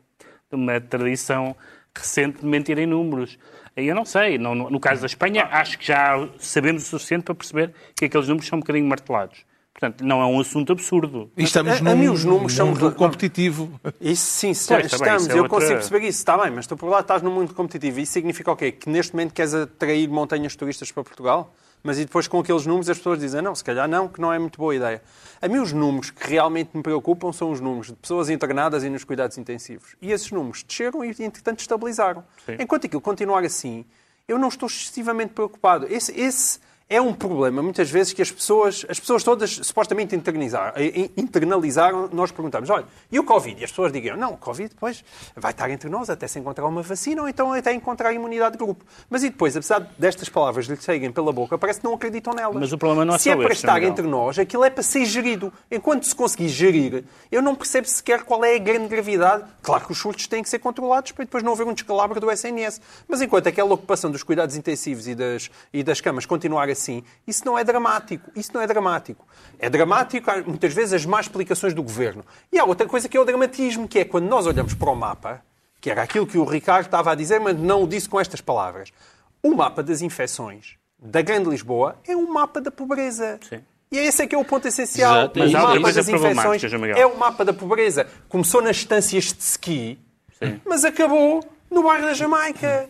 uma 0.51 0.81
tradição 0.81 1.55
recente 1.97 2.41
de 2.41 2.47
mentir 2.47 2.79
em 2.79 2.87
números. 2.87 3.39
Eu 3.77 3.95
não 3.95 4.05
sei. 4.05 4.39
No, 4.39 4.55
no- 4.55 4.71
no 4.71 4.81
caso 4.81 5.01
da 5.01 5.07
Espanha, 5.07 5.47
acho 5.51 5.79
que 5.79 5.87
já 5.87 6.29
sabemos 6.39 6.83
o 6.85 6.87
suficiente 6.87 7.25
para 7.25 7.35
perceber 7.35 7.73
que 7.97 8.05
aqueles 8.07 8.27
números 8.29 8.49
são 8.49 8.57
um 8.57 8.61
bocadinho 8.61 8.87
martelados. 8.87 9.45
Portanto, 9.73 10.05
não 10.05 10.21
é 10.21 10.27
um 10.27 10.39
assunto 10.41 10.73
absurdo. 10.73 11.31
E 11.37 11.45
estamos 11.45 11.73
a- 11.73 11.77
a 11.77 11.81
num 11.81 11.97
mim 11.97 12.09
os 12.09 12.25
números 12.25 12.53
são- 12.53 12.67
mundo 12.67 12.93
competitivo. 12.93 13.81
Isso 14.01 14.27
sim, 14.27 14.53
se 14.53 14.69
Pois, 14.69 14.85
está 14.87 14.99
bem, 14.99 15.07
estamos, 15.07 15.23
isso 15.23 15.31
é 15.31 15.35
eu 15.39 15.43
outra- 15.45 15.57
consigo 15.59 15.75
perceber 15.75 15.99
isso, 16.09 16.19
está 16.19 16.37
bem, 16.37 16.51
mas 16.51 16.67
tu 16.67 16.77
por 16.77 16.89
lá 16.91 17.01
estás 17.01 17.23
num 17.23 17.31
mundo 17.33 17.55
competitivo. 17.55 18.01
Isso 18.01 18.13
significa 18.13 18.51
o 18.53 18.57
quê? 18.57 18.73
Que 18.73 18.91
neste 18.91 19.15
momento 19.15 19.33
queres 19.33 19.55
atrair 19.55 20.09
montanhas 20.09 20.55
turistas 20.57 20.91
para 20.93 21.03
Portugal? 21.05 21.55
Mas 21.83 21.99
e 21.99 22.05
depois 22.05 22.29
com 22.29 22.39
aqueles 22.39 22.67
números 22.67 22.91
as 22.91 22.99
pessoas 22.99 23.19
dizem 23.19 23.41
não, 23.41 23.55
se 23.55 23.65
calhar 23.65 23.89
não, 23.89 24.07
que 24.07 24.21
não 24.21 24.33
é 24.33 24.39
muito 24.39 24.59
boa 24.59 24.75
ideia. 24.75 25.03
A 25.41 25.49
mim 25.49 25.59
os 25.59 25.73
números 25.73 26.11
que 26.11 26.29
realmente 26.29 26.71
me 26.75 26.83
preocupam 26.83 27.33
são 27.33 27.51
os 27.51 27.61
números 27.61 27.89
de 27.89 27.95
pessoas 27.95 28.29
internadas 28.29 28.85
e 28.85 28.91
nos 28.91 29.05
cuidados 29.05 29.39
intensivos. 29.39 29.97
E 30.01 30.13
esses 30.13 30.31
números 30.31 30.63
desceram 30.63 31.05
e, 31.05 31.11
entretanto, 31.21 31.61
estabilizaram. 31.61 32.23
Sim. 32.45 32.57
Enquanto 32.59 32.87
aquilo 32.87 33.01
continuar 33.01 33.45
assim, 33.45 33.85
eu 34.29 34.39
não 34.39 34.49
estou 34.49 34.69
excessivamente 34.69 35.33
preocupado. 35.33 35.87
Esse, 35.89 36.13
esse 36.19 36.61
é 36.93 37.01
um 37.01 37.15
problema, 37.15 37.63
muitas 37.63 37.89
vezes, 37.89 38.13
que 38.13 38.21
as 38.21 38.33
pessoas, 38.33 38.85
as 38.89 38.99
pessoas 38.99 39.23
todas 39.23 39.61
supostamente 39.63 40.17
internalizaram, 40.17 40.73
eh, 40.75 41.09
internalizaram. 41.17 42.11
Nós 42.13 42.33
perguntamos, 42.33 42.69
olha, 42.69 42.85
e 43.13 43.17
o 43.17 43.23
Covid? 43.23 43.61
E 43.61 43.65
as 43.65 43.71
pessoas 43.71 43.93
digam, 43.93 44.17
não, 44.17 44.33
o 44.33 44.37
Covid 44.37 44.71
depois 44.71 45.05
vai 45.37 45.53
estar 45.53 45.71
entre 45.71 45.89
nós 45.89 46.11
até 46.11 46.27
se 46.27 46.41
encontrar 46.41 46.67
uma 46.67 46.83
vacina 46.83 47.23
ou 47.23 47.29
então 47.29 47.53
até 47.53 47.73
encontrar 47.73 48.09
a 48.09 48.13
imunidade 48.13 48.59
de 48.59 48.65
grupo. 48.65 48.85
Mas 49.09 49.23
e 49.23 49.31
depois, 49.31 49.57
apesar 49.57 49.89
destas 49.97 50.29
palavras 50.29 50.67
lhes 50.67 50.83
saírem 50.83 51.13
pela 51.13 51.33
boca, 51.33 51.57
parece 51.57 51.79
que 51.79 51.85
não 51.85 51.95
acreditam 51.95 52.35
nelas. 52.35 52.57
Mas 52.57 52.73
o 52.73 52.79
problema 52.79 53.05
não 53.05 53.15
é 53.15 53.19
Se 53.19 53.31
é 53.31 53.37
para 53.37 53.53
estar 53.53 53.81
entre 53.85 54.09
nós, 54.09 54.37
aquilo 54.37 54.65
é 54.65 54.71
para 54.71 54.83
ser 54.83 55.05
gerido. 55.05 55.53
Enquanto 55.71 56.05
se 56.09 56.15
conseguir 56.15 56.49
gerir, 56.49 57.05
eu 57.31 57.41
não 57.41 57.55
percebo 57.55 57.87
sequer 57.87 58.25
qual 58.25 58.45
é 58.45 58.57
a 58.57 58.59
grande 58.59 58.89
gravidade. 58.89 59.45
Claro 59.63 59.87
que 59.87 59.93
os 59.93 59.99
surtos 59.99 60.27
têm 60.27 60.43
que 60.43 60.49
ser 60.49 60.59
controlados 60.59 61.13
para 61.13 61.25
depois 61.25 61.45
não 61.45 61.53
haver 61.53 61.69
um 61.69 61.73
descalabro 61.73 62.19
do 62.19 62.29
SNS. 62.33 62.81
Mas 63.07 63.23
enquanto 63.23 63.47
aquela 63.47 63.73
ocupação 63.73 64.11
dos 64.11 64.25
cuidados 64.25 64.57
intensivos 64.57 65.07
e 65.07 65.15
das, 65.15 65.49
e 65.73 65.85
das 65.85 66.01
camas 66.01 66.27
continuar 66.27 66.69
assim, 66.81 67.05
isso 67.27 67.45
não 67.45 67.59
é 67.59 67.65
dramático. 67.65 68.31
Isso 68.35 68.51
não 68.55 68.61
é 68.61 68.67
dramático. 68.67 69.27
É 69.59 69.69
dramático, 69.69 70.31
muitas 70.47 70.73
vezes, 70.73 70.95
as 70.95 71.07
más 71.07 71.27
explicações 71.27 71.75
do 71.75 71.83
governo. 71.83 72.25
E 72.51 72.59
há 72.59 72.65
outra 72.65 72.87
coisa 72.87 73.09
que 73.09 73.17
é 73.17 73.21
o 73.21 73.25
dramatismo, 73.25 73.87
que 73.87 73.99
é 73.99 74.05
quando 74.05 74.27
nós 74.27 74.47
olhamos 74.47 74.75
para 74.75 74.91
o 74.91 74.97
mapa, 74.97 75.43
que 75.81 75.91
era 75.91 76.03
aquilo 76.03 76.27
que 76.27 76.39
o 76.39 76.45
Ricardo 76.45 76.87
estava 76.87 77.13
a 77.13 77.15
dizer, 77.15 77.41
mas 77.41 77.57
não 77.57 77.85
o 77.85 77.87
disse 77.87 78.09
com 78.09 78.19
estas 78.19 78.41
palavras. 78.41 78.93
O 79.43 79.55
mapa 79.55 79.83
das 79.83 80.03
infecções 80.03 80.77
da 80.99 81.23
Grande 81.23 81.49
Lisboa 81.49 81.97
é 82.07 82.15
um 82.15 82.31
mapa 82.31 82.61
da 82.61 82.71
pobreza. 82.71 83.39
Sim. 83.49 83.63
E 83.93 83.99
esse 83.99 84.23
é 84.23 84.27
que 84.27 84.35
é 84.35 84.39
o 84.39 84.45
ponto 84.45 84.69
essencial. 84.69 85.33
Exato, 85.35 85.39
é 85.39 85.43
o. 85.43 85.45
Mas 85.45 85.55
outra 85.55 85.81
mapa 85.81 85.93
das 85.93 86.09
infecções 86.09 86.65
é 86.97 87.07
o 87.07 87.19
mapa 87.19 87.45
da 87.45 87.53
pobreza. 87.53 88.07
Começou 88.29 88.63
nas 88.63 88.77
estâncias 88.77 89.25
de 89.33 89.43
ski, 89.43 89.99
mas 90.65 90.85
acabou 90.85 91.43
no 91.71 91.83
bairro 91.83 92.07
da 92.07 92.15
Jamaica. 92.15 92.89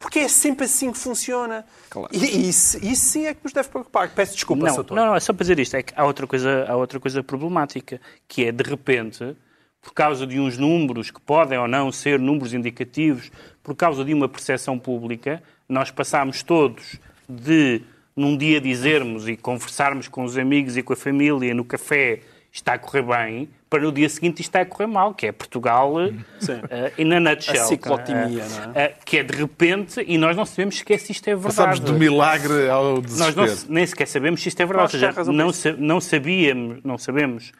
Porque 0.00 0.20
é 0.20 0.28
sempre 0.28 0.64
assim 0.64 0.90
que 0.90 0.98
funciona. 0.98 1.62
E 2.10 2.48
isso, 2.48 2.78
isso 2.82 3.04
sim 3.12 3.26
é 3.26 3.34
que 3.34 3.44
nos 3.44 3.52
deve 3.52 3.68
preocupar. 3.68 4.08
Peço 4.14 4.34
desculpa, 4.34 4.66
Não, 4.66 4.74
Soutor. 4.74 4.96
não, 4.96 5.06
não, 5.06 5.14
é 5.14 5.20
só 5.20 5.34
para 5.34 5.44
dizer 5.44 5.58
isto. 5.60 5.76
É 5.76 5.82
que 5.82 5.92
há 5.94 6.04
outra, 6.06 6.26
coisa, 6.26 6.64
há 6.66 6.74
outra 6.74 6.98
coisa 6.98 7.22
problemática, 7.22 8.00
que 8.26 8.46
é, 8.46 8.50
de 8.50 8.64
repente, 8.64 9.36
por 9.82 9.92
causa 9.92 10.26
de 10.26 10.40
uns 10.40 10.56
números 10.56 11.10
que 11.10 11.20
podem 11.20 11.58
ou 11.58 11.68
não 11.68 11.92
ser 11.92 12.18
números 12.18 12.54
indicativos, 12.54 13.30
por 13.62 13.76
causa 13.76 14.02
de 14.02 14.14
uma 14.14 14.26
percepção 14.26 14.78
pública, 14.78 15.42
nós 15.68 15.90
passámos 15.90 16.42
todos 16.42 16.98
de, 17.28 17.82
num 18.16 18.38
dia, 18.38 18.58
dizermos 18.58 19.28
e 19.28 19.36
conversarmos 19.36 20.08
com 20.08 20.24
os 20.24 20.38
amigos 20.38 20.78
e 20.78 20.82
com 20.82 20.94
a 20.94 20.96
família 20.96 21.52
no 21.54 21.64
café 21.64 22.20
está 22.50 22.72
a 22.72 22.78
correr 22.78 23.02
bem, 23.02 23.50
para 23.70 23.82
no 23.84 23.92
dia 23.92 24.08
seguinte 24.08 24.40
isto 24.40 24.48
está 24.50 24.60
a 24.62 24.66
correr 24.66 24.88
mal, 24.88 25.14
que 25.14 25.26
é 25.28 25.32
Portugal 25.32 25.94
eh, 26.00 26.92
e 26.98 27.04
na 27.04 27.20
nutshell. 27.20 27.62
A 27.62 27.66
ciclotimia, 27.66 28.42
eh, 28.42 28.66
não 28.66 28.72
eh, 28.74 28.94
que 29.04 29.18
é 29.18 29.22
de 29.22 29.36
repente, 29.36 30.04
e 30.06 30.18
nós 30.18 30.36
não 30.36 30.44
sabemos 30.44 30.78
sequer 30.78 30.98
se 30.98 31.12
isto 31.12 31.28
é 31.28 31.34
verdade. 31.36 31.54
Passámos 31.56 31.80
do 31.80 31.92
milagre 31.94 32.68
ao 32.68 32.94
Nós 32.96 33.04
desespero. 33.34 33.46
não, 33.46 33.56
nem 33.74 33.86
sequer 33.86 34.06
sabemos 34.08 34.42
se 34.42 34.48
isto 34.48 34.60
é 34.60 34.66
verdade. 34.66 34.96
Ou 34.96 35.00
seja, 35.00 35.32
não, 35.32 35.50
não 35.78 36.00
sabíamos, 36.00 36.80
não 36.82 36.98
sabemos 36.98 37.52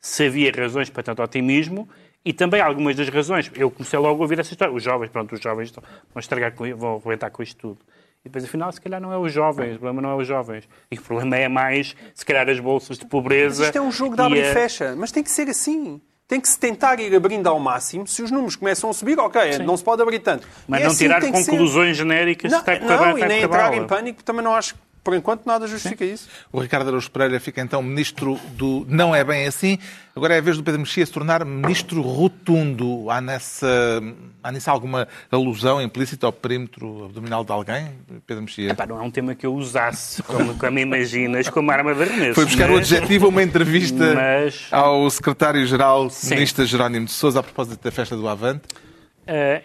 se 0.00 0.24
havia 0.26 0.50
razões 0.50 0.88
para 0.88 1.02
tanto 1.02 1.22
otimismo 1.22 1.86
e 2.24 2.32
também 2.32 2.60
algumas 2.62 2.96
das 2.96 3.08
razões. 3.10 3.50
Eu 3.54 3.70
comecei 3.70 3.98
logo 3.98 4.18
a 4.20 4.22
ouvir 4.22 4.38
essa 4.40 4.52
história. 4.52 4.72
Os 4.74 4.82
jovens, 4.82 5.10
pronto, 5.10 5.34
os 5.34 5.40
jovens 5.40 5.66
estão- 5.66 5.82
vão 6.14 6.18
estragar 6.20 6.52
com, 6.52 6.64
vão 6.76 6.96
arrebentar 6.96 7.30
com 7.30 7.42
isto 7.42 7.56
tudo. 7.58 7.78
E 8.24 8.28
depois, 8.28 8.44
afinal, 8.44 8.70
se 8.72 8.80
calhar 8.80 9.00
não 9.00 9.12
é 9.12 9.16
os 9.18 9.32
jovens, 9.32 9.76
o 9.76 9.78
problema 9.78 10.02
não 10.02 10.10
é 10.10 10.14
os 10.22 10.26
jovens. 10.26 10.68
E 10.90 10.96
o 10.98 11.02
problema 11.02 11.36
é 11.36 11.48
mais, 11.48 11.94
se 12.14 12.26
calhar, 12.26 12.48
as 12.48 12.58
bolsas 12.60 12.98
de 12.98 13.06
pobreza. 13.06 13.60
Mas 13.60 13.68
isto 13.68 13.76
é 13.76 13.80
um 13.80 13.92
jogo 13.92 14.16
de 14.16 14.22
e 14.22 14.24
abre 14.24 14.40
e 14.40 14.50
a- 14.50 14.52
fecha. 14.52 14.94
Mas 14.96 15.12
tem 15.12 15.22
que 15.22 15.30
ser 15.30 15.48
assim. 15.48 16.00
Tem 16.26 16.38
que 16.38 16.48
se 16.48 16.58
tentar 16.58 17.00
ir 17.00 17.14
abrindo 17.14 17.46
ao 17.46 17.58
máximo. 17.58 18.06
Se 18.06 18.20
os 18.22 18.30
números 18.30 18.54
começam 18.54 18.90
a 18.90 18.92
subir, 18.92 19.18
ok, 19.18 19.58
não 19.60 19.76
se 19.78 19.82
pode 19.84 20.02
abrir 20.02 20.18
tanto. 20.18 20.46
Mas 20.66 20.80
E 20.80 20.82
é 20.82 20.84
não 20.84 20.92
assim 20.92 21.04
tirar 21.06 21.20
que 21.22 21.26
ser. 21.38 21.50
conclusões 21.52 21.96
genéricas 21.96 22.52
Não, 22.52 22.58
se 22.58 22.62
está 22.70 22.72
a 22.74 22.78
correr 22.80 23.10
não 23.12 23.18
e 23.18 23.24
nem 23.26 23.42
entrar 23.44 23.72
em 23.72 23.86
pânico, 23.86 24.22
também 24.22 24.44
não 24.44 24.54
acho 24.54 24.74
que, 24.74 24.80
por 25.02 25.14
enquanto, 25.14 25.46
nada 25.46 25.66
justifica 25.66 26.04
isso. 26.04 26.28
O 26.52 26.60
Ricardo 26.60 26.88
Araújo 26.88 27.10
Pereira 27.10 27.40
fica 27.40 27.60
então 27.60 27.82
ministro 27.82 28.38
do 28.56 28.84
Não 28.88 29.14
é 29.14 29.24
bem 29.24 29.46
assim. 29.46 29.78
Agora 30.14 30.34
é 30.34 30.38
a 30.38 30.40
vez 30.40 30.56
do 30.56 30.62
Pedro 30.64 30.80
Mexia 30.80 31.06
se 31.06 31.12
tornar 31.12 31.44
ministro 31.44 32.02
rotundo. 32.02 33.08
Há, 33.10 33.20
nessa, 33.20 34.02
há 34.42 34.50
nisso 34.50 34.68
alguma 34.70 35.06
alusão 35.30 35.80
implícita 35.80 36.26
ao 36.26 36.32
perímetro 36.32 37.04
abdominal 37.04 37.44
de 37.44 37.52
alguém, 37.52 37.92
Pedro 38.26 38.42
Mexia? 38.42 38.70
Epá, 38.72 38.84
não 38.86 38.98
é 38.98 39.02
um 39.02 39.10
tema 39.10 39.34
que 39.34 39.46
eu 39.46 39.54
usasse, 39.54 40.22
como, 40.24 40.54
como 40.56 40.78
imaginas, 40.78 41.48
como 41.48 41.70
arma 41.70 41.94
de 41.94 42.02
arremesso. 42.02 42.34
Foi 42.34 42.44
buscar 42.44 42.68
o 42.68 42.74
mas- 42.74 42.92
adjetivo 42.92 43.26
a 43.26 43.28
uma 43.28 43.42
entrevista 43.42 44.14
mas- 44.14 44.66
ao 44.72 45.08
secretário-geral 45.08 46.10
Sim. 46.10 46.30
comunista 46.30 46.66
Jerónimo 46.66 47.06
de 47.06 47.12
Sousa 47.12 47.40
a 47.40 47.42
propósito 47.42 47.82
da 47.82 47.90
festa 47.90 48.16
do 48.16 48.26
Avante, 48.28 48.62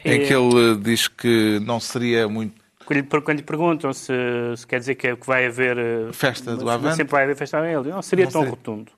em 0.06 0.22
é- 0.22 0.26
que 0.28 0.34
ele 0.34 0.74
eh, 0.74 0.76
diz 0.80 1.08
que 1.08 1.60
não 1.66 1.80
seria 1.80 2.28
muito 2.28 2.63
Quando 2.86 3.00
lhe, 3.00 3.22
quando 3.22 3.38
lhe 3.38 3.44
perguntam 3.44 3.94
se, 3.94 4.12
se 4.58 4.68
quer 4.68 4.80
dizer 4.80 4.96
que, 4.96 5.16
que 5.16 5.26
vai 5.28 5.46
haver. 5.46 5.78
eh, 5.78 6.12
Festa 6.14 6.56
do 6.56 6.66
mas 6.66 6.74
Avante? 6.76 6.96
Sempre 6.98 7.12
vai 7.12 7.24
haver 7.24 7.36
festa 7.36 7.60
do 7.60 7.66
Avante. 7.66 7.90
Não 7.90 8.02
seria 8.02 8.26
Não 8.26 8.32
tão 8.32 8.42
seria. 8.42 8.50
rotundo. 8.56 8.92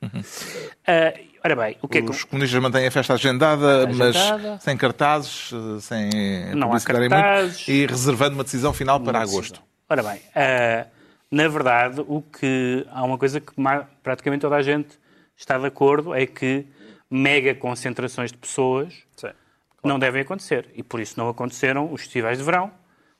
Ah, 0.87 1.13
ora 1.43 1.55
bem, 1.55 1.77
o 1.81 1.87
que 1.87 1.99
é 1.99 2.01
que. 2.01 2.09
Os 2.09 2.23
comunistas 2.23 2.61
mantêm 2.61 2.87
a 2.87 2.91
festa 2.91 3.13
agendada, 3.13 3.87
mas 3.87 4.15
Agendada. 4.15 4.59
sem 4.59 4.77
cartazes, 4.77 5.51
eh, 5.53 5.79
sem 5.81 6.55
Não 6.55 6.73
há 6.73 6.79
cartazes. 6.79 7.67
muito, 7.67 7.71
e 7.71 7.85
reservando 7.85 8.35
uma 8.35 8.43
decisão 8.43 8.73
final 8.73 8.99
para 8.99 9.19
agosto. 9.21 9.61
Ora 9.89 10.01
bem, 10.01 10.19
ah, 10.35 10.87
na 11.31 11.47
verdade, 11.47 12.01
o 12.07 12.21
que 12.21 12.85
há 12.91 13.03
uma 13.03 13.17
coisa 13.17 13.39
que 13.39 13.53
praticamente 14.01 14.41
toda 14.41 14.55
a 14.55 14.61
gente 14.61 14.97
está 15.37 15.57
de 15.57 15.65
acordo 15.65 16.13
é 16.15 16.25
que 16.25 16.65
mega 17.09 17.53
concentrações 17.53 18.31
de 18.31 18.37
pessoas 18.37 18.93
Sim. 19.15 19.29
não 19.83 19.99
devem 19.99 20.21
acontecer. 20.21 20.69
E 20.75 20.81
por 20.81 20.99
isso 20.99 21.13
não 21.17 21.29
aconteceram 21.29 21.91
os 21.93 22.01
festivais 22.01 22.37
de 22.39 22.43
verão, 22.43 22.71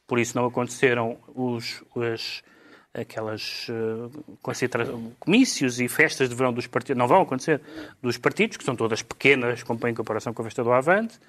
por 0.07 0.19
isso 0.19 0.37
não 0.37 0.45
aconteceram 0.45 1.17
os, 1.33 1.83
as, 2.13 2.43
aquelas 2.93 3.67
concentra- 4.41 4.87
comícios 5.19 5.79
e 5.79 5.87
festas 5.87 6.29
de 6.29 6.35
verão 6.35 6.53
dos 6.53 6.67
partidos, 6.67 6.97
não 6.97 7.07
vão 7.07 7.21
acontecer, 7.21 7.61
dos 8.01 8.17
partidos, 8.17 8.57
que 8.57 8.63
são 8.63 8.75
todas 8.75 9.01
pequenas 9.01 9.61
em 9.87 9.93
comparação 9.93 10.33
com 10.33 10.41
a 10.41 10.45
festa 10.45 10.63
do 10.63 10.71
Avante, 10.71 11.19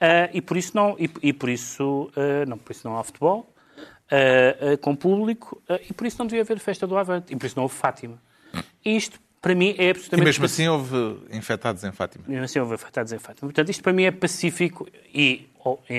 Ah, 0.00 0.28
e 0.32 0.40
por 0.42 0.56
isso 0.56 0.72
não, 0.74 0.96
e, 0.98 1.08
e 1.22 1.32
por 1.32 1.48
isso, 1.48 2.10
ah, 2.16 2.44
não, 2.46 2.58
por 2.58 2.72
isso 2.72 2.86
não 2.88 2.98
há 2.98 3.04
futebol, 3.04 3.48
com 4.80 4.94
público, 4.94 5.60
e 5.88 5.92
por 5.92 6.06
isso 6.06 6.16
não 6.18 6.26
devia 6.26 6.42
haver 6.42 6.58
festa 6.58 6.86
do 6.86 6.96
Avante, 6.96 7.32
e 7.32 7.36
por 7.36 7.46
isso 7.46 7.56
não 7.56 7.62
houve 7.64 7.74
Fátima. 7.74 8.18
E 8.84 8.96
isto, 8.96 9.18
para 9.40 9.54
mim, 9.54 9.74
é 9.78 9.86
E 9.86 9.90
absolutamente... 9.90 10.24
mesmo 10.26 10.44
assim 10.44 10.68
houve 10.68 10.96
infectados 11.32 11.82
em 11.84 11.90
Fátima. 11.92 12.24
Mesmo 12.28 12.44
assim 12.44 12.58
houve 12.60 12.74
afetados 12.74 13.12
em 13.12 13.18
Fátima. 13.18 13.48
Portanto, 13.48 13.70
isto 13.70 13.82
para 13.82 13.92
mim 13.92 14.04
é 14.04 14.10
pacífico 14.10 14.86
e, 15.12 15.48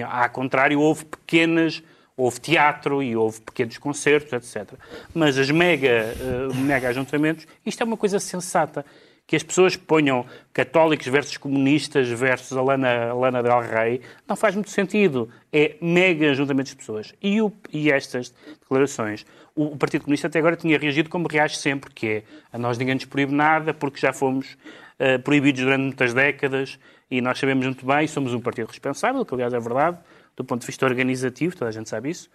ao 0.07 0.29
contrário, 0.29 0.79
houve 0.79 1.03
pequenas, 1.05 1.81
houve 2.17 2.39
teatro 2.39 3.03
e 3.03 3.15
houve 3.15 3.41
pequenos 3.41 3.77
concertos, 3.77 4.31
etc. 4.33 4.73
Mas 5.13 5.37
as 5.37 5.49
mega, 5.51 5.87
eh, 5.89 6.53
mega 6.55 6.89
ajuntamentos, 6.89 7.45
isto 7.65 7.81
é 7.81 7.85
uma 7.85 7.97
coisa 7.97 8.19
sensata. 8.19 8.85
Que 9.27 9.35
as 9.35 9.41
pessoas 9.41 9.75
ponham 9.75 10.23
católicos 10.53 11.07
versus 11.07 11.35
comunistas 11.35 12.07
versus 12.09 12.55
a 12.55 12.61
Lana, 12.61 13.41
Del 13.41 13.59
Rey, 13.61 13.99
não 14.27 14.35
faz 14.35 14.53
muito 14.53 14.69
sentido. 14.69 15.27
É 15.51 15.75
mega 15.81 16.29
ajuntamentos 16.29 16.73
de 16.73 16.77
pessoas. 16.77 17.11
E, 17.19 17.41
o- 17.41 17.51
e 17.73 17.91
estas 17.91 18.31
declarações, 18.61 19.25
o, 19.55 19.75
Partido 19.75 20.03
Comunista 20.03 20.27
até 20.27 20.37
agora 20.37 20.55
tinha 20.55 20.77
reagido 20.77 21.09
como 21.09 21.27
reage 21.27 21.57
sempre, 21.57 21.91
que 21.91 22.07
é 22.07 22.23
a 22.53 22.57
nós 22.59 22.77
ninguém 22.77 22.93
nos 22.93 23.05
proíbe 23.05 23.33
nada 23.33 23.73
porque 23.73 23.99
já 23.99 24.13
fomos 24.13 24.55
eh, 24.99 25.17
proibidos 25.17 25.59
durante 25.63 25.81
muitas 25.81 26.13
décadas 26.13 26.77
e 27.09 27.19
nós 27.19 27.39
sabemos 27.39 27.65
muito 27.65 27.83
bem, 27.85 28.07
somos 28.07 28.31
um 28.31 28.39
partido 28.39 28.67
responsável, 28.67 29.25
que 29.25 29.33
aliás 29.33 29.53
é 29.53 29.59
verdade, 29.59 29.97
do 30.35 30.43
ponto 30.43 30.61
de 30.61 30.67
vista 30.67 30.85
organizativo, 30.85 31.55
toda 31.55 31.69
a 31.69 31.71
gente 31.71 31.89
sabe 31.89 32.09
isso. 32.09 32.29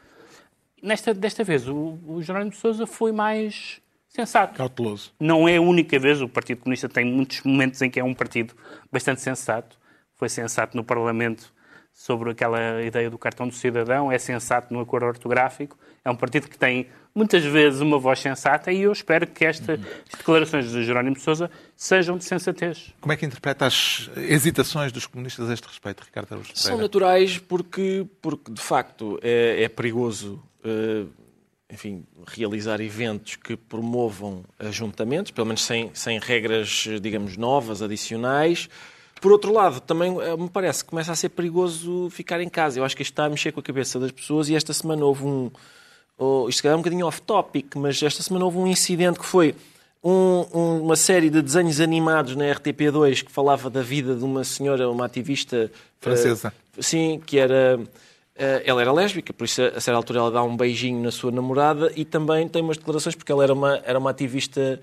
Nesta, 0.82 1.12
desta 1.12 1.44
vez, 1.44 1.68
o, 1.68 1.98
o 2.06 2.22
Jerónimo 2.22 2.50
de 2.50 2.56
Sousa 2.56 2.86
foi 2.86 3.12
mais 3.12 3.80
sensato. 4.08 4.56
Cauteloso. 4.56 5.12
Não 5.20 5.48
é 5.48 5.56
a 5.56 5.60
única 5.60 5.98
vez, 5.98 6.22
o 6.22 6.28
Partido 6.28 6.62
Comunista 6.62 6.88
tem 6.88 7.04
muitos 7.04 7.42
momentos 7.42 7.80
em 7.82 7.90
que 7.90 8.00
é 8.00 8.04
um 8.04 8.14
partido 8.14 8.54
bastante 8.90 9.20
sensato. 9.20 9.78
Foi 10.16 10.28
sensato 10.28 10.76
no 10.76 10.84
Parlamento 10.84 11.52
sobre 11.92 12.30
aquela 12.30 12.82
ideia 12.82 13.10
do 13.10 13.18
cartão 13.18 13.46
do 13.46 13.54
cidadão, 13.54 14.10
é 14.10 14.18
sensato 14.18 14.72
no 14.72 14.80
acordo 14.80 15.06
ortográfico. 15.06 15.78
É 16.04 16.10
um 16.10 16.16
partido 16.16 16.48
que 16.48 16.56
tem 16.56 16.86
muitas 17.14 17.44
vezes 17.44 17.80
uma 17.80 17.98
voz 17.98 18.20
sensata 18.20 18.72
e 18.72 18.82
eu 18.82 18.92
espero 18.92 19.26
que 19.26 19.44
estas 19.44 19.78
declarações 20.16 20.70
de 20.70 20.84
Jerónimo 20.84 21.16
de 21.16 21.22
Sousa 21.22 21.50
sejam 21.76 22.16
de 22.16 22.24
sensatez. 22.24 22.94
Como 23.00 23.12
é 23.12 23.16
que 23.16 23.26
interpreta 23.26 23.66
as 23.66 24.10
hesitações 24.16 24.92
dos 24.92 25.06
comunistas 25.06 25.50
a 25.50 25.52
este 25.52 25.66
respeito, 25.66 26.02
Ricardo 26.04 26.32
Araújo 26.32 26.52
São 26.54 26.78
naturais 26.78 27.38
porque, 27.38 28.06
porque 28.22 28.52
de 28.52 28.60
facto, 28.60 29.18
é, 29.22 29.64
é 29.64 29.68
perigoso 29.68 30.42
eh, 30.64 31.04
enfim, 31.72 32.04
realizar 32.26 32.80
eventos 32.80 33.36
que 33.36 33.56
promovam 33.56 34.44
ajuntamentos, 34.58 35.30
pelo 35.30 35.46
menos 35.46 35.62
sem, 35.62 35.90
sem 35.94 36.18
regras, 36.18 36.86
digamos, 37.00 37.36
novas, 37.36 37.80
adicionais. 37.80 38.68
Por 39.20 39.32
outro 39.32 39.52
lado, 39.52 39.80
também 39.80 40.18
eh, 40.20 40.36
me 40.36 40.48
parece 40.48 40.82
que 40.84 40.90
começa 40.90 41.12
a 41.12 41.14
ser 41.16 41.28
perigoso 41.30 42.08
ficar 42.10 42.40
em 42.40 42.48
casa. 42.48 42.78
Eu 42.78 42.84
acho 42.84 42.96
que 42.96 43.02
isto 43.02 43.12
está 43.12 43.24
a 43.26 43.28
mexer 43.28 43.52
com 43.52 43.60
a 43.60 43.62
cabeça 43.62 43.98
das 43.98 44.10
pessoas 44.10 44.48
e 44.48 44.54
esta 44.54 44.72
semana 44.72 45.04
houve 45.04 45.24
um. 45.24 45.50
Oh, 46.18 46.46
isto 46.48 46.58
se 46.58 46.62
calhar 46.62 46.74
é 46.74 46.76
um 46.76 46.80
bocadinho 46.80 47.06
off-topic, 47.06 47.76
mas 47.76 48.02
esta 48.02 48.22
semana 48.22 48.44
houve 48.44 48.58
um 48.58 48.66
incidente 48.66 49.18
que 49.18 49.26
foi 49.26 49.54
um- 50.02 50.46
um- 50.54 50.80
uma 50.82 50.96
série 50.96 51.28
de 51.30 51.40
desenhos 51.42 51.80
animados 51.80 52.34
na 52.36 52.44
RTP2 52.46 53.22
que 53.22 53.30
falava 53.32 53.68
da 53.70 53.82
vida 53.82 54.14
de 54.14 54.24
uma 54.24 54.42
senhora, 54.44 54.88
uma 54.90 55.04
ativista 55.06 55.70
Francesa. 56.00 56.52
eh, 56.78 56.82
sim, 56.82 57.20
que 57.24 57.38
era. 57.38 57.78
eh, 58.36 58.62
ela 58.64 58.80
era 58.80 58.90
lésbica, 58.92 59.32
por 59.34 59.44
isso 59.44 59.60
a 59.62 59.80
certa 59.80 59.96
altura 59.96 60.20
ela 60.20 60.30
dá 60.30 60.42
um 60.42 60.56
beijinho 60.56 61.02
na 61.02 61.10
sua 61.10 61.30
namorada 61.30 61.92
e 61.94 62.06
também 62.06 62.48
tem 62.48 62.62
umas 62.62 62.78
declarações 62.78 63.14
porque 63.14 63.30
ela 63.30 63.42
era 63.44 63.52
uma, 63.52 63.76
era 63.84 63.98
uma 63.98 64.08
ativista 64.10 64.80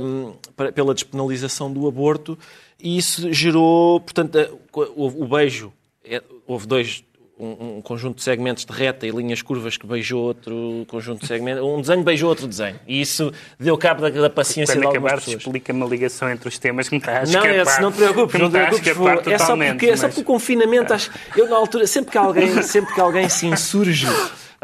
hum, 0.00 0.32
para- 0.56 0.70
pela 0.70 0.94
despenalização 0.94 1.72
do 1.72 1.88
aborto 1.88 2.38
e 2.84 2.98
isso 2.98 3.32
gerou, 3.32 3.98
portanto, 4.00 4.60
o, 4.72 5.26
beijo, 5.26 5.72
é- 6.04 6.22
houve 6.46 6.66
dois, 6.66 7.02
um, 7.38 7.78
um 7.78 7.82
conjunto 7.82 8.16
de 8.18 8.22
segmentos 8.22 8.64
de 8.64 8.72
reta 8.72 9.06
e 9.06 9.10
linhas 9.10 9.42
curvas 9.42 9.76
que 9.76 9.84
beijou 9.86 10.22
outro 10.22 10.84
conjunto 10.86 11.22
de 11.22 11.26
segmentos, 11.26 11.64
um 11.64 11.80
desenho 11.80 12.02
beijou 12.04 12.28
outro 12.28 12.46
desenho 12.46 12.78
e 12.86 13.00
isso 13.00 13.32
deu 13.58 13.76
cabo 13.76 14.02
da, 14.02 14.10
da 14.10 14.30
paciência 14.30 14.74
Quando 14.76 14.80
de 14.82 14.86
algumas 14.86 15.04
acabares, 15.14 15.24
pessoas. 15.24 15.42
explica-me 15.42 15.82
a 15.82 15.86
ligação 15.86 16.30
entre 16.30 16.48
os 16.48 16.58
temas 16.58 16.88
que 16.88 16.94
me 16.94 17.00
está 17.00 17.12
a 17.12 17.20
Não, 17.20 17.24
escapar. 17.24 17.48
é, 17.48 17.64
se 17.64 17.80
não 17.82 17.90
te 17.90 17.96
preocupes, 17.96 18.40
não 18.40 18.48
te 18.48 18.52
preocupes. 18.52 18.86
escapar 18.86 19.12
É 19.32 19.38
só 19.38 19.56
porque, 19.56 19.86
é 19.86 19.96
só 19.96 20.02
mas- 20.06 20.14
porque 20.14 20.20
o 20.20 20.24
confinamento, 20.24 20.92
acho, 20.94 21.10
eu 21.36 21.48
na 21.48 21.56
altura, 21.56 21.86
sempre 21.88 22.12
que 22.12 22.18
alguém, 22.18 22.62
sempre 22.62 22.94
que 22.94 23.00
alguém 23.00 23.28
se 23.28 23.46
insurge 23.48 24.06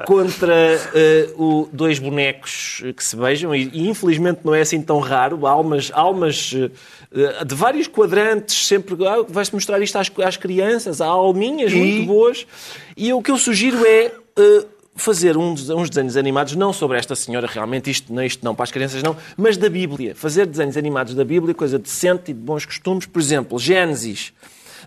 contra 0.07 0.55
eh, 0.95 1.29
o 1.37 1.69
dois 1.73 1.99
bonecos 1.99 2.83
que 2.97 3.05
se 3.05 3.15
beijam, 3.17 3.55
e, 3.55 3.71
e 3.73 3.89
infelizmente 3.89 4.41
não 4.45 4.55
é 4.55 4.61
assim 4.63 4.81
tão 4.81 4.99
raro, 4.99 5.47
há 5.47 5.51
almas, 5.51 5.91
almas 5.95 6.53
eh, 7.13 7.45
de 7.45 7.55
vários 7.55 7.87
quadrantes, 7.87 8.67
sempre 8.67 8.97
ah, 9.07 9.25
vai-se 9.29 9.53
mostrar 9.55 9.81
isto 9.81 9.97
às, 9.97 10.11
às 10.25 10.37
crianças, 10.37 11.01
há 11.01 11.07
alminhas 11.07 11.73
muito 11.73 12.07
boas, 12.07 12.47
e 12.97 13.13
o 13.13 13.21
que 13.21 13.31
eu 13.31 13.37
sugiro 13.37 13.85
é 13.85 14.13
eh, 14.37 14.65
fazer 14.97 15.35
des- 15.55 15.71
uns 15.71 15.89
desenhos 15.91 16.17
animados, 16.17 16.55
não 16.57 16.73
sobre 16.73 16.99
esta 16.99 17.15
senhora, 17.15 17.47
realmente, 17.47 17.91
isto 17.91 18.13
não, 18.13 18.23
isto 18.23 18.45
não 18.45 18.55
para 18.55 18.65
as 18.65 18.71
crianças 18.71 19.03
não, 19.03 19.17
mas 19.37 19.57
da 19.57 19.69
Bíblia. 19.69 20.15
Fazer 20.15 20.47
desenhos 20.47 20.77
animados 20.77 21.15
da 21.15 21.25
Bíblia, 21.25 21.55
coisa 21.55 21.79
decente 21.79 22.31
e 22.31 22.35
de 22.35 22.41
bons 22.41 22.65
costumes. 22.67 23.07
Por 23.07 23.21
exemplo, 23.21 23.59
Gênesis 23.59 24.33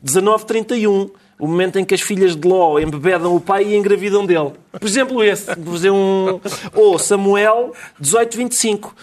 1931, 0.04 1.10
o 1.40 1.48
momento 1.48 1.80
em 1.80 1.86
que 1.86 1.94
as 1.94 2.02
filhas 2.02 2.36
de 2.36 2.48
Ló 2.48 2.80
embebedam 2.80 3.36
o 3.36 3.42
pai 3.42 3.64
e 3.66 3.76
engravidam 3.76 4.26
dele. 4.26 4.52
Por 4.72 4.88
exemplo, 4.88 5.24
esse. 5.24 5.46
Fazer 5.56 5.92
um... 5.92 6.40
Ou 6.74 6.98
Samuel 6.98 7.74
1825. 8.00 8.96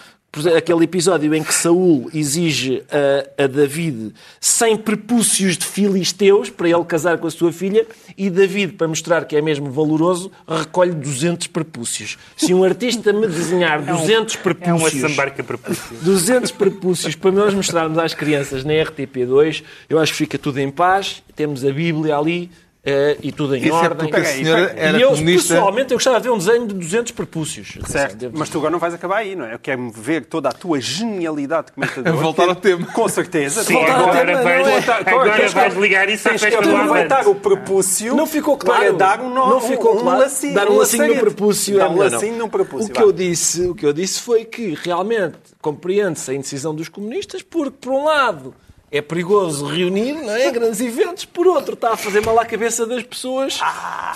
Aquele 0.57 0.85
episódio 0.85 1.35
em 1.35 1.43
que 1.43 1.53
Saul 1.53 2.09
exige 2.14 2.85
a, 2.88 3.45
a 3.45 3.47
David 3.49 4.14
100 4.40 4.77
prepúcios 4.77 5.59
de 5.59 5.64
filisteus 5.64 6.49
para 6.49 6.69
ele 6.69 6.85
casar 6.85 7.19
com 7.19 7.27
a 7.27 7.31
sua 7.33 7.53
filha 7.53 7.85
e 8.16 8.31
David, 8.31 8.75
para 8.75 8.87
mostrar 8.87 9.25
que 9.25 9.35
é 9.35 9.43
mesmo 9.43 9.73
valoroso, 9.73 10.31
recolhe 10.47 10.93
200 10.93 11.49
prepúcios. 11.49 12.16
Se 12.37 12.55
um 12.55 12.62
artista 12.62 13.12
me 13.12 13.27
desenhar 13.27 13.83
200 13.83 14.35
É 14.35 14.38
uma 14.38 14.43
prepúcios... 14.45 15.11
sambarca 15.11 15.43
prepúcio. 15.43 15.97
200 16.01 16.53
prepúcios 16.53 17.16
para 17.16 17.33
nós 17.33 17.53
mostrarmos 17.53 17.99
às 17.99 18.14
crianças 18.14 18.62
na 18.62 18.75
RTP2, 18.75 19.64
eu 19.88 19.99
acho 19.99 20.12
que 20.12 20.19
fica 20.19 20.38
tudo 20.38 20.61
em 20.61 20.71
paz, 20.71 21.25
temos 21.35 21.64
a 21.64 21.73
Bíblia 21.73 22.16
ali 22.16 22.53
eh, 22.85 23.16
e 23.23 23.31
tudo 23.31 23.55
em 23.55 23.61
Isso 23.62 23.69
é 23.69 23.73
ordem. 23.73 24.09
porque 24.09 24.21
a 24.21 24.25
senhora 24.25 24.75
era 24.77 24.99
e 24.99 25.03
eu, 25.03 25.11
comunista. 25.11 25.55
pessoalmente, 25.55 25.93
eu 25.93 25.97
gostava 25.99 26.16
de 26.19 26.23
ver 26.29 26.31
um 26.35 26.38
desenho 26.38 26.66
de 26.66 26.75
200 26.75 27.12
prepúcios. 27.12 27.79
Certo, 27.87 28.16
Devo 28.16 28.38
mas 28.38 28.49
tu 28.49 28.57
agora 28.59 28.71
não 28.73 28.79
vais 28.79 28.95
acabar 28.95 29.16
aí, 29.19 29.37
não 29.37 29.45
é? 29.45 29.55
Eu 29.55 29.59
quero 29.59 29.90
ver 29.90 30.25
toda 30.25 30.49
a 30.49 30.53
tua 30.53 30.81
genialidade 30.81 31.66
de 31.66 31.73
comentador. 31.75 32.16
Voltar 32.16 32.49
ao 32.49 32.55
tema. 32.55 32.87
Com 32.87 33.09
certeza. 33.09 33.62
Sim, 33.64 33.75
Voltar 33.75 33.93
ao 33.97 34.09
agora 34.09 34.27
tema, 34.27 34.43
vais, 34.43 34.66
não 34.66 34.73
é? 34.73 35.01
agora 35.11 35.37
Tens 35.37 35.49
que- 35.53 35.61
vais 35.61 35.75
ligar 35.77 36.09
isso 36.09 36.29
à 36.29 36.38
festa 36.38 36.62
do 36.62 36.77
aproveitar 36.77 37.29
o 37.29 37.35
prepúcio 37.35 38.14
Não 38.16 38.27
ficou 38.27 38.57
claro. 38.57 38.81
para 38.81 38.93
dar 39.16 39.21
um, 39.21 39.29
nó- 39.35 39.51
não 39.51 39.61
ficou 39.61 39.97
um, 39.97 40.01
claro. 40.01 40.16
um 40.19 40.21
lacinho. 40.23 40.55
dar 40.55 40.69
um 40.71 40.77
lacinho 40.79 41.07
no 41.14 41.21
prepúcio 41.21 41.77
Dar 41.77 41.85
é 41.85 41.88
um 41.90 41.97
lacinho 41.99 42.33
não. 42.33 42.38
num 42.40 42.49
prepúcio. 42.49 42.88
O 42.88 42.93
que, 42.93 43.03
eu 43.03 43.12
disse, 43.12 43.62
o 43.69 43.75
que 43.75 43.85
eu 43.85 43.93
disse 43.93 44.21
foi 44.23 44.45
que 44.47 44.77
realmente 44.83 45.37
compreende-se 45.61 46.31
a 46.31 46.35
indecisão 46.35 46.75
dos 46.75 46.88
comunistas 46.88 47.43
porque, 47.43 47.77
por 47.81 47.93
um 47.93 48.05
lado, 48.05 48.55
é 48.92 49.00
perigoso 49.00 49.66
reunir 49.66 50.14
não 50.14 50.35
é? 50.35 50.50
grandes 50.50 50.81
eventos, 50.81 51.24
por 51.24 51.46
outro, 51.46 51.74
está 51.74 51.92
a 51.92 51.96
fazer 51.96 52.20
mal 52.24 52.38
à 52.40 52.44
cabeça 52.44 52.85
das 52.87 53.03
pessoas 53.05 53.61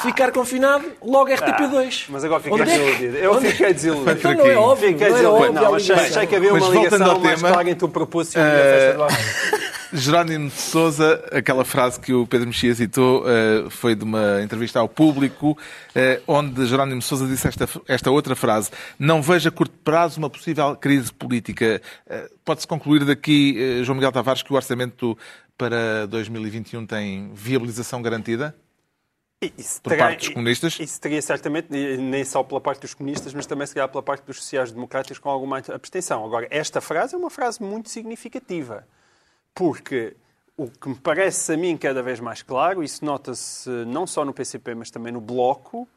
ficar 0.03 0.33
confinado 0.33 0.85
logo 1.03 1.31
RTP2. 1.31 2.07
Mas 2.09 2.25
agora 2.25 2.43
fiquei 2.43 2.61
Onde 2.61 2.71
é 2.71 2.75
que- 2.77 2.85
desiludido. 2.85 3.17
Eu 3.19 3.41
fiquei 3.41 3.73
desiludido. 3.75 4.11
Então 4.11 4.35
não 4.35 4.47
é 4.47 4.57
óbvio, 4.57 4.89
Fiquei 4.89 5.09
não 5.09 5.17
é 5.17 5.21
desiludido. 5.21 5.47
óbvio 5.47 5.59
a 5.59 5.63
Não, 5.71 5.75
achei, 5.77 5.95
ligação. 5.95 6.17
achei 6.17 6.27
que 6.27 6.37
havia 6.37 6.53
Mas 6.53 6.63
uma 6.63 6.73
voltando 6.73 6.93
ligação 6.93 7.15
ao 7.15 7.21
mais 7.21 7.37
tema, 7.41 7.53
clara 7.53 7.71
entre 7.71 7.85
o 7.85 7.89
prepúcio 7.89 8.39
e 8.39 8.43
a 8.43 8.51
festa 8.51 8.99
do. 8.99 9.75
Jerónimo 9.95 10.49
de 10.49 10.57
Sousa, 10.57 11.25
aquela 11.31 11.65
frase 11.65 12.01
que 12.01 12.13
o 12.13 12.27
Pedro 12.27 12.49
Mexia 12.49 12.75
citou, 12.75 13.25
eh, 13.29 13.71
foi 13.71 13.95
de 13.95 14.03
uma 14.03 14.43
entrevista 14.43 14.81
ao 14.81 14.89
público, 14.89 15.57
eh, 15.95 16.21
onde 16.27 16.67
Jerónimo 16.67 16.99
de 16.99 17.05
Sousa 17.05 17.29
disse 17.29 17.47
esta, 17.47 17.69
esta 17.87 18.11
outra 18.11 18.35
frase: 18.35 18.71
Não 18.99 19.23
vejo 19.23 19.49
a 19.49 19.53
curto 19.53 19.75
prazo 19.85 20.19
uma 20.19 20.29
possível 20.29 20.75
crise 20.75 21.13
política. 21.13 21.81
Eh, 22.09 22.29
Pode-se 22.45 22.67
concluir 22.67 23.05
daqui, 23.05 23.83
João 23.85 23.95
Miguel 23.95 24.11
Tavares, 24.11 24.43
que 24.43 24.53
o 24.53 24.57
orçamento 24.57 25.17
para 25.57 26.07
2021 26.09 26.85
tem 26.85 27.31
viabilização 27.33 28.03
garantida? 28.03 28.55
Isso 29.57 29.81
por 29.81 29.97
parte 29.97 30.19
dos 30.19 30.29
comunistas? 30.31 30.79
Isso 30.81 31.01
teria 31.01 31.23
certamente, 31.23 31.69
nem 31.71 32.25
só 32.25 32.43
pela 32.43 32.61
parte 32.61 32.81
dos 32.81 32.95
comunistas, 32.95 33.33
mas 33.33 33.47
também 33.47 33.67
se 33.67 33.75
calhar 33.75 33.89
pela 33.89 34.03
parte 34.03 34.25
dos 34.25 34.39
sociais-democratas 34.39 35.19
com 35.19 35.29
alguma 35.29 35.59
abstenção. 35.59 36.25
Agora, 36.25 36.49
esta 36.51 36.81
frase 36.81 37.15
é 37.15 37.19
uma 37.19 37.31
frase 37.31 37.63
muito 37.63 37.89
significativa, 37.89 38.87
porque 39.55 40.17
o 40.57 40.69
que 40.69 40.89
me 40.89 40.95
parece 40.95 41.53
a 41.53 41.57
mim 41.57 41.77
cada 41.77 42.03
vez 42.03 42.21
mais 42.21 42.43
claro, 42.43 42.83
isso 42.83 43.05
nota-se 43.05 43.69
não 43.87 44.07
só 44.07 44.25
no 44.25 44.33
PCP, 44.33 44.75
mas 44.75 44.91
também 44.91 45.13
no 45.13 45.21
Bloco, 45.21 45.89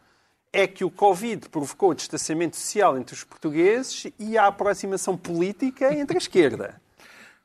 é 0.51 0.65
que 0.65 0.83
o 0.83 0.89
Covid 0.89 1.49
provocou 1.49 1.91
o 1.91 1.95
distanciamento 1.95 2.55
social 2.55 2.97
entre 2.97 3.13
os 3.13 3.23
portugueses 3.23 4.07
e 4.17 4.37
a 4.37 4.47
aproximação 4.47 5.17
política 5.17 5.93
entre 5.93 6.17
a 6.17 6.19
esquerda 6.19 6.81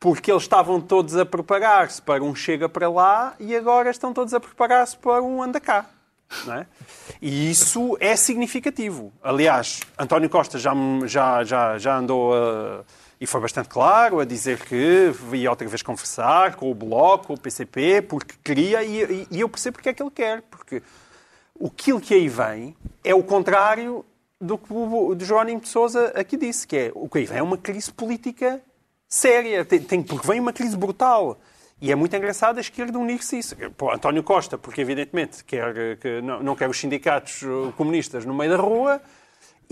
porque 0.03 0.33
eles 0.33 0.43
estavam 0.43 0.81
todos 0.81 1.17
a 1.17 1.25
preparar-se 1.25 2.03
para 2.03 2.25
um 2.25 2.35
chega 2.35 2.69
para 2.69 2.91
lá 2.91 3.37
e 3.39 3.55
agora 3.55 3.89
estão 3.89 4.13
todos 4.13 4.35
a 4.35 4.41
preparar-se 4.41 4.97
para 4.97 5.23
um 5.23 5.41
anda 5.41 5.61
cá. 5.61 5.87
É? 6.49 6.67
E 7.21 7.49
isso 7.49 7.97
é 8.01 8.17
significativo. 8.17 9.13
Aliás, 9.23 9.79
António 9.97 10.29
Costa 10.29 10.59
já, 10.59 10.73
já, 11.07 11.45
já, 11.45 11.79
já 11.79 11.99
andou 11.99 12.35
a, 12.35 12.83
e 13.23 13.27
foi 13.27 13.41
bastante 13.41 13.69
claro 13.69 14.19
a 14.19 14.25
dizer 14.25 14.59
que 14.59 15.13
ia 15.33 15.49
outra 15.49 15.69
vez 15.69 15.81
conversar 15.81 16.57
com 16.57 16.69
o 16.69 16.75
Bloco, 16.75 17.29
com 17.29 17.35
o 17.35 17.39
PCP, 17.39 18.03
porque 18.03 18.35
queria, 18.43 18.83
e, 18.83 19.29
e 19.31 19.41
eu 19.41 19.49
percebo 19.49 19.75
porque 19.75 19.91
é 19.91 19.93
que 19.93 20.03
ele 20.03 20.11
quer, 20.11 20.43
porque 20.43 20.83
aquilo 21.65 22.01
que 22.01 22.15
aí 22.15 22.29
vem 22.29 22.77
é 23.05 23.15
o 23.15 23.23
contrário 23.23 24.05
do 24.41 24.59
que 24.59 24.73
o 24.73 25.17
Jerónimo 25.21 25.61
de 25.61 25.69
Sousa 25.69 26.13
aqui 26.17 26.37
disse, 26.37 26.67
que 26.67 26.77
é 26.77 26.93
o 26.97 27.09
que 27.09 27.19
aí 27.19 27.25
vem 27.25 27.39
é 27.39 27.43
uma 27.45 27.57
crise 27.57 27.93
política 27.93 28.61
séria, 29.09 29.65
tem, 29.65 29.79
tem, 29.79 30.03
porque 30.03 30.27
vem 30.27 30.41
uma 30.41 30.53
crise 30.53 30.77
brutal. 30.77 31.39
E 31.81 31.93
é 31.93 31.95
muito 31.95 32.17
engraçado 32.17 32.59
a 32.59 32.61
esquerda 32.61 32.99
unir-se 32.99 33.39
isso. 33.39 33.57
Pô, 33.77 33.93
António 33.93 34.25
Costa, 34.25 34.59
porque 34.59 34.81
evidentemente 34.81 35.45
quer, 35.45 35.97
que 35.99 36.21
não, 36.23 36.43
não 36.43 36.57
quer 36.57 36.69
os 36.69 36.79
sindicatos 36.79 37.43
uh, 37.43 37.73
comunistas 37.77 38.25
no 38.25 38.35
meio 38.35 38.51
da 38.51 38.57
rua, 38.57 39.01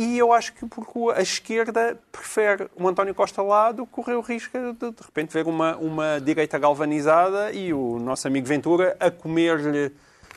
e 0.02 0.16
eu 0.16 0.32
acho 0.32 0.54
que 0.54 0.64
porque 0.64 0.98
a 1.14 1.20
esquerda 1.20 2.00
prefere 2.10 2.70
o 2.74 2.88
António 2.88 3.14
Costa 3.14 3.42
lá 3.42 3.70
do 3.70 3.84
que 3.84 3.92
correr 3.92 4.14
o 4.14 4.22
risco 4.22 4.56
de, 4.56 4.72
de 4.72 5.02
repente 5.02 5.30
ver 5.30 5.46
uma, 5.46 5.76
uma 5.76 6.18
direita 6.18 6.58
galvanizada 6.58 7.52
e 7.52 7.74
o 7.74 7.98
nosso 7.98 8.26
amigo 8.26 8.46
Ventura 8.46 8.96
a 8.98 9.10
comer-lhe 9.10 9.92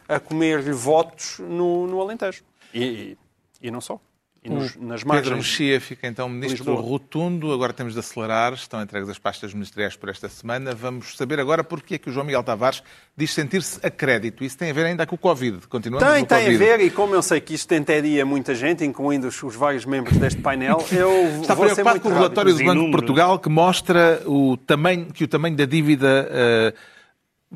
a 0.05 0.19
comer 0.19 0.61
votos 0.73 1.39
no, 1.39 1.87
no 1.87 2.01
Alentejo. 2.01 2.43
E, 2.73 2.83
e, 2.83 3.17
e 3.61 3.71
não 3.71 3.79
só. 3.79 4.01
E 4.43 4.49
nos, 4.49 4.75
nas 4.75 5.03
margens... 5.03 5.23
Pedro 5.23 5.37
Mexia 5.37 5.79
fica 5.79 6.05
então 6.05 6.27
ministro 6.27 6.65
Lisboa. 6.65 6.81
rotundo. 6.81 7.53
Agora 7.53 7.71
temos 7.71 7.93
de 7.93 7.99
acelerar. 7.99 8.53
Estão 8.53 8.81
entregues 8.81 9.07
as 9.07 9.17
pastas 9.17 9.53
ministeriais 9.53 9.95
por 9.95 10.09
esta 10.09 10.27
semana. 10.27 10.75
Vamos 10.75 11.15
saber 11.15 11.39
agora 11.39 11.63
porque 11.63 11.95
é 11.95 11.97
que 11.97 12.09
o 12.09 12.11
João 12.11 12.25
Miguel 12.25 12.43
Tavares 12.43 12.83
diz 13.15 13.33
sentir-se 13.33 13.79
a 13.85 13.89
crédito. 13.89 14.43
Isso 14.43 14.57
tem 14.57 14.69
a 14.69 14.73
ver 14.73 14.85
ainda 14.85 15.05
com 15.05 15.15
o 15.15 15.17
Covid. 15.17 15.65
Continuamos 15.67 16.05
tem, 16.05 16.25
tem 16.25 16.39
COVID. 16.39 16.55
a 16.55 16.57
ver. 16.57 16.85
E 16.85 16.89
como 16.89 17.15
eu 17.15 17.21
sei 17.21 17.39
que 17.39 17.53
isto 17.53 17.67
tentaria 17.69 18.25
muita 18.25 18.53
gente, 18.53 18.83
incluindo 18.83 19.27
os, 19.27 19.41
os 19.41 19.55
vários 19.55 19.85
membros 19.85 20.17
deste 20.17 20.41
painel, 20.41 20.85
eu 20.91 21.41
Está 21.41 21.53
vou 21.53 21.65
preocupado 21.65 22.01
com 22.01 22.09
o 22.09 22.13
relatório 22.13 22.53
do 22.53 22.63
Banco 22.65 22.85
de 22.85 22.91
Portugal 22.91 23.39
que 23.39 23.49
mostra 23.49 24.21
o 24.25 24.57
tamanho, 24.57 25.05
que 25.05 25.23
o 25.23 25.27
tamanho 25.27 25.55
da 25.55 25.65
dívida... 25.65 26.29
Uh, 26.29 26.92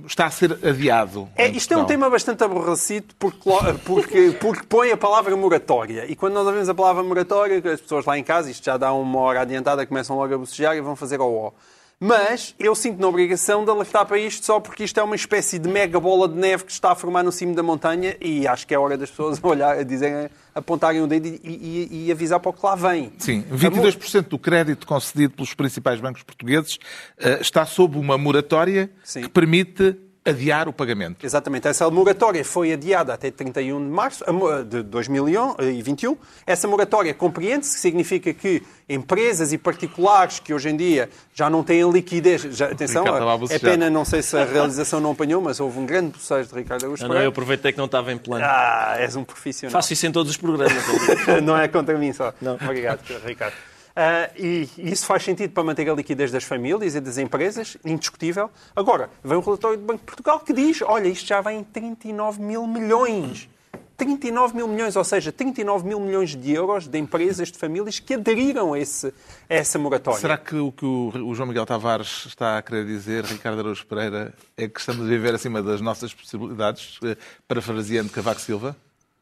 está 0.05 0.25
a 0.25 0.31
ser 0.31 0.53
adiado. 0.65 1.27
É, 1.35 1.47
isto 1.47 1.73
é 1.73 1.77
um 1.77 1.85
tema 1.85 2.09
bastante 2.09 2.43
aborrecido 2.43 3.15
porque, 3.17 3.49
porque, 3.85 4.37
porque 4.39 4.63
põe 4.67 4.91
a 4.91 4.97
palavra 4.97 5.35
moratória. 5.35 6.05
E 6.09 6.15
quando 6.15 6.33
nós 6.33 6.45
ouvimos 6.45 6.69
a 6.69 6.75
palavra 6.75 7.03
moratória, 7.03 7.57
as 7.71 7.81
pessoas 7.81 8.05
lá 8.05 8.17
em 8.17 8.23
casa, 8.23 8.51
isto 8.51 8.63
já 8.63 8.77
dá 8.77 8.93
uma 8.93 9.19
hora 9.19 9.41
adiantada, 9.41 9.85
começam 9.85 10.15
logo 10.15 10.33
a 10.33 10.37
bocejar 10.37 10.75
e 10.75 10.81
vão 10.81 10.95
fazer 10.95 11.19
o 11.19 11.33
ó. 11.33 11.51
Mas 11.99 12.53
eu 12.59 12.75
sinto 12.75 13.01
na 13.01 13.07
obrigação 13.07 13.65
de 13.65 13.71
alertar 13.71 14.05
para 14.05 14.19
isto 14.19 14.45
só 14.45 14.59
porque 14.59 14.83
isto 14.83 14.99
é 14.99 15.03
uma 15.03 15.15
espécie 15.15 15.57
de 15.57 15.67
mega 15.67 15.99
bola 15.99 16.27
de 16.27 16.35
neve 16.35 16.65
que 16.65 16.71
está 16.71 16.91
a 16.91 16.95
formar 16.95 17.23
no 17.23 17.31
cimo 17.31 17.55
da 17.55 17.63
montanha 17.63 18.15
e 18.21 18.47
acho 18.47 18.67
que 18.67 18.75
é 18.75 18.77
hora 18.77 18.95
das 18.95 19.09
pessoas 19.09 19.39
olhar, 19.43 19.83
dizerem, 19.83 20.29
apontarem 20.53 21.01
o 21.01 21.07
dedo 21.07 21.27
e, 21.27 21.39
e, 21.43 22.05
e, 22.05 22.11
avisar 22.11 22.39
para 22.39 22.51
o 22.51 22.53
que 22.53 22.63
lá 22.63 22.75
vem. 22.75 23.11
Sim, 23.17 23.43
22% 23.51 24.27
do 24.27 24.37
crédito 24.37 24.85
concedido 24.85 25.33
pelos 25.33 25.55
principais 25.55 25.99
bancos 25.99 26.21
portugueses 26.21 26.77
eh, 27.17 27.39
está 27.41 27.65
sob 27.65 27.97
uma 27.97 28.15
moratória 28.15 28.91
Sim. 29.03 29.21
que 29.21 29.29
permite 29.29 29.97
adiar 30.27 30.67
o 30.67 30.73
pagamento. 30.73 31.25
Exatamente. 31.25 31.67
Essa 31.67 31.89
moratória 31.89 32.43
foi 32.43 32.73
adiada 32.73 33.13
até 33.13 33.31
31 33.31 33.79
de 33.79 33.89
março 33.89 34.23
de 34.67 34.83
2021. 34.83 36.17
Essa 36.45 36.67
moratória 36.67 37.13
compreende-se, 37.13 37.75
que 37.75 37.79
significa 37.79 38.33
que 38.33 38.61
empresas 38.89 39.51
e 39.53 39.57
particulares 39.57 40.39
que 40.39 40.53
hoje 40.53 40.69
em 40.69 40.77
dia 40.77 41.09
já 41.33 41.49
não 41.49 41.63
têm 41.63 41.89
liquidez... 41.89 42.41
Já, 42.41 42.67
atenção, 42.67 43.03
é 43.49 43.59
pena, 43.59 43.89
não 43.89 44.05
sei 44.05 44.21
se 44.21 44.37
a 44.37 44.45
realização 44.45 44.99
não 44.99 45.11
apanhou, 45.11 45.41
mas 45.41 45.59
houve 45.59 45.79
um 45.79 45.85
grande 45.85 46.11
bocejo 46.11 46.49
de 46.49 46.55
Ricardo 46.55 46.85
Augusto 46.85 47.07
Não, 47.07 47.15
não, 47.15 47.21
eu 47.21 47.29
aproveitei 47.29 47.71
que 47.71 47.77
não 47.77 47.85
estava 47.85 48.11
em 48.11 48.17
plano. 48.17 48.45
Ah, 48.45 48.95
és 48.99 49.15
um 49.15 49.23
profissional. 49.23 49.71
Faço 49.71 49.93
isso 49.93 50.05
em 50.05 50.11
todos 50.11 50.31
os 50.31 50.37
programas. 50.37 50.83
não 51.43 51.57
é 51.57 51.67
contra 51.67 51.97
mim 51.97 52.13
só. 52.13 52.33
Não. 52.41 52.55
Obrigado, 52.55 53.01
Ricardo. 53.25 53.55
Uh, 53.97 54.29
e, 54.37 54.69
e, 54.77 54.91
isso 54.91 55.07
faz 55.07 55.23
sentido 55.23 55.51
para 55.53 55.63
manter 55.63 55.89
a 55.89 55.93
liquidez 55.95 56.31
das 56.31 56.43
famílias 56.43 56.93
e 56.93 57.01
das 57.01 57.17
empresas, 57.17 57.77
indiscutível. 57.83 58.47
Agora, 58.75 59.09
vem 59.23 59.35
o 59.35 59.41
relatório 59.41 59.75
do 59.75 59.83
Banco 59.83 60.01
de 60.01 60.05
Portugal 60.05 60.39
que 60.39 60.53
diz: 60.53 60.83
olha, 60.83 61.07
isto 61.07 61.25
já 61.27 61.41
vem 61.41 61.61
em 61.61 61.63
39 61.63 62.39
mil 62.39 62.67
milhões. 62.67 63.49
39 63.97 64.55
mil 64.55 64.67
milhões, 64.67 64.95
ou 64.95 65.03
seja, 65.03 65.31
39 65.31 65.87
mil 65.87 65.99
milhões 65.99 66.35
de 66.35 66.51
euros 66.51 66.87
de 66.87 66.99
empresas, 66.99 67.51
de 67.51 67.57
famílias 67.57 67.99
que 67.99 68.13
aderiram 68.13 68.73
a, 68.73 68.79
esse, 68.79 69.07
a 69.07 69.55
essa 69.55 69.79
moratória. 69.79 70.19
Será 70.19 70.37
que 70.37 70.55
o 70.55 70.71
que 70.71 70.85
o 70.85 71.33
João 71.33 71.47
Miguel 71.47 71.65
Tavares 71.65 72.27
está 72.27 72.59
a 72.59 72.61
querer 72.61 72.85
dizer, 72.85 73.25
Ricardo 73.25 73.59
Araújo 73.61 73.87
Pereira, 73.87 74.31
é 74.55 74.67
que 74.67 74.79
estamos 74.79 75.03
a 75.03 75.09
viver 75.09 75.33
acima 75.33 75.63
das 75.63 75.81
nossas 75.81 76.13
possibilidades, 76.13 76.99
eh, 77.03 77.17
parafraseando 77.47 78.11
Cavaco 78.11 78.39
Silva? 78.39 78.75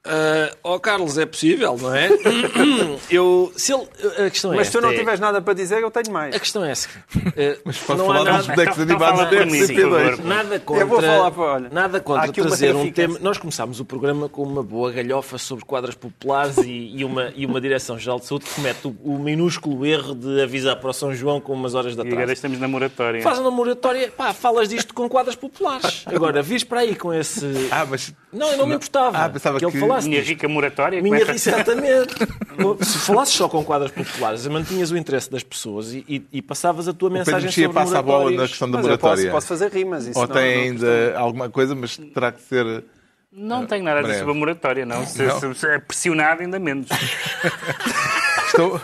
Uh, 0.05 0.55
oh 0.61 0.79
Carlos, 0.79 1.17
é 1.17 1.25
possível, 1.25 1.77
não 1.81 1.93
é? 1.93 2.09
eu, 3.09 3.51
se 3.55 3.73
ele, 3.73 3.87
a 4.25 4.29
questão 4.29 4.53
é 4.53 4.57
Mas 4.57 4.67
se 4.67 4.73
tu 4.73 4.81
não 4.81 4.91
é... 4.91 4.97
tiveres 4.97 5.19
nada 5.19 5.41
para 5.41 5.53
dizer, 5.53 5.81
eu 5.81 5.89
tenho 5.89 6.11
mais. 6.11 6.35
A 6.35 6.39
questão 6.39 6.63
é 6.63 6.71
essa. 6.71 6.87
Uh, 7.15 7.59
Mas 7.65 7.77
pode 7.79 7.99
não 7.99 8.05
falar 8.05 8.23
nada... 8.23 8.37
dos 8.37 8.47
bonecos 8.47 8.79
animados 8.79 9.19
da 9.21 9.31
FCP2. 9.31 10.23
Nada 10.23 10.59
contra, 10.59 10.83
eu 10.83 10.87
vou 10.87 11.01
falar 11.01 11.31
para, 11.31 11.43
olha, 11.43 11.69
nada 11.71 11.99
contra 11.99 12.31
trazer 12.31 12.75
um 12.75 12.91
tema... 12.91 13.17
Nós 13.19 13.37
começámos 13.37 13.79
o 13.79 13.85
programa 13.85 14.29
com 14.29 14.43
uma 14.43 14.61
boa 14.61 14.91
galhofa 14.91 15.39
sobre 15.39 15.65
quadras 15.65 15.95
populares 15.95 16.57
e, 16.57 16.91
e 16.95 17.03
uma, 17.03 17.33
e 17.35 17.45
uma 17.45 17.59
Direção-Geral 17.59 18.19
de 18.19 18.27
Saúde 18.27 18.45
que 18.45 18.53
comete 18.53 18.87
o, 18.87 18.95
o, 19.03 19.17
minúsculo 19.17 19.85
erro 19.85 20.13
de 20.13 20.41
avisar 20.41 20.75
para 20.75 20.91
o 20.91 20.93
São 20.93 21.15
João 21.15 21.41
com 21.41 21.53
umas 21.53 21.73
horas 21.73 21.95
da 21.95 22.03
tarde. 22.03 22.15
E 22.15 22.17
agora 22.17 22.33
estamos 22.33 22.59
na 22.59 22.67
moratória. 22.67 23.23
Faz 23.23 23.39
uma 23.39 23.49
moratória, 23.49 24.11
pá, 24.11 24.33
falas 24.33 24.69
disto 24.69 24.93
com 24.93 25.09
quadras 25.09 25.35
populares. 25.35 26.03
Agora, 26.05 26.43
vis 26.43 26.63
para 26.63 26.81
aí 26.81 26.95
com 26.95 27.11
esse... 27.11 27.45
Ah, 27.71 27.85
mas... 27.89 28.13
Não, 28.31 28.51
eu 28.51 28.57
não 28.57 28.67
me 28.67 28.75
importava 28.75 29.15
ah, 29.15 29.29
pensava 29.29 29.59
que, 29.59 29.65
que 29.65 29.77
ele 29.77 29.77
falasse 29.95 30.09
Minha 30.09 30.21
rica 30.21 30.47
moratória 30.47 31.01
minha, 31.01 31.21
exatamente. 31.21 32.15
Se 32.81 32.97
falasses 32.99 33.35
só 33.35 33.49
com 33.49 33.63
quadras 33.63 33.91
populares, 33.91 34.45
mantinhas 34.47 34.91
o 34.91 34.97
interesse 34.97 35.29
das 35.29 35.43
pessoas 35.43 35.93
e, 35.93 36.05
e, 36.07 36.25
e 36.33 36.41
passavas 36.41 36.87
a 36.87 36.93
tua 36.93 37.09
mensagem 37.09 37.51
sobre 37.51 37.73
passa 37.73 37.99
a 37.99 38.01
bola 38.01 38.31
na 38.31 38.47
questão 38.47 38.69
da 38.69 38.81
moratória. 38.81 39.31
Posso, 39.31 39.31
posso, 39.31 39.47
fazer 39.47 39.71
rimas. 39.71 40.09
Ou 40.15 40.27
tem 40.27 40.69
ainda 40.69 41.17
alguma 41.17 41.49
coisa, 41.49 41.75
mas 41.75 41.97
terá 41.97 42.31
que 42.31 42.41
ser... 42.41 42.83
Não 43.31 43.63
uh, 43.63 43.67
tenho 43.67 43.83
nada 43.83 43.99
a 43.99 44.03
dizer 44.03 44.19
sobre 44.19 44.31
a 44.31 44.35
moratória, 44.35 44.85
não. 44.85 45.05
Se, 45.05 45.23
não. 45.23 45.53
se 45.53 45.67
é 45.67 45.79
pressionado, 45.79 46.41
ainda 46.41 46.57
menos. 46.57 46.87
Estou, 48.55 48.81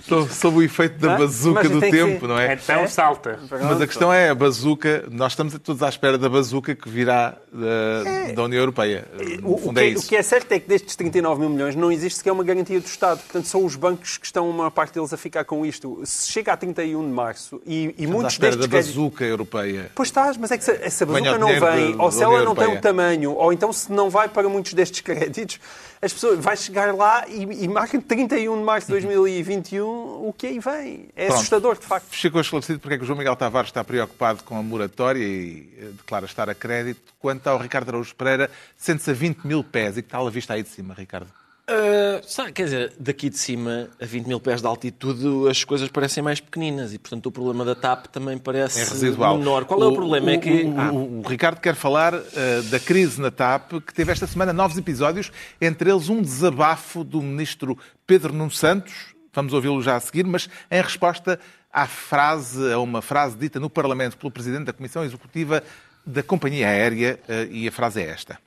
estou 0.00 0.28
sob 0.28 0.58
o 0.58 0.62
efeito 0.62 0.98
da 0.98 1.16
bazuca 1.16 1.68
do 1.68 1.80
tempo, 1.80 2.20
que... 2.20 2.26
não 2.26 2.38
é? 2.38 2.54
Então 2.54 2.86
salta. 2.88 3.38
Mas 3.50 3.80
a 3.80 3.86
questão 3.86 4.12
é 4.12 4.30
a 4.30 4.34
bazuca. 4.34 5.04
Nós 5.10 5.32
estamos 5.32 5.56
todos 5.58 5.82
à 5.82 5.88
espera 5.88 6.18
da 6.18 6.28
bazuca 6.28 6.74
que 6.74 6.88
virá 6.88 7.36
da, 7.52 8.10
é. 8.10 8.32
da 8.32 8.42
União 8.42 8.60
Europeia. 8.60 9.06
O, 9.42 9.70
o, 9.70 9.74
que, 9.74 9.80
é 9.80 9.94
o, 9.94 10.02
que, 10.02 10.16
é 10.16 10.22
certo 10.22 10.52
é 10.52 10.58
que 10.60 10.68
destes 10.68 10.96
39 10.96 11.40
mil 11.40 11.50
milhões 11.50 11.76
não 11.76 11.90
existe 11.90 12.18
sequer 12.18 12.32
uma 12.32 12.44
garantia 12.44 12.80
do 12.80 12.86
Estado. 12.86 13.18
Portanto, 13.18 13.46
são 13.46 13.64
os 13.64 13.76
bancos 13.76 14.18
que 14.18 14.26
estão, 14.26 14.48
uma 14.48 14.70
parte 14.70 14.94
deles, 14.94 15.12
a 15.12 15.16
ficar 15.16 15.44
com 15.44 15.64
isto. 15.64 16.00
Se 16.04 16.30
chega 16.32 16.52
a 16.52 16.56
31 16.56 17.02
de 17.02 17.12
março 17.12 17.60
e, 17.64 17.94
e 17.96 18.06
muitos 18.06 18.24
à 18.24 18.28
espera 18.28 18.56
destes. 18.56 18.70
da 18.70 18.76
bazuca 18.76 19.24
europeia. 19.24 19.90
Pois 19.94 20.08
estás, 20.08 20.36
mas 20.36 20.50
é 20.50 20.58
que 20.58 20.64
se 20.64 20.72
essa 20.72 21.06
bazuca 21.06 21.38
não 21.38 21.48
vem, 21.48 21.94
ou 21.98 22.10
se 22.10 22.22
ela 22.22 22.42
não 22.42 22.54
tem 22.54 22.68
o 22.68 22.80
tamanho, 22.80 23.32
ou 23.32 23.52
então 23.52 23.72
se 23.72 23.90
não 23.92 24.10
vai 24.10 24.28
para 24.28 24.48
muitos 24.48 24.74
destes 24.74 25.00
créditos, 25.02 25.60
as 26.00 26.12
pessoas 26.12 26.38
vai 26.38 26.56
chegar 26.56 26.94
lá 26.94 27.24
e, 27.28 27.64
e 27.64 27.68
marca 27.68 28.00
31 28.00 28.58
de 28.58 28.62
março 28.62 28.88
de 28.88 28.95
2021 29.02 29.86
o 29.86 30.34
que 30.36 30.46
aí 30.46 30.58
vem. 30.58 31.08
É 31.14 31.26
Pronto. 31.26 31.38
assustador, 31.38 31.78
de 31.78 31.86
facto. 31.86 32.06
Ficou 32.10 32.40
esclarecido 32.40 32.78
porque 32.80 32.94
é 32.94 32.98
que 32.98 33.04
o 33.04 33.06
João 33.06 33.18
Miguel 33.18 33.36
Tavares 33.36 33.68
está 33.70 33.84
preocupado 33.84 34.42
com 34.44 34.56
a 34.58 34.62
moratória 34.62 35.22
e 35.22 35.68
eh, 35.78 35.84
declara 35.96 36.26
estar 36.26 36.48
a 36.48 36.54
crédito. 36.54 37.14
Quanto 37.18 37.46
ao 37.46 37.58
Ricardo 37.58 37.88
Araújo 37.90 38.14
Pereira, 38.14 38.50
sente-se 38.76 39.10
a 39.10 39.14
20 39.14 39.46
mil 39.46 39.62
pés. 39.64 39.96
E 39.96 40.02
que 40.02 40.08
tal 40.08 40.26
a 40.26 40.30
vista 40.30 40.54
aí 40.54 40.62
de 40.62 40.68
cima, 40.68 40.94
Ricardo? 40.94 41.30
Uh, 41.68 42.22
sabe, 42.24 42.52
quer 42.52 42.64
dizer, 42.64 42.92
daqui 42.96 43.28
de 43.28 43.36
cima, 43.36 43.88
a 44.00 44.06
20 44.06 44.26
mil 44.28 44.38
pés 44.38 44.60
de 44.60 44.68
altitude, 44.68 45.48
as 45.50 45.64
coisas 45.64 45.88
parecem 45.88 46.22
mais 46.22 46.38
pequeninas 46.38 46.94
e, 46.94 46.98
portanto, 46.98 47.26
o 47.26 47.32
problema 47.32 47.64
da 47.64 47.74
TAP 47.74 48.06
também 48.06 48.38
parece 48.38 48.82
é 48.82 48.84
residual. 48.84 49.36
menor. 49.36 49.64
Qual 49.64 49.82
é 49.82 49.86
o 49.86 49.92
problema? 49.92 50.28
O, 50.28 50.30
é 50.30 50.38
que... 50.38 50.62
O, 50.62 50.94
o, 50.94 51.18
o, 51.18 51.22
Ricardo 51.22 51.60
quer 51.60 51.74
falar 51.74 52.14
uh, 52.14 52.62
da 52.70 52.78
crise 52.78 53.20
na 53.20 53.32
TAP, 53.32 53.80
que 53.84 53.92
teve 53.92 54.12
esta 54.12 54.28
semana 54.28 54.52
novos 54.52 54.78
episódios, 54.78 55.32
entre 55.60 55.90
eles 55.90 56.08
um 56.08 56.22
desabafo 56.22 57.02
do 57.02 57.20
ministro 57.20 57.76
Pedro 58.06 58.32
Nuno 58.32 58.52
Santos, 58.52 58.94
vamos 59.34 59.52
ouvi-lo 59.52 59.82
já 59.82 59.96
a 59.96 60.00
seguir, 60.00 60.24
mas 60.24 60.48
em 60.70 60.80
resposta 60.80 61.40
à 61.72 61.88
frase, 61.88 62.72
a 62.72 62.78
uma 62.78 63.02
frase 63.02 63.36
dita 63.36 63.58
no 63.58 63.68
Parlamento 63.68 64.16
pelo 64.16 64.30
Presidente 64.30 64.66
da 64.66 64.72
Comissão 64.72 65.04
Executiva 65.04 65.64
da 66.06 66.22
Companhia 66.22 66.68
Aérea, 66.68 67.18
uh, 67.28 67.52
e 67.52 67.66
a 67.66 67.72
frase 67.72 68.00
é 68.00 68.06
esta. 68.08 68.45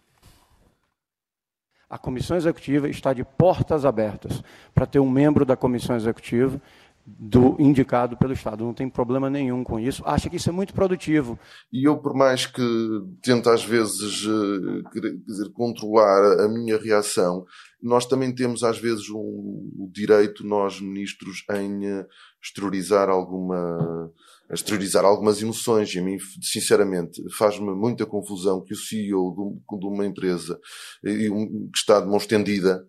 A 1.90 1.98
comissão 1.98 2.38
executiva 2.38 2.88
está 2.88 3.14
de 3.14 3.24
portas 3.24 3.84
abertas 3.84 4.44
para 4.74 4.86
ter 4.86 5.00
um 5.00 5.10
membro 5.10 5.44
da 5.44 5.56
comissão 5.56 5.96
executiva 5.96 6.62
do 7.18 7.56
indicado 7.60 8.16
pelo 8.18 8.34
Estado. 8.34 8.64
Não 8.64 8.74
tem 8.74 8.88
problema 8.88 9.30
nenhum 9.30 9.64
com 9.64 9.80
isso. 9.80 10.04
Acho 10.06 10.30
que 10.30 10.36
isso 10.36 10.50
é 10.50 10.52
muito 10.52 10.74
produtivo. 10.74 11.40
E 11.72 11.88
eu, 11.88 11.98
por 11.98 12.14
mais 12.14 12.46
que 12.46 12.62
tente 13.22 13.50
às 13.50 13.64
vezes 13.64 14.26
eh, 14.26 15.10
dizer, 15.26 15.50
controlar 15.54 16.46
a 16.46 16.48
minha 16.48 16.78
reação, 16.78 17.46
nós 17.82 18.06
também 18.06 18.34
temos 18.34 18.64
às 18.64 18.78
vezes 18.78 19.10
um, 19.10 19.18
o 19.18 19.90
direito, 19.92 20.46
nós 20.46 20.80
ministros, 20.80 21.44
em 21.52 21.86
eh, 21.86 22.06
exteriorizar 22.42 23.10
alguma 23.10 24.12
exteriorizar 24.52 25.06
algumas 25.06 25.42
emoções 25.42 25.94
e 25.94 26.00
a 26.00 26.02
mim, 26.02 26.18
sinceramente, 26.42 27.22
faz-me 27.38 27.72
muita 27.76 28.06
confusão 28.06 28.64
que 28.64 28.74
o 28.74 28.78
CEO 28.78 29.62
de, 29.80 29.86
uma 29.86 30.06
empresa 30.06 30.60
que 31.04 31.78
está 31.78 32.00
de 32.00 32.08
mão 32.08 32.18
estendida 32.18 32.84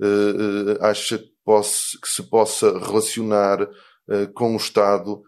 uh, 0.00 0.72
uh, 0.72 0.84
acha 0.84 1.18
que, 1.18 1.30
possa, 1.44 1.98
que, 2.00 2.08
se 2.08 2.22
possa 2.22 2.78
relacionar 2.78 3.62
uh, 3.62 4.32
com 4.34 4.54
o 4.54 4.56
Estado 4.56 5.22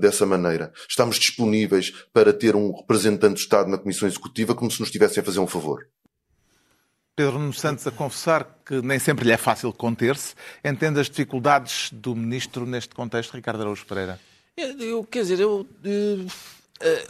dessa 0.00 0.26
maneira. 0.26 0.72
Estamos 0.88 1.16
disponíveis 1.16 1.92
para 2.12 2.32
ter 2.32 2.56
um 2.56 2.72
representante 2.72 3.34
do 3.34 3.40
Estado 3.40 3.70
na 3.70 3.78
Comissão 3.78 4.08
Executiva 4.08 4.52
como 4.52 4.68
se 4.68 4.80
nos 4.80 4.88
estivessem 4.88 5.20
a 5.20 5.24
fazer 5.24 5.38
um 5.38 5.46
favor. 5.46 5.86
Pedro 7.20 7.38
Nuno 7.38 7.52
Santos 7.52 7.86
a 7.86 7.90
confessar 7.90 8.48
que 8.64 8.80
nem 8.80 8.98
sempre 8.98 9.26
lhe 9.26 9.32
é 9.32 9.36
fácil 9.36 9.70
conter-se. 9.74 10.34
Entende 10.64 11.00
as 11.00 11.10
dificuldades 11.10 11.90
do 11.92 12.16
Ministro 12.16 12.64
neste 12.64 12.94
contexto, 12.94 13.34
Ricardo 13.34 13.60
Araújo 13.60 13.84
Pereira? 13.84 14.18
Eu, 14.56 15.04
quer 15.04 15.20
dizer, 15.20 15.38
eu. 15.38 15.66
Uh, 15.84 16.22
uh, 16.22 16.28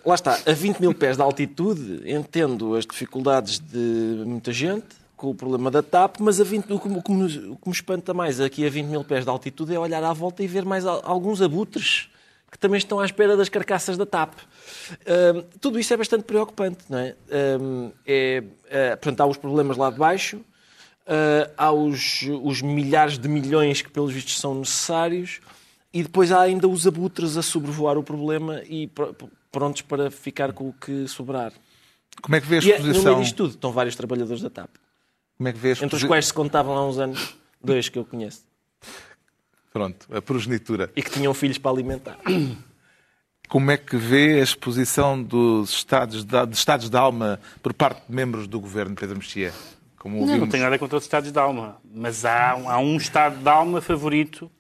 lá 0.05 0.17
está, 0.17 0.37
a 0.45 0.53
20 0.53 0.81
mil 0.81 0.93
pés 0.93 1.17
de 1.17 1.23
altitude, 1.23 2.03
entendo 2.11 2.75
as 2.75 2.85
dificuldades 2.85 3.61
de 3.61 4.25
muita 4.27 4.53
gente 4.53 4.89
com 5.17 5.31
o 5.31 5.35
problema 5.35 5.71
da 5.71 5.81
TAP, 5.81 6.17
mas 6.19 6.41
a 6.41 6.45
20, 6.45 6.73
o, 6.73 6.81
que, 6.81 6.89
o, 6.89 7.03
que 7.03 7.13
me, 7.13 7.25
o 7.51 7.57
que 7.57 7.69
me 7.69 7.73
espanta 7.73 8.13
mais 8.13 8.41
aqui 8.41 8.67
a 8.67 8.71
20 8.71 8.87
mil 8.87 9.05
pés 9.05 9.23
de 9.23 9.31
altitude 9.31 9.73
é 9.73 9.79
olhar 9.79 10.03
à 10.03 10.13
volta 10.13 10.43
e 10.43 10.49
ver 10.49 10.65
mais 10.65 10.85
alguns 10.85 11.41
abutres 11.41 12.10
que 12.51 12.59
também 12.59 12.79
estão 12.79 12.99
à 12.99 13.05
espera 13.05 13.37
das 13.37 13.49
carcaças 13.49 13.97
da 13.97 14.05
TAP. 14.05 14.35
Uh, 14.35 15.43
tudo 15.61 15.79
isso 15.79 15.95
é 15.95 15.97
bastante 15.97 16.25
preocupante, 16.25 16.85
não 16.89 16.99
é? 16.99 17.15
Uh, 17.59 17.93
é 18.07 18.43
uh, 18.43 18.97
portanto, 18.97 19.21
há 19.21 19.27
os 19.27 19.37
problemas 19.37 19.77
lá 19.77 19.91
de 19.91 19.99
baixo, 19.99 20.39
uh, 20.39 21.53
há 21.57 21.71
os, 21.71 22.23
os 22.43 22.61
milhares 22.61 23.19
de 23.19 23.29
milhões 23.29 23.83
que, 23.83 23.91
pelos 23.91 24.13
vistos, 24.13 24.39
são 24.39 24.55
necessários, 24.55 25.41
e 25.93 26.03
depois 26.03 26.33
há 26.33 26.41
ainda 26.41 26.69
os 26.69 26.87
abutres 26.87 27.37
a 27.37 27.43
sobrevoar 27.43 27.99
o 27.99 28.03
problema 28.03 28.63
e 28.69 28.91
prontos 29.51 29.83
para 29.83 30.11
ficar 30.11 30.53
com 30.53 30.69
o 30.69 30.73
que 30.73 31.07
sobrar. 31.07 31.53
Como 32.21 32.37
é 32.37 32.41
que 32.41 32.47
vê 32.47 32.57
a 32.57 32.59
exposição? 32.59 32.91
E, 32.91 32.97
no 32.97 33.03
meio 33.03 33.23
disto 33.23 33.37
tudo 33.37 33.51
estão 33.51 33.73
vários 33.73 33.97
trabalhadores 33.97 34.43
da 34.43 34.51
TAP. 34.51 34.71
Como 35.37 35.49
é 35.49 35.53
que 35.53 35.59
vê 35.59 35.71
a 35.71 35.85
Entre 35.85 35.97
os 35.97 36.05
quais 36.05 36.27
se 36.27 36.35
contavam 36.35 36.77
há 36.77 36.87
uns 36.87 36.99
anos, 36.99 37.35
dois 37.63 37.89
que 37.89 37.99
eu 37.99 38.05
conheço. 38.05 38.43
Pronto, 39.73 40.07
a 40.15 40.21
progenitura. 40.21 40.91
E 40.97 41.03
que 41.03 41.11
tinham 41.11 41.33
filhos 41.33 41.59
para 41.59 41.71
alimentar. 41.71 42.19
Como 43.49 43.71
é 43.71 43.77
que 43.77 43.97
vê 43.97 44.41
a 44.41 44.43
exposição 44.43 45.21
dos 45.21 45.71
estados 45.71 46.25
de, 46.25 46.47
de 46.47 46.57
estados 46.57 46.89
de 46.89 46.97
alma 46.97 47.41
por 47.63 47.75
parte 47.75 48.03
de 48.09 48.15
membros 48.15 48.47
do 48.47 48.61
governo, 48.61 48.95
Pedro 48.95 49.17
Mexia? 49.17 49.53
Como 49.99 50.25
não, 50.25 50.39
não 50.39 50.49
tenho 50.49 50.63
nada 50.63 50.79
contra 50.79 50.97
os 50.97 51.05
estados 51.05 51.31
de 51.31 51.39
alma, 51.39 51.77
mas 51.93 52.25
há, 52.25 52.53
há 52.53 52.79
um 52.79 52.97
estado 52.97 53.43
de 53.43 53.49
alma 53.49 53.81
favorito 53.81 54.51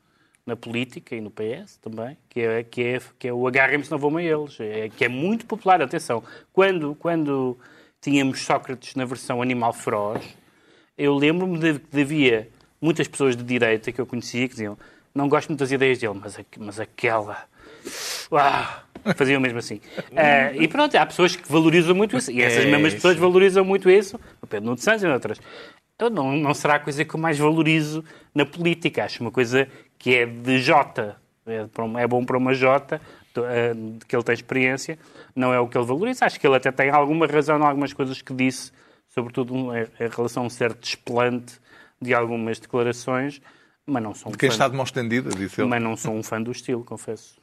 na 0.44 0.56
política 0.56 1.14
e 1.14 1.20
no 1.20 1.30
PS 1.30 1.76
também, 1.80 2.16
que 2.28 2.40
é, 2.40 2.62
que 2.64 2.82
é, 2.82 3.00
que 3.18 3.28
é 3.28 3.32
o 3.32 3.46
agarrem-se 3.46 3.90
não 3.90 3.98
vão 3.98 4.16
a 4.16 4.22
eles, 4.22 4.58
é, 4.58 4.88
que 4.88 5.04
é 5.04 5.08
muito 5.08 5.46
popular. 5.46 5.80
Atenção, 5.80 6.22
quando, 6.52 6.94
quando 6.96 7.56
tínhamos 8.00 8.40
Sócrates 8.42 8.94
na 8.96 9.04
versão 9.04 9.40
animal 9.40 9.72
feroz, 9.72 10.36
eu 10.98 11.14
lembro-me 11.14 11.58
de 11.58 11.78
que 11.78 12.00
havia 12.00 12.48
muitas 12.80 13.06
pessoas 13.06 13.36
de 13.36 13.44
direita 13.44 13.92
que 13.92 14.00
eu 14.00 14.06
conhecia 14.06 14.48
que 14.48 14.54
diziam 14.54 14.76
não 15.14 15.28
gosto 15.28 15.48
muito 15.48 15.60
das 15.60 15.70
ideias 15.70 15.98
dele, 15.98 16.18
mas, 16.20 16.38
mas 16.58 16.80
aquela... 16.80 17.44
Uau! 18.30 18.82
Faziam 19.16 19.40
mesmo 19.40 19.58
assim. 19.58 19.76
Uh, 19.76 20.60
e 20.60 20.68
pronto, 20.68 20.94
há 20.94 21.06
pessoas 21.06 21.34
que 21.34 21.50
valorizam 21.50 21.94
muito 21.94 22.16
isso. 22.16 22.30
E 22.30 22.42
essas 22.42 22.64
é 22.64 22.70
mesmas 22.70 22.94
pessoas 22.94 23.16
valorizam 23.16 23.64
muito 23.64 23.88
isso. 23.88 24.20
O 24.42 24.46
Pedro 24.46 24.66
Nuno 24.66 24.78
Santos 24.78 25.02
e 25.02 25.06
outras. 25.06 25.40
Então 25.96 26.10
não, 26.10 26.36
não 26.36 26.54
será 26.54 26.74
a 26.74 26.78
coisa 26.78 27.04
que 27.04 27.14
eu 27.14 27.20
mais 27.20 27.38
valorizo 27.38 28.04
na 28.34 28.44
política. 28.44 29.04
Acho 29.04 29.22
uma 29.22 29.30
coisa 29.30 29.68
que 29.98 30.14
é 30.14 30.26
de 30.26 30.58
Jota, 30.58 31.16
é, 31.46 31.66
é 31.98 32.06
bom 32.06 32.24
para 32.24 32.38
uma 32.38 32.54
Jota, 32.54 33.00
eh, 33.36 33.72
que 34.08 34.16
ele 34.16 34.22
tem 34.22 34.34
experiência, 34.34 34.98
não 35.36 35.52
é 35.52 35.60
o 35.60 35.68
que 35.68 35.76
ele 35.76 35.86
valoriza. 35.86 36.24
Acho 36.24 36.40
que 36.40 36.46
ele 36.46 36.56
até 36.56 36.72
tem 36.72 36.90
alguma 36.90 37.26
razão 37.26 37.58
em 37.58 37.62
algumas 37.62 37.92
coisas 37.92 38.22
que 38.22 38.32
disse, 38.32 38.72
sobretudo 39.08 39.54
em 39.76 40.08
relação 40.08 40.44
a 40.44 40.46
um 40.46 40.50
certo 40.50 40.80
desplante 40.80 41.60
de 42.00 42.14
algumas 42.14 42.58
declarações, 42.58 43.40
mas 43.90 44.02
não 44.02 44.14
sou 44.14 44.28
um 44.28 44.32
de 44.32 44.38
quem 44.38 44.48
fã. 44.48 44.54
está 44.54 44.68
de 44.68 44.76
mão 44.76 44.84
estendida, 44.84 45.30
disse 45.30 45.60
ele. 45.60 45.68
Mas 45.68 45.82
não 45.82 45.96
sou 45.96 46.14
um 46.14 46.22
fã 46.22 46.40
do 46.40 46.52
estilo, 46.52 46.84
confesso. 46.84 47.34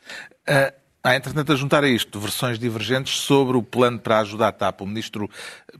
Uh, 0.47 0.73
Há, 1.07 1.15
entretanto, 1.15 1.53
a 1.53 1.55
juntar 1.55 1.85
a 1.85 1.87
isto 1.87 2.19
versões 2.19 2.59
divergentes 2.59 3.19
sobre 3.19 3.55
o 3.55 3.63
plano 3.63 3.97
para 3.97 4.19
ajudar 4.19 4.49
a 4.49 4.51
TAP. 4.51 4.81
O 4.81 4.85
ministro 4.85 5.29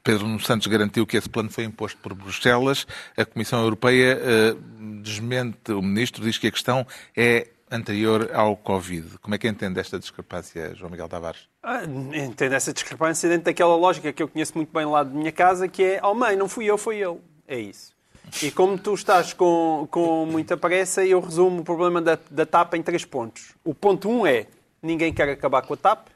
Pedro 0.02 0.26
Nuno 0.26 0.40
Santos 0.40 0.68
garantiu 0.68 1.06
que 1.06 1.18
esse 1.18 1.28
plano 1.28 1.50
foi 1.50 1.66
imposto 1.66 1.98
por 2.02 2.14
Bruxelas. 2.14 2.88
A 3.18 3.26
Comissão 3.26 3.62
Europeia 3.62 4.18
uh, 4.18 5.02
desmente 5.02 5.74
o 5.74 5.82
ministro, 5.82 6.24
diz 6.24 6.38
que 6.38 6.48
a 6.48 6.52
questão 6.52 6.88
é 7.14 7.50
anterior 7.70 8.30
ao 8.34 8.56
Covid. 8.56 9.18
Como 9.18 9.36
é 9.36 9.38
que 9.38 9.50
entende 9.50 9.78
esta 9.82 10.00
discrepância, 10.00 10.74
João 10.76 10.90
Miguel 10.90 11.10
Tavares? 11.10 11.50
Ah, 11.62 11.84
entendo 11.84 12.54
essa 12.54 12.72
discrepância 12.72 13.28
dentro 13.28 13.46
daquela 13.46 13.76
lógica 13.76 14.14
que 14.14 14.24
eu 14.24 14.30
conheço 14.30 14.54
muito 14.56 14.72
bem 14.72 14.86
lá 14.86 15.04
de 15.04 15.14
minha 15.14 15.34
casa, 15.34 15.68
que 15.68 15.84
é, 15.84 16.00
oh 16.04 16.14
mãe, 16.14 16.38
não 16.38 16.48
fui 16.48 16.66
eu, 16.66 16.78
foi 16.78 17.02
ele. 17.02 17.20
É 17.46 17.60
isso. 17.60 17.97
E 18.44 18.52
como 18.52 18.78
tu 18.78 18.94
estás 18.94 19.34
com, 19.34 19.88
com 19.90 20.26
muita 20.26 20.56
pressa, 20.58 21.04
eu 21.06 21.20
resumo 21.20 21.62
o 21.62 21.64
problema 21.64 22.02
da, 22.02 22.20
da 22.30 22.46
TAP 22.46 22.76
em 22.76 22.84
três 22.84 23.06
pontos. 23.06 23.54
O 23.64 23.74
ponto 23.74 24.10
um 24.10 24.28
é, 24.28 24.48
ninguém 24.82 25.14
quer 25.14 25.30
acabar 25.30 25.62
com 25.64 25.74
a 25.74 25.78
TAP. 25.78 26.08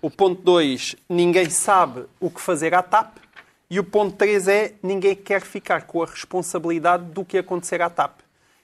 O 0.00 0.10
ponto 0.10 0.42
2, 0.42 0.96
ninguém 1.08 1.48
sabe 1.48 2.04
o 2.18 2.28
que 2.28 2.40
fazer 2.40 2.74
à 2.74 2.82
TAP. 2.82 3.18
E 3.70 3.78
o 3.78 3.84
ponto 3.84 4.16
3 4.16 4.48
é, 4.48 4.74
ninguém 4.82 5.14
quer 5.14 5.40
ficar 5.42 5.82
com 5.86 6.02
a 6.02 6.06
responsabilidade 6.06 7.04
do 7.04 7.24
que 7.24 7.38
acontecer 7.38 7.80
à 7.80 7.88
TAP. 7.88 8.18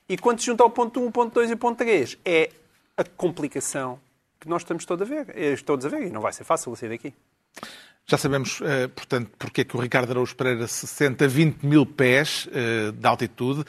E 0.08 0.18
quando 0.18 0.40
se 0.40 0.46
junta 0.46 0.64
ao 0.64 0.70
ponto 0.70 1.00
1, 1.00 1.06
um, 1.06 1.10
ponto 1.12 1.32
2 1.34 1.50
e 1.50 1.56
ponto 1.56 1.78
3, 1.78 2.18
é 2.24 2.50
a 2.96 3.04
complicação 3.04 4.00
que 4.40 4.48
nós 4.48 4.62
estamos 4.62 4.84
todos 4.84 5.10
a 5.10 5.14
ver. 5.24 5.62
Todos 5.62 5.86
a 5.86 5.88
ver 5.88 6.08
e 6.08 6.10
não 6.10 6.20
vai 6.20 6.32
ser 6.32 6.44
fácil 6.44 6.74
sair 6.74 6.90
daqui. 6.90 7.14
Já 8.10 8.16
sabemos, 8.16 8.60
eh, 8.62 8.88
portanto, 8.88 9.30
porque 9.38 9.60
é 9.60 9.64
que 9.64 9.76
o 9.76 9.80
Ricardo 9.80 10.10
Araújo 10.10 10.34
Pereira 10.34 10.66
se 10.66 10.86
senta 10.86 11.26
a 11.26 11.28
20 11.28 11.62
mil 11.62 11.84
pés 11.84 12.48
eh, 12.52 12.90
de 12.90 13.06
altitude 13.06 13.64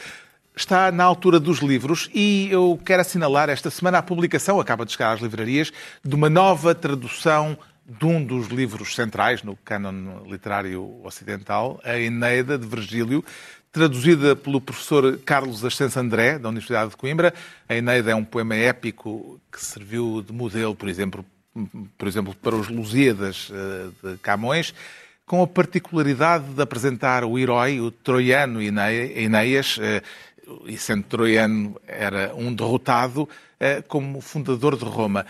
está 0.56 0.92
na 0.92 1.04
altura 1.04 1.40
dos 1.40 1.60
livros 1.60 2.10
e 2.14 2.50
eu 2.52 2.80
quero 2.86 3.02
assinalar 3.02 3.50
esta 3.50 3.70
semana 3.70 3.98
a 3.98 4.04
publicação, 4.04 4.60
acaba 4.60 4.86
de 4.86 4.92
chegar 4.92 5.14
às 5.14 5.22
livrarias, 5.22 5.72
de 6.04 6.16
uma 6.16 6.30
nova 6.30 6.74
tradução 6.76 7.58
de 7.86 8.06
um 8.06 8.24
dos 8.24 8.48
livros 8.48 8.94
centrais 8.94 9.42
no 9.42 9.56
cânon 9.58 10.24
literário 10.26 11.02
ocidental, 11.04 11.80
a 11.84 11.98
Eneida, 11.98 12.58
de 12.58 12.68
Virgílio, 12.68 13.24
traduzida 13.72 14.36
pelo 14.36 14.62
professor 14.62 15.18
Carlos 15.26 15.66
Ascenso 15.66 16.00
André, 16.00 16.38
da 16.38 16.50
Universidade 16.50 16.92
de 16.92 16.98
Coimbra. 16.98 17.34
A 17.68 17.76
Eneida 17.76 18.12
é 18.12 18.16
um 18.16 18.26
poema 18.26 18.56
épico 18.56 19.40
que 19.52 19.64
serviu 19.64 20.22
de 20.22 20.32
modelo, 20.32 20.76
por 20.76 20.88
exemplo, 20.88 21.26
por 21.98 22.08
exemplo 22.08 22.36
para 22.36 22.56
os 22.56 22.70
Lusíadas 22.70 23.52
eh, 23.52 23.90
de 24.04 24.18
Camões, 24.18 24.74
com 25.26 25.44
a 25.44 25.48
particularidade 25.48 26.46
de 26.54 26.62
apresentar 26.62 27.24
o 27.24 27.38
herói, 27.38 27.80
o 27.80 27.92
troiano 27.92 28.62
Enéas, 28.62 29.78
eh, 29.80 30.02
e 30.66 30.78
sendo 30.78 31.04
troiano 31.04 31.76
era 31.88 32.34
um 32.36 32.54
derrotado, 32.54 33.30
eh, 33.60 33.84
como 33.88 34.22
fundador 34.22 34.76
de 34.76 34.86
Roma. 34.86 35.26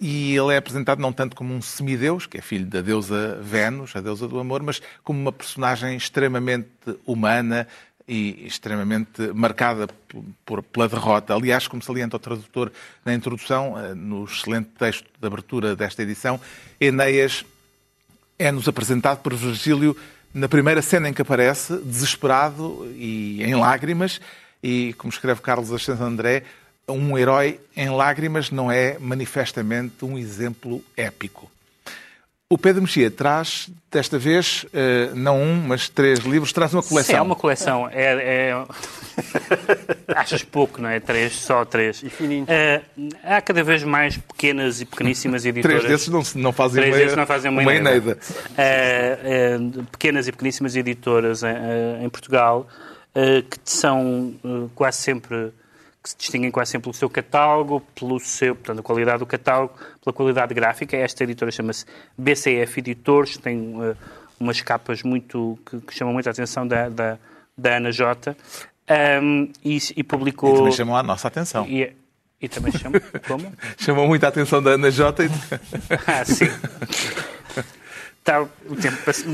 E 0.00 0.36
ele 0.36 0.54
é 0.54 0.58
apresentado 0.58 1.00
não 1.00 1.12
tanto 1.12 1.34
como 1.34 1.52
um 1.52 1.60
semideus, 1.60 2.26
que 2.26 2.38
é 2.38 2.40
filho 2.40 2.66
da 2.66 2.80
deusa 2.80 3.40
Vênus, 3.42 3.96
a 3.96 4.00
deusa 4.00 4.28
do 4.28 4.38
amor, 4.38 4.62
mas 4.62 4.80
como 5.02 5.18
uma 5.18 5.32
personagem 5.32 5.96
extremamente 5.96 6.68
humana 7.04 7.66
e 8.10 8.44
extremamente 8.44 9.32
marcada 9.32 9.86
por, 10.44 10.64
pela 10.64 10.88
derrota. 10.88 11.32
Aliás, 11.32 11.68
como 11.68 11.80
salienta 11.80 12.16
o 12.16 12.18
tradutor 12.18 12.72
na 13.04 13.14
introdução, 13.14 13.78
eh, 13.78 13.94
no 13.94 14.24
excelente 14.24 14.70
texto 14.76 15.06
de 15.20 15.24
abertura 15.24 15.76
desta 15.76 16.02
edição, 16.02 16.40
Enéas 16.80 17.44
é-nos 18.36 18.66
apresentado 18.66 19.18
por 19.18 19.32
Virgílio 19.32 19.96
na 20.34 20.48
primeira 20.48 20.82
cena 20.82 21.08
em 21.08 21.12
que 21.12 21.22
aparece, 21.22 21.76
desesperado 21.78 22.90
e 22.96 23.44
em 23.44 23.54
lágrimas, 23.54 24.20
e, 24.62 24.92
como 24.98 25.12
escreve 25.12 25.40
Carlos 25.40 25.72
Ascenso 25.72 26.02
André, 26.02 26.42
um 26.88 27.16
herói 27.16 27.60
em 27.76 27.90
lágrimas 27.90 28.50
não 28.50 28.70
é 28.70 28.98
manifestamente 28.98 30.04
um 30.04 30.18
exemplo 30.18 30.82
épico. 30.96 31.49
O 32.52 32.58
Pedro 32.58 32.82
Mexia 32.82 33.10
traz, 33.10 33.70
desta 33.92 34.18
vez, 34.18 34.66
eh, 34.74 35.10
não 35.14 35.40
um, 35.40 35.62
mas 35.68 35.88
três 35.88 36.18
livros, 36.18 36.52
traz 36.52 36.74
uma 36.74 36.82
coleção. 36.82 37.14
Sim, 37.14 37.18
é 37.18 37.22
uma 37.22 37.36
coleção. 37.36 37.88
É, 37.92 38.50
é... 38.50 38.64
Achas 40.16 40.42
pouco, 40.42 40.82
não 40.82 40.88
é? 40.88 40.98
Três, 40.98 41.34
só 41.34 41.64
três. 41.64 42.02
Uh, 42.02 42.08
há 43.22 43.40
cada 43.40 43.62
vez 43.62 43.84
mais 43.84 44.16
pequenas 44.16 44.80
e 44.80 44.84
pequeníssimas 44.84 45.44
editoras. 45.46 45.82
três 45.82 45.92
desses 45.92 46.08
não, 46.08 46.42
não 46.42 46.52
fazem 46.52 46.82
três 46.82 46.92
uma, 46.92 47.02
desses 47.02 47.16
não 47.16 47.26
fazem 47.26 47.50
uma, 47.52 47.62
uma 47.62 47.72
Eneida. 47.72 48.18
Uh, 48.50 49.80
uh, 49.80 49.84
pequenas 49.84 50.26
e 50.26 50.32
pequeníssimas 50.32 50.74
editoras 50.74 51.44
em, 51.44 52.04
em 52.04 52.08
Portugal 52.08 52.66
eh, 53.12 53.42
que 53.42 53.58
são 53.64 54.32
eh, 54.44 54.68
quase 54.72 54.98
sempre 54.98 55.52
que 56.02 56.10
se 56.10 56.16
distinguem 56.16 56.50
quase 56.50 56.72
sempre 56.72 56.84
pelo 56.84 56.94
seu 56.94 57.10
catálogo, 57.10 57.80
pelo 57.94 58.18
seu, 58.18 58.54
portanto, 58.54 58.80
a 58.80 58.82
qualidade 58.82 59.18
do 59.18 59.26
catálogo, 59.26 59.74
pela 60.02 60.14
qualidade 60.14 60.54
gráfica. 60.54 60.96
Esta 60.96 61.24
editora 61.24 61.50
chama-se 61.50 61.84
BCF 62.16 62.80
Editores, 62.80 63.36
tem 63.36 63.58
uh, 63.58 63.96
umas 64.38 64.60
capas 64.62 65.02
muito 65.02 65.58
que, 65.66 65.80
que, 65.80 65.94
chamam 65.94 66.14
muita 66.14 66.30
atenção 66.30 66.66
da, 66.66 66.88
da, 66.88 67.18
da 67.56 67.76
Ana 67.76 67.92
J. 67.92 68.34
Um, 69.22 69.52
e, 69.62 69.78
e, 69.96 70.02
publicou. 70.02 70.54
E 70.54 70.56
também 70.56 70.72
chamou 70.72 70.96
a 70.96 71.02
nossa 71.02 71.28
atenção. 71.28 71.66
E, 71.66 71.92
e 72.40 72.48
também 72.48 72.72
chamou. 72.72 73.00
Como? 73.28 73.52
chamou 73.78 74.06
muito 74.08 74.24
a 74.24 74.28
atenção 74.28 74.62
da 74.62 74.70
Ana 74.70 74.90
J. 74.90 75.28
ah, 76.06 76.24
sim. 76.24 76.46
Tá, 78.22 78.42
o 78.42 78.76
tempo 78.76 78.98
passou. 79.02 79.32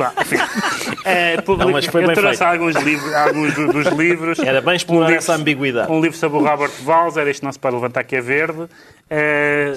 É, 1.04 1.40
publica... 1.42 1.70
Não, 1.70 2.02
eu 2.02 2.14
trouxe 2.14 2.44
alguns, 2.44 2.76
livros, 2.76 3.12
alguns 3.12 3.54
dos 3.54 3.86
livros. 3.88 4.38
Era 4.38 4.60
bem 4.60 4.76
explorar 4.76 5.10
um 5.10 5.14
essa 5.14 5.34
ambiguidade. 5.34 5.90
Um 5.90 6.00
livro 6.00 6.16
sobre 6.16 6.38
o 6.38 6.44
Robert 6.44 6.70
Walzer, 6.84 7.26
este 7.26 7.42
não 7.42 7.50
se 7.50 7.58
pode 7.58 7.74
levantar 7.74 8.04
que 8.04 8.14
é 8.14 8.20
verde. 8.20 8.68
É, 9.10 9.72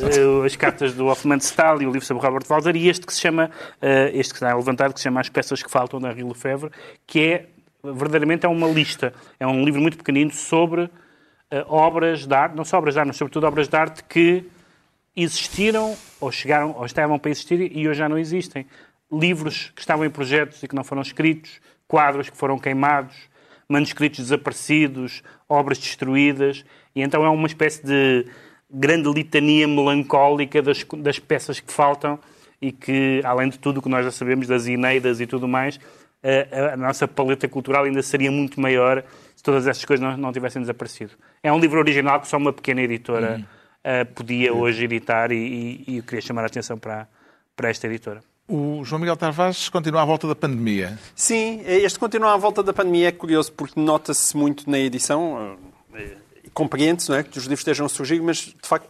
as 0.46 0.56
cartas 0.56 0.94
do 0.94 1.08
Hoffman 1.08 1.40
Stahl 1.40 1.82
e 1.82 1.88
o 1.88 1.92
livro 1.92 2.06
sobre 2.06 2.24
o 2.24 2.26
Robert 2.26 2.46
Walzer. 2.48 2.76
E 2.76 2.88
este 2.88 3.08
que 3.08 3.14
se 3.14 3.20
chama, 3.20 3.50
é, 3.82 4.12
este 4.14 4.34
que 4.34 4.38
está 4.38 4.56
levantado, 4.56 4.94
que 4.94 5.00
se 5.00 5.06
chama 5.06 5.20
As 5.20 5.30
Peças 5.30 5.64
que 5.64 5.72
Faltam, 5.72 6.00
da 6.00 6.12
Henri 6.12 6.24
Lefebvre, 6.24 6.70
que 7.08 7.20
é, 7.20 7.46
verdadeiramente, 7.84 8.46
é 8.46 8.50
uma 8.50 8.68
lista. 8.68 9.12
É 9.40 9.48
um 9.48 9.66
livro 9.66 9.82
muito 9.82 9.98
pequenino 9.98 10.32
sobre 10.32 10.84
uh, 10.84 10.92
obras 11.68 12.28
de 12.28 12.34
arte, 12.34 12.56
não 12.56 12.64
só 12.64 12.78
obras 12.78 12.94
de 12.94 13.00
arte, 13.00 13.08
mas 13.08 13.18
sobretudo 13.18 13.48
obras 13.48 13.68
de 13.68 13.76
arte 13.76 14.04
que 14.04 14.46
existiram 15.16 15.98
ou 16.22 16.32
chegaram 16.32 16.76
ou 16.78 16.86
estavam 16.86 17.18
para 17.18 17.32
existir 17.32 17.76
e 17.76 17.88
hoje 17.88 17.98
já 17.98 18.08
não 18.08 18.18
existem 18.18 18.66
livros 19.12 19.72
que 19.76 19.82
estavam 19.82 20.06
em 20.06 20.10
projetos 20.10 20.62
e 20.62 20.68
que 20.68 20.76
não 20.76 20.84
foram 20.84 21.02
escritos, 21.02 21.60
quadros 21.88 22.30
que 22.30 22.38
foram 22.38 22.58
queimados, 22.60 23.16
manuscritos 23.68 24.20
desaparecidos, 24.20 25.24
obras 25.48 25.78
destruídas, 25.78 26.66
e 26.96 27.02
então 27.02 27.24
é 27.24 27.30
uma 27.30 27.48
espécie 27.48 27.86
de 27.86 28.26
grande 28.70 29.10
litania 29.12 29.68
melancólica 29.68 30.62
das, 30.62 30.84
das 30.98 31.20
peças 31.20 31.60
que 31.60 31.72
faltam 31.72 32.20
e 32.62 32.72
que, 32.72 33.22
além 33.24 33.50
de 33.50 33.58
tudo 33.58 33.80
o 33.80 33.82
que 33.82 33.90
nós 33.90 34.06
já 34.06 34.12
sabemos 34.12 34.48
das 34.48 34.68
Ineidas 34.68 35.20
e 35.20 35.26
tudo 35.26 35.48
mais, 35.48 35.80
a, 36.22 36.74
a, 36.74 36.78
nossa 36.78 37.08
paleta 37.08 37.48
cultural 37.48 37.86
ainda 37.86 38.02
seria 38.02 38.32
muito 38.32 38.60
maior 38.60 39.04
se 39.36 39.42
todas 39.42 39.66
essas 39.66 39.86
coisas 39.86 40.06
não, 40.06 40.18
não 40.18 40.34
tivessem 40.34 40.62
desaparecido. 40.62 41.14
É 41.42 41.52
um 41.52 41.60
livro 41.60 41.80
original 41.80 42.20
que 42.20 42.28
só 42.28 42.38
uma 42.38 42.52
pequena 42.52 42.82
editora 42.82 43.38
uhum. 43.38 44.02
uh, 44.02 44.06
podia 44.14 44.54
uhum. 44.54 44.60
hoje 44.60 44.84
editar 44.84 45.32
e, 45.32 45.38
e, 45.38 45.84
e 45.88 45.98
eu 45.98 46.04
queria 46.04 46.22
chamar 46.22 46.44
a 46.44 46.48
atenção 46.48 46.78
para, 46.78 47.08
para 47.56 47.70
esta 47.70 47.88
editora. 47.88 48.22
O 48.50 48.84
João 48.84 49.00
Miguel 49.00 49.16
Tavares 49.16 49.70
continua 49.70 50.02
à 50.02 50.06
volta 50.06 50.28
da 50.28 50.34
pandemia. 50.34 50.98
Sim, 51.16 51.62
este 51.68 52.00
continua 52.00 52.34
à 52.34 52.38
volta 52.38 52.64
da 52.64 52.74
pandemia 52.74 53.10
é 53.10 53.12
curioso 53.12 53.52
porque 53.52 53.80
nota-se 53.80 54.36
muito 54.36 54.68
na 54.68 54.80
edição, 54.80 55.56
eh, 55.94 56.18
compreende-se 56.52 57.14
é, 57.14 57.22
que 57.22 57.38
os 57.38 57.44
livros 57.44 57.60
estejam 57.60 57.86
a 57.86 57.90
surgir, 57.90 58.20
mas 58.20 58.38
de 58.38 58.56
facto 58.68 58.90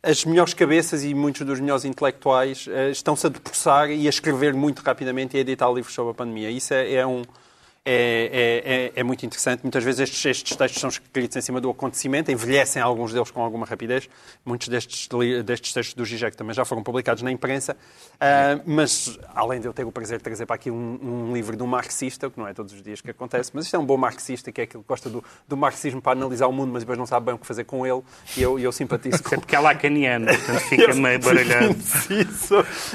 as 0.00 0.24
melhores 0.24 0.54
cabeças 0.54 1.02
e 1.02 1.12
muitos 1.12 1.44
dos 1.44 1.58
melhores 1.58 1.84
intelectuais 1.84 2.68
uh, 2.68 2.90
estão-se 2.90 3.26
a 3.26 3.30
debruçar 3.30 3.90
e 3.90 4.06
a 4.06 4.10
escrever 4.10 4.54
muito 4.54 4.80
rapidamente 4.80 5.34
e 5.34 5.38
a 5.38 5.40
editar 5.40 5.68
livros 5.72 5.92
sobre 5.92 6.12
a 6.12 6.14
pandemia. 6.14 6.50
Isso 6.50 6.72
é, 6.72 6.92
é 6.92 7.06
um, 7.06 7.22
é, 7.86 8.62
é, 8.64 8.74
é, 8.74 8.92
é, 8.96 9.02
muito 9.02 9.26
interessante. 9.26 9.62
Muitas 9.62 9.84
vezes 9.84 10.00
estes, 10.00 10.24
estes, 10.24 10.56
textos 10.56 10.80
são 10.80 10.88
escritos 10.88 11.36
em 11.36 11.40
cima 11.42 11.60
do 11.60 11.68
acontecimento, 11.68 12.32
envelhecem 12.32 12.80
alguns 12.80 13.12
deles 13.12 13.30
com 13.30 13.42
alguma 13.42 13.66
rapidez. 13.66 14.08
Muitos 14.42 14.68
destes, 14.68 15.06
destes 15.44 15.74
textos 15.74 15.94
do 15.94 16.02
Gigec 16.02 16.34
também 16.34 16.54
já 16.54 16.64
foram 16.64 16.82
publicados 16.82 17.22
na 17.22 17.30
imprensa. 17.30 17.76
Uh, 18.14 18.62
mas, 18.64 19.18
além 19.34 19.60
de 19.60 19.68
eu 19.68 19.74
ter 19.74 19.84
o 19.84 19.92
prazer 19.92 20.16
de 20.16 20.24
trazer 20.24 20.46
para 20.46 20.56
aqui 20.56 20.70
um, 20.70 20.98
um, 21.02 21.34
livro 21.34 21.54
de 21.56 21.62
um 21.62 21.66
marxista, 21.66 22.30
que 22.30 22.38
não 22.38 22.48
é 22.48 22.54
todos 22.54 22.72
os 22.72 22.82
dias 22.82 23.02
que 23.02 23.10
acontece, 23.10 23.50
mas 23.52 23.66
isto 23.66 23.76
é 23.76 23.78
um 23.78 23.84
bom 23.84 23.98
marxista, 23.98 24.50
que 24.50 24.62
é 24.62 24.64
aquele 24.64 24.82
que 24.82 24.88
gosta 24.88 25.10
do, 25.10 25.22
do 25.46 25.56
marxismo 25.56 26.00
para 26.00 26.12
analisar 26.12 26.46
o 26.46 26.52
mundo, 26.52 26.72
mas 26.72 26.84
depois 26.84 26.98
não 26.98 27.06
sabe 27.06 27.26
bem 27.26 27.34
o 27.34 27.38
que 27.38 27.46
fazer 27.46 27.64
com 27.64 27.86
ele. 27.86 28.00
E 28.34 28.40
eu, 28.40 28.58
eu 28.58 28.72
simpatizo 28.72 29.22
com... 29.22 29.34
É 29.34 29.38
porque 29.38 29.54
é 29.54 29.60
lacaniano, 29.60 30.26
portanto 30.26 30.60
fica 30.70 30.94
meio 30.94 31.18
baralhado. 31.18 31.74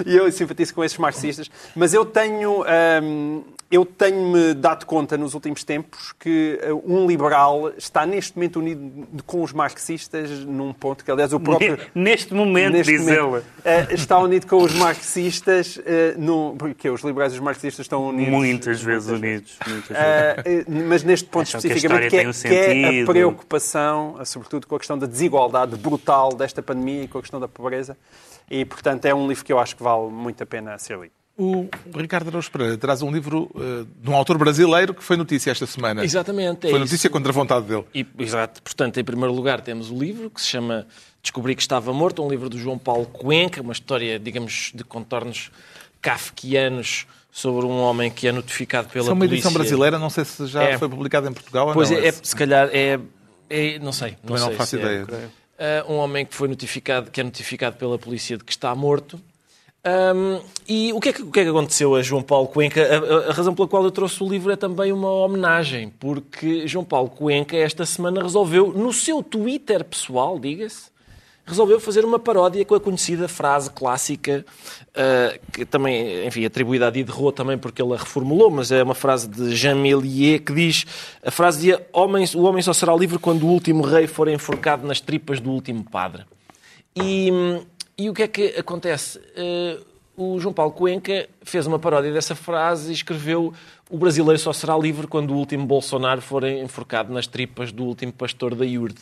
E 0.05 0.15
eu 0.15 0.31
simpatizo 0.31 0.73
com 0.73 0.83
esses 0.83 0.97
marxistas. 0.97 1.49
Mas 1.75 1.93
eu 1.93 2.03
tenho... 2.05 2.63
Um, 3.03 3.43
eu 3.71 3.85
tenho-me 3.85 4.55
dado 4.55 4.85
conta 4.85 5.15
nos 5.15 5.35
últimos 5.35 5.63
tempos 5.63 6.11
que 6.19 6.57
eh, 6.59 6.73
um 6.73 7.05
liberal 7.05 7.71
está 7.77 8.03
neste 8.03 8.35
momento 8.35 8.59
unido 8.59 9.23
com 9.23 9.43
os 9.43 9.53
marxistas 9.53 10.31
num 10.43 10.73
ponto 10.73 11.05
que, 11.05 11.11
aliás, 11.11 11.33
o 11.33 11.39
próprio. 11.39 11.77
Neste 11.93 12.33
momento, 12.33 12.73
neste 12.73 12.91
diz 12.91 13.01
momento, 13.01 13.35
ele. 13.35 13.43
Eh, 13.63 13.87
está 13.93 14.17
unido 14.17 14.47
com 14.47 14.63
os 14.63 14.73
marxistas, 14.73 15.79
eh, 15.85 16.15
no, 16.17 16.55
porque 16.57 16.89
os 16.89 17.03
liberais 17.03 17.33
e 17.33 17.35
os 17.35 17.41
marxistas 17.41 17.85
estão 17.85 18.07
unidos. 18.07 18.33
Muitas 18.33 18.81
vezes 18.81 19.09
unidos. 19.09 19.57
Muitas 19.67 19.95
vezes. 19.95 20.65
mas 20.67 21.03
neste 21.03 21.27
ponto 21.29 21.43
Acham 21.43 21.59
especificamente, 21.59 22.09
que, 22.09 22.17
é, 22.17 22.27
um 22.27 22.31
que 22.31 22.47
é 22.47 23.01
a 23.01 23.05
preocupação, 23.05 24.19
sobretudo 24.25 24.65
com 24.65 24.75
a 24.75 24.79
questão 24.79 24.97
da 24.97 25.05
desigualdade 25.05 25.75
brutal 25.77 26.33
desta 26.33 26.63
pandemia 26.63 27.03
e 27.03 27.07
com 27.07 27.19
a 27.19 27.21
questão 27.21 27.39
da 27.39 27.47
pobreza. 27.47 27.95
E, 28.49 28.65
portanto, 28.65 29.05
é 29.05 29.13
um 29.13 29.27
livro 29.27 29.45
que 29.45 29.53
eu 29.53 29.59
acho 29.59 29.75
que 29.75 29.83
vale 29.83 30.09
muito 30.09 30.41
a 30.41 30.45
pena 30.45 30.75
ser 30.79 30.97
lido. 30.97 31.18
O 31.41 31.69
Ricardo 31.95 32.27
Araújo 32.27 32.51
Pereira 32.51 32.77
traz 32.77 33.01
um 33.01 33.09
livro 33.09 33.49
uh, 33.55 33.87
de 34.03 34.09
um 34.09 34.13
autor 34.13 34.37
brasileiro 34.37 34.93
que 34.93 35.01
foi 35.01 35.15
notícia 35.15 35.49
esta 35.51 35.65
semana. 35.65 36.03
Exatamente. 36.03 36.67
É 36.67 36.69
foi 36.69 36.79
notícia 36.79 37.07
isso. 37.07 37.09
contra 37.09 37.31
a 37.31 37.33
vontade 37.33 37.65
dele. 37.65 37.85
E, 37.95 38.05
exato. 38.19 38.61
Portanto, 38.61 38.99
em 38.99 39.03
primeiro 39.05 39.33
lugar, 39.33 39.61
temos 39.61 39.89
o 39.89 39.97
livro 39.97 40.29
que 40.29 40.41
se 40.41 40.47
chama 40.47 40.85
Descobri 41.23 41.55
que 41.55 41.61
Estava 41.61 41.93
Morto, 41.93 42.21
um 42.21 42.29
livro 42.29 42.49
do 42.49 42.59
João 42.59 42.77
Paulo 42.77 43.05
Cuenca, 43.05 43.61
uma 43.61 43.71
história, 43.71 44.19
digamos, 44.19 44.73
de 44.75 44.83
contornos 44.83 45.49
kafkianos 46.01 47.07
sobre 47.31 47.65
um 47.65 47.79
homem 47.79 48.11
que 48.11 48.27
é 48.27 48.33
notificado 48.33 48.89
pela 48.89 49.05
polícia. 49.05 49.11
É 49.11 49.15
uma 49.15 49.33
edição 49.33 49.53
brasileira, 49.53 49.97
não 49.97 50.09
sei 50.09 50.25
se 50.25 50.45
já 50.45 50.63
é. 50.63 50.77
foi 50.77 50.89
publicada 50.89 51.29
em 51.29 51.33
Portugal 51.33 51.71
pois 51.73 51.89
ou 51.89 51.95
não. 51.95 52.03
Pois 52.03 52.15
é, 52.15 52.19
é, 52.19 52.21
se 52.21 52.35
calhar 52.35 52.69
é, 52.73 52.99
é, 53.49 53.79
não 53.79 53.93
sei. 53.93 54.17
Não, 54.23 54.35
Também 54.35 54.51
não 54.51 54.57
faço 54.57 54.75
é 54.75 54.79
ideia. 54.79 55.05
Uh, 55.05 55.93
um 55.93 55.95
homem 55.99 56.25
que 56.25 56.35
foi 56.35 56.49
notificado, 56.49 57.09
que 57.09 57.21
é 57.21 57.23
notificado 57.23 57.77
pela 57.77 57.97
polícia 57.97 58.37
de 58.37 58.43
que 58.43 58.51
está 58.51 58.75
morto 58.75 59.21
um, 59.85 60.41
e 60.67 60.91
o 60.91 60.99
que, 60.99 61.09
é 61.09 61.13
que, 61.13 61.21
o 61.21 61.31
que, 61.31 61.39
é 61.39 61.43
que, 61.43 61.49
aconteceu 61.49 61.95
a 61.95 62.01
João 62.01 62.21
Paulo 62.21 62.47
Cuenca? 62.47 62.81
A, 62.81 62.97
a, 62.97 63.29
a, 63.29 63.33
razão 63.33 63.55
pela 63.55 63.67
qual 63.67 63.83
eu 63.83 63.91
trouxe 63.91 64.21
o 64.21 64.27
livro 64.27 64.51
é 64.51 64.57
também 64.57 64.91
uma 64.91 65.09
homenagem, 65.09 65.89
porque 65.99 66.67
João 66.67 66.83
Paulo 66.83 67.09
Cuenca 67.09 67.55
esta 67.55 67.85
semana 67.85 68.21
resolveu, 68.21 68.73
no 68.73 68.91
seu 68.91 69.23
Twitter 69.23 69.85
pessoal, 69.85 70.37
diga-se, 70.37 70.89
resolveu 71.45 71.79
fazer 71.79 72.03
uma 72.03 72.19
paródia 72.19 72.63
com 72.65 72.75
a 72.75 72.79
conhecida 72.79 73.29
frase 73.29 73.69
clássica, 73.71 74.45
uh, 74.89 75.51
que 75.51 75.65
também, 75.65 76.27
enfim, 76.27 76.43
atribuída 76.43 76.87
a 76.87 76.91
Diderot 76.91 77.31
também 77.31 77.57
porque 77.57 77.81
ele 77.81 77.93
a 77.93 77.97
reformulou, 77.97 78.51
mas 78.51 78.71
é 78.71 78.83
uma 78.83 78.93
frase 78.93 79.29
de 79.29 79.55
Jean 79.55 79.75
Méliès 79.75 80.41
que 80.41 80.53
diz, 80.53 80.85
a 81.23 81.31
frase 81.31 81.57
dizia, 81.57 81.87
o 81.93 82.43
homem 82.43 82.61
só 82.61 82.73
será 82.73 82.93
livre 82.93 83.17
quando 83.17 83.43
o 83.43 83.47
último 83.47 83.81
rei 83.81 84.07
for 84.07 84.27
enforcado 84.27 84.85
nas 84.85 84.99
tripas 84.99 85.39
do 85.39 85.49
último 85.51 85.85
padre. 85.89 86.25
E 86.95 87.31
e 87.99 88.09
o 88.09 88.13
que 88.13 88.23
é 88.23 88.27
que 88.27 88.55
acontece? 88.57 89.19
Uh, 89.19 89.85
o 90.15 90.39
João 90.39 90.53
Paulo 90.53 90.71
Cuenca 90.71 91.27
fez 91.41 91.67
uma 91.67 91.77
paródia 91.77 92.13
dessa 92.13 92.33
frase 92.33 92.91
e 92.91 92.93
escreveu 92.93 93.53
o 93.89 93.97
brasileiro 93.97 94.39
só 94.39 94.53
será 94.53 94.77
livre 94.77 95.05
quando 95.05 95.31
o 95.31 95.37
último 95.37 95.65
Bolsonaro 95.65 96.21
for 96.21 96.45
enforcado 96.45 97.11
nas 97.11 97.27
tripas 97.27 97.73
do 97.73 97.83
último 97.83 98.13
pastor 98.13 98.55
da 98.55 98.65
Iurde. 98.65 99.01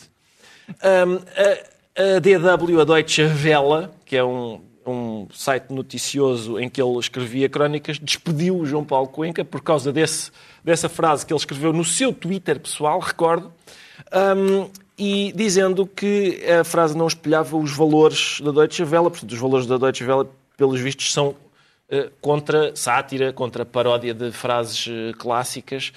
Um, 0.69 1.15
a, 1.15 2.15
a, 2.15 2.19
DW, 2.19 2.81
a 2.81 2.83
Deutsche 2.83 3.23
Welle, 3.23 3.89
que 4.03 4.17
é 4.17 4.23
um, 4.23 4.61
um 4.85 5.27
site 5.31 5.71
noticioso 5.71 6.59
em 6.59 6.67
que 6.67 6.81
ele 6.81 6.97
escrevia 6.97 7.47
crónicas, 7.47 7.99
despediu 7.99 8.57
o 8.57 8.65
João 8.65 8.83
Paulo 8.83 9.09
Cuenca 9.09 9.45
por 9.45 9.61
causa 9.61 9.93
desse, 9.93 10.31
dessa 10.63 10.89
frase 10.89 11.23
que 11.23 11.33
ele 11.33 11.39
escreveu 11.39 11.71
no 11.71 11.85
seu 11.85 12.11
Twitter 12.11 12.59
pessoal, 12.59 12.99
recordo. 12.99 13.53
Um, 14.11 14.69
e 14.97 15.31
dizendo 15.35 15.85
que 15.85 16.43
a 16.59 16.63
frase 16.63 16.97
não 16.97 17.07
espelhava 17.07 17.55
os 17.55 17.71
valores 17.71 18.41
da 18.41 18.51
Deutsche 18.51 18.83
Welle, 18.83 19.09
portanto, 19.09 19.31
os 19.31 19.39
valores 19.39 19.67
da 19.67 19.77
Deutsche 19.77 20.03
Welle, 20.03 20.27
pelos 20.57 20.79
vistos, 20.79 21.13
são 21.13 21.29
uh, 21.29 22.09
contra 22.19 22.75
sátira, 22.75 23.31
contra 23.31 23.63
paródia 23.63 24.13
de 24.13 24.31
frases 24.31 24.87
uh, 24.87 25.15
clássicas. 25.17 25.91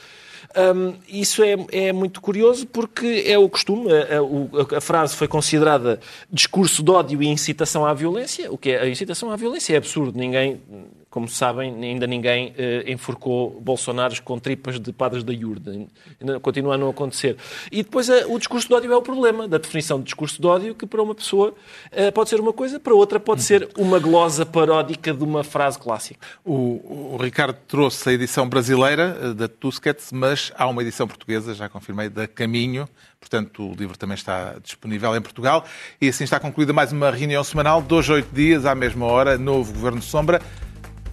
Um, 0.56 0.94
isso 1.08 1.42
é, 1.42 1.56
é, 1.70 1.92
muito 1.92 2.20
curioso 2.20 2.66
porque 2.66 3.24
é 3.26 3.38
o 3.38 3.48
costume. 3.48 3.90
A, 3.92 4.74
a, 4.74 4.78
a, 4.78 4.80
frase 4.80 5.14
foi 5.14 5.28
considerada 5.28 6.00
discurso 6.30 6.82
de 6.82 6.90
ódio 6.90 7.22
e 7.22 7.28
incitação 7.28 7.86
à 7.86 7.94
violência. 7.94 8.50
O 8.52 8.58
que 8.58 8.70
é 8.70 8.82
a 8.82 8.88
incitação 8.88 9.30
à 9.30 9.36
violência 9.36 9.74
é 9.74 9.76
absurdo. 9.76 10.18
Ninguém 10.18 10.60
como 11.10 11.28
sabem, 11.28 11.74
ainda 11.84 12.06
ninguém 12.06 12.54
eh, 12.56 12.84
enforcou 12.86 13.60
Bolsonaros 13.60 14.20
com 14.20 14.38
tripas 14.38 14.78
de 14.78 14.92
padres 14.92 15.24
da 15.24 15.32
Iurde. 15.32 15.88
Continua 16.40 16.76
a 16.76 16.78
não 16.78 16.88
acontecer. 16.88 17.36
E 17.70 17.82
depois 17.82 18.08
eh, 18.08 18.24
o 18.28 18.38
discurso 18.38 18.68
de 18.68 18.74
ódio 18.74 18.92
é 18.92 18.96
o 18.96 19.02
problema 19.02 19.48
da 19.48 19.58
definição 19.58 19.98
de 19.98 20.04
discurso 20.04 20.40
de 20.40 20.46
ódio, 20.46 20.72
que 20.72 20.86
para 20.86 21.02
uma 21.02 21.12
pessoa 21.12 21.52
eh, 21.90 22.12
pode 22.12 22.30
ser 22.30 22.38
uma 22.38 22.52
coisa, 22.52 22.78
para 22.78 22.94
outra 22.94 23.18
pode 23.18 23.42
ser 23.42 23.68
uma 23.76 23.98
glosa 23.98 24.46
paródica 24.46 25.12
de 25.12 25.24
uma 25.24 25.42
frase 25.42 25.80
clássica. 25.80 26.24
O, 26.44 27.14
o 27.14 27.18
Ricardo 27.20 27.56
trouxe 27.66 28.08
a 28.08 28.12
edição 28.12 28.48
brasileira 28.48 29.34
da 29.34 29.48
Tusquets, 29.48 30.12
mas 30.12 30.52
há 30.56 30.68
uma 30.68 30.80
edição 30.80 31.08
portuguesa, 31.08 31.54
já 31.54 31.68
confirmei, 31.68 32.08
da 32.08 32.28
Caminho. 32.28 32.88
Portanto, 33.18 33.68
o 33.68 33.74
livro 33.74 33.98
também 33.98 34.14
está 34.14 34.54
disponível 34.62 35.14
em 35.16 35.20
Portugal. 35.20 35.64
E 36.00 36.08
assim 36.08 36.22
está 36.22 36.38
concluída 36.38 36.72
mais 36.72 36.92
uma 36.92 37.10
reunião 37.10 37.42
semanal, 37.42 37.82
dois 37.82 38.08
oito 38.08 38.32
dias, 38.32 38.64
à 38.64 38.76
mesma 38.76 39.06
hora, 39.06 39.36
novo 39.36 39.72
Governo 39.72 40.00
Sombra. 40.00 40.40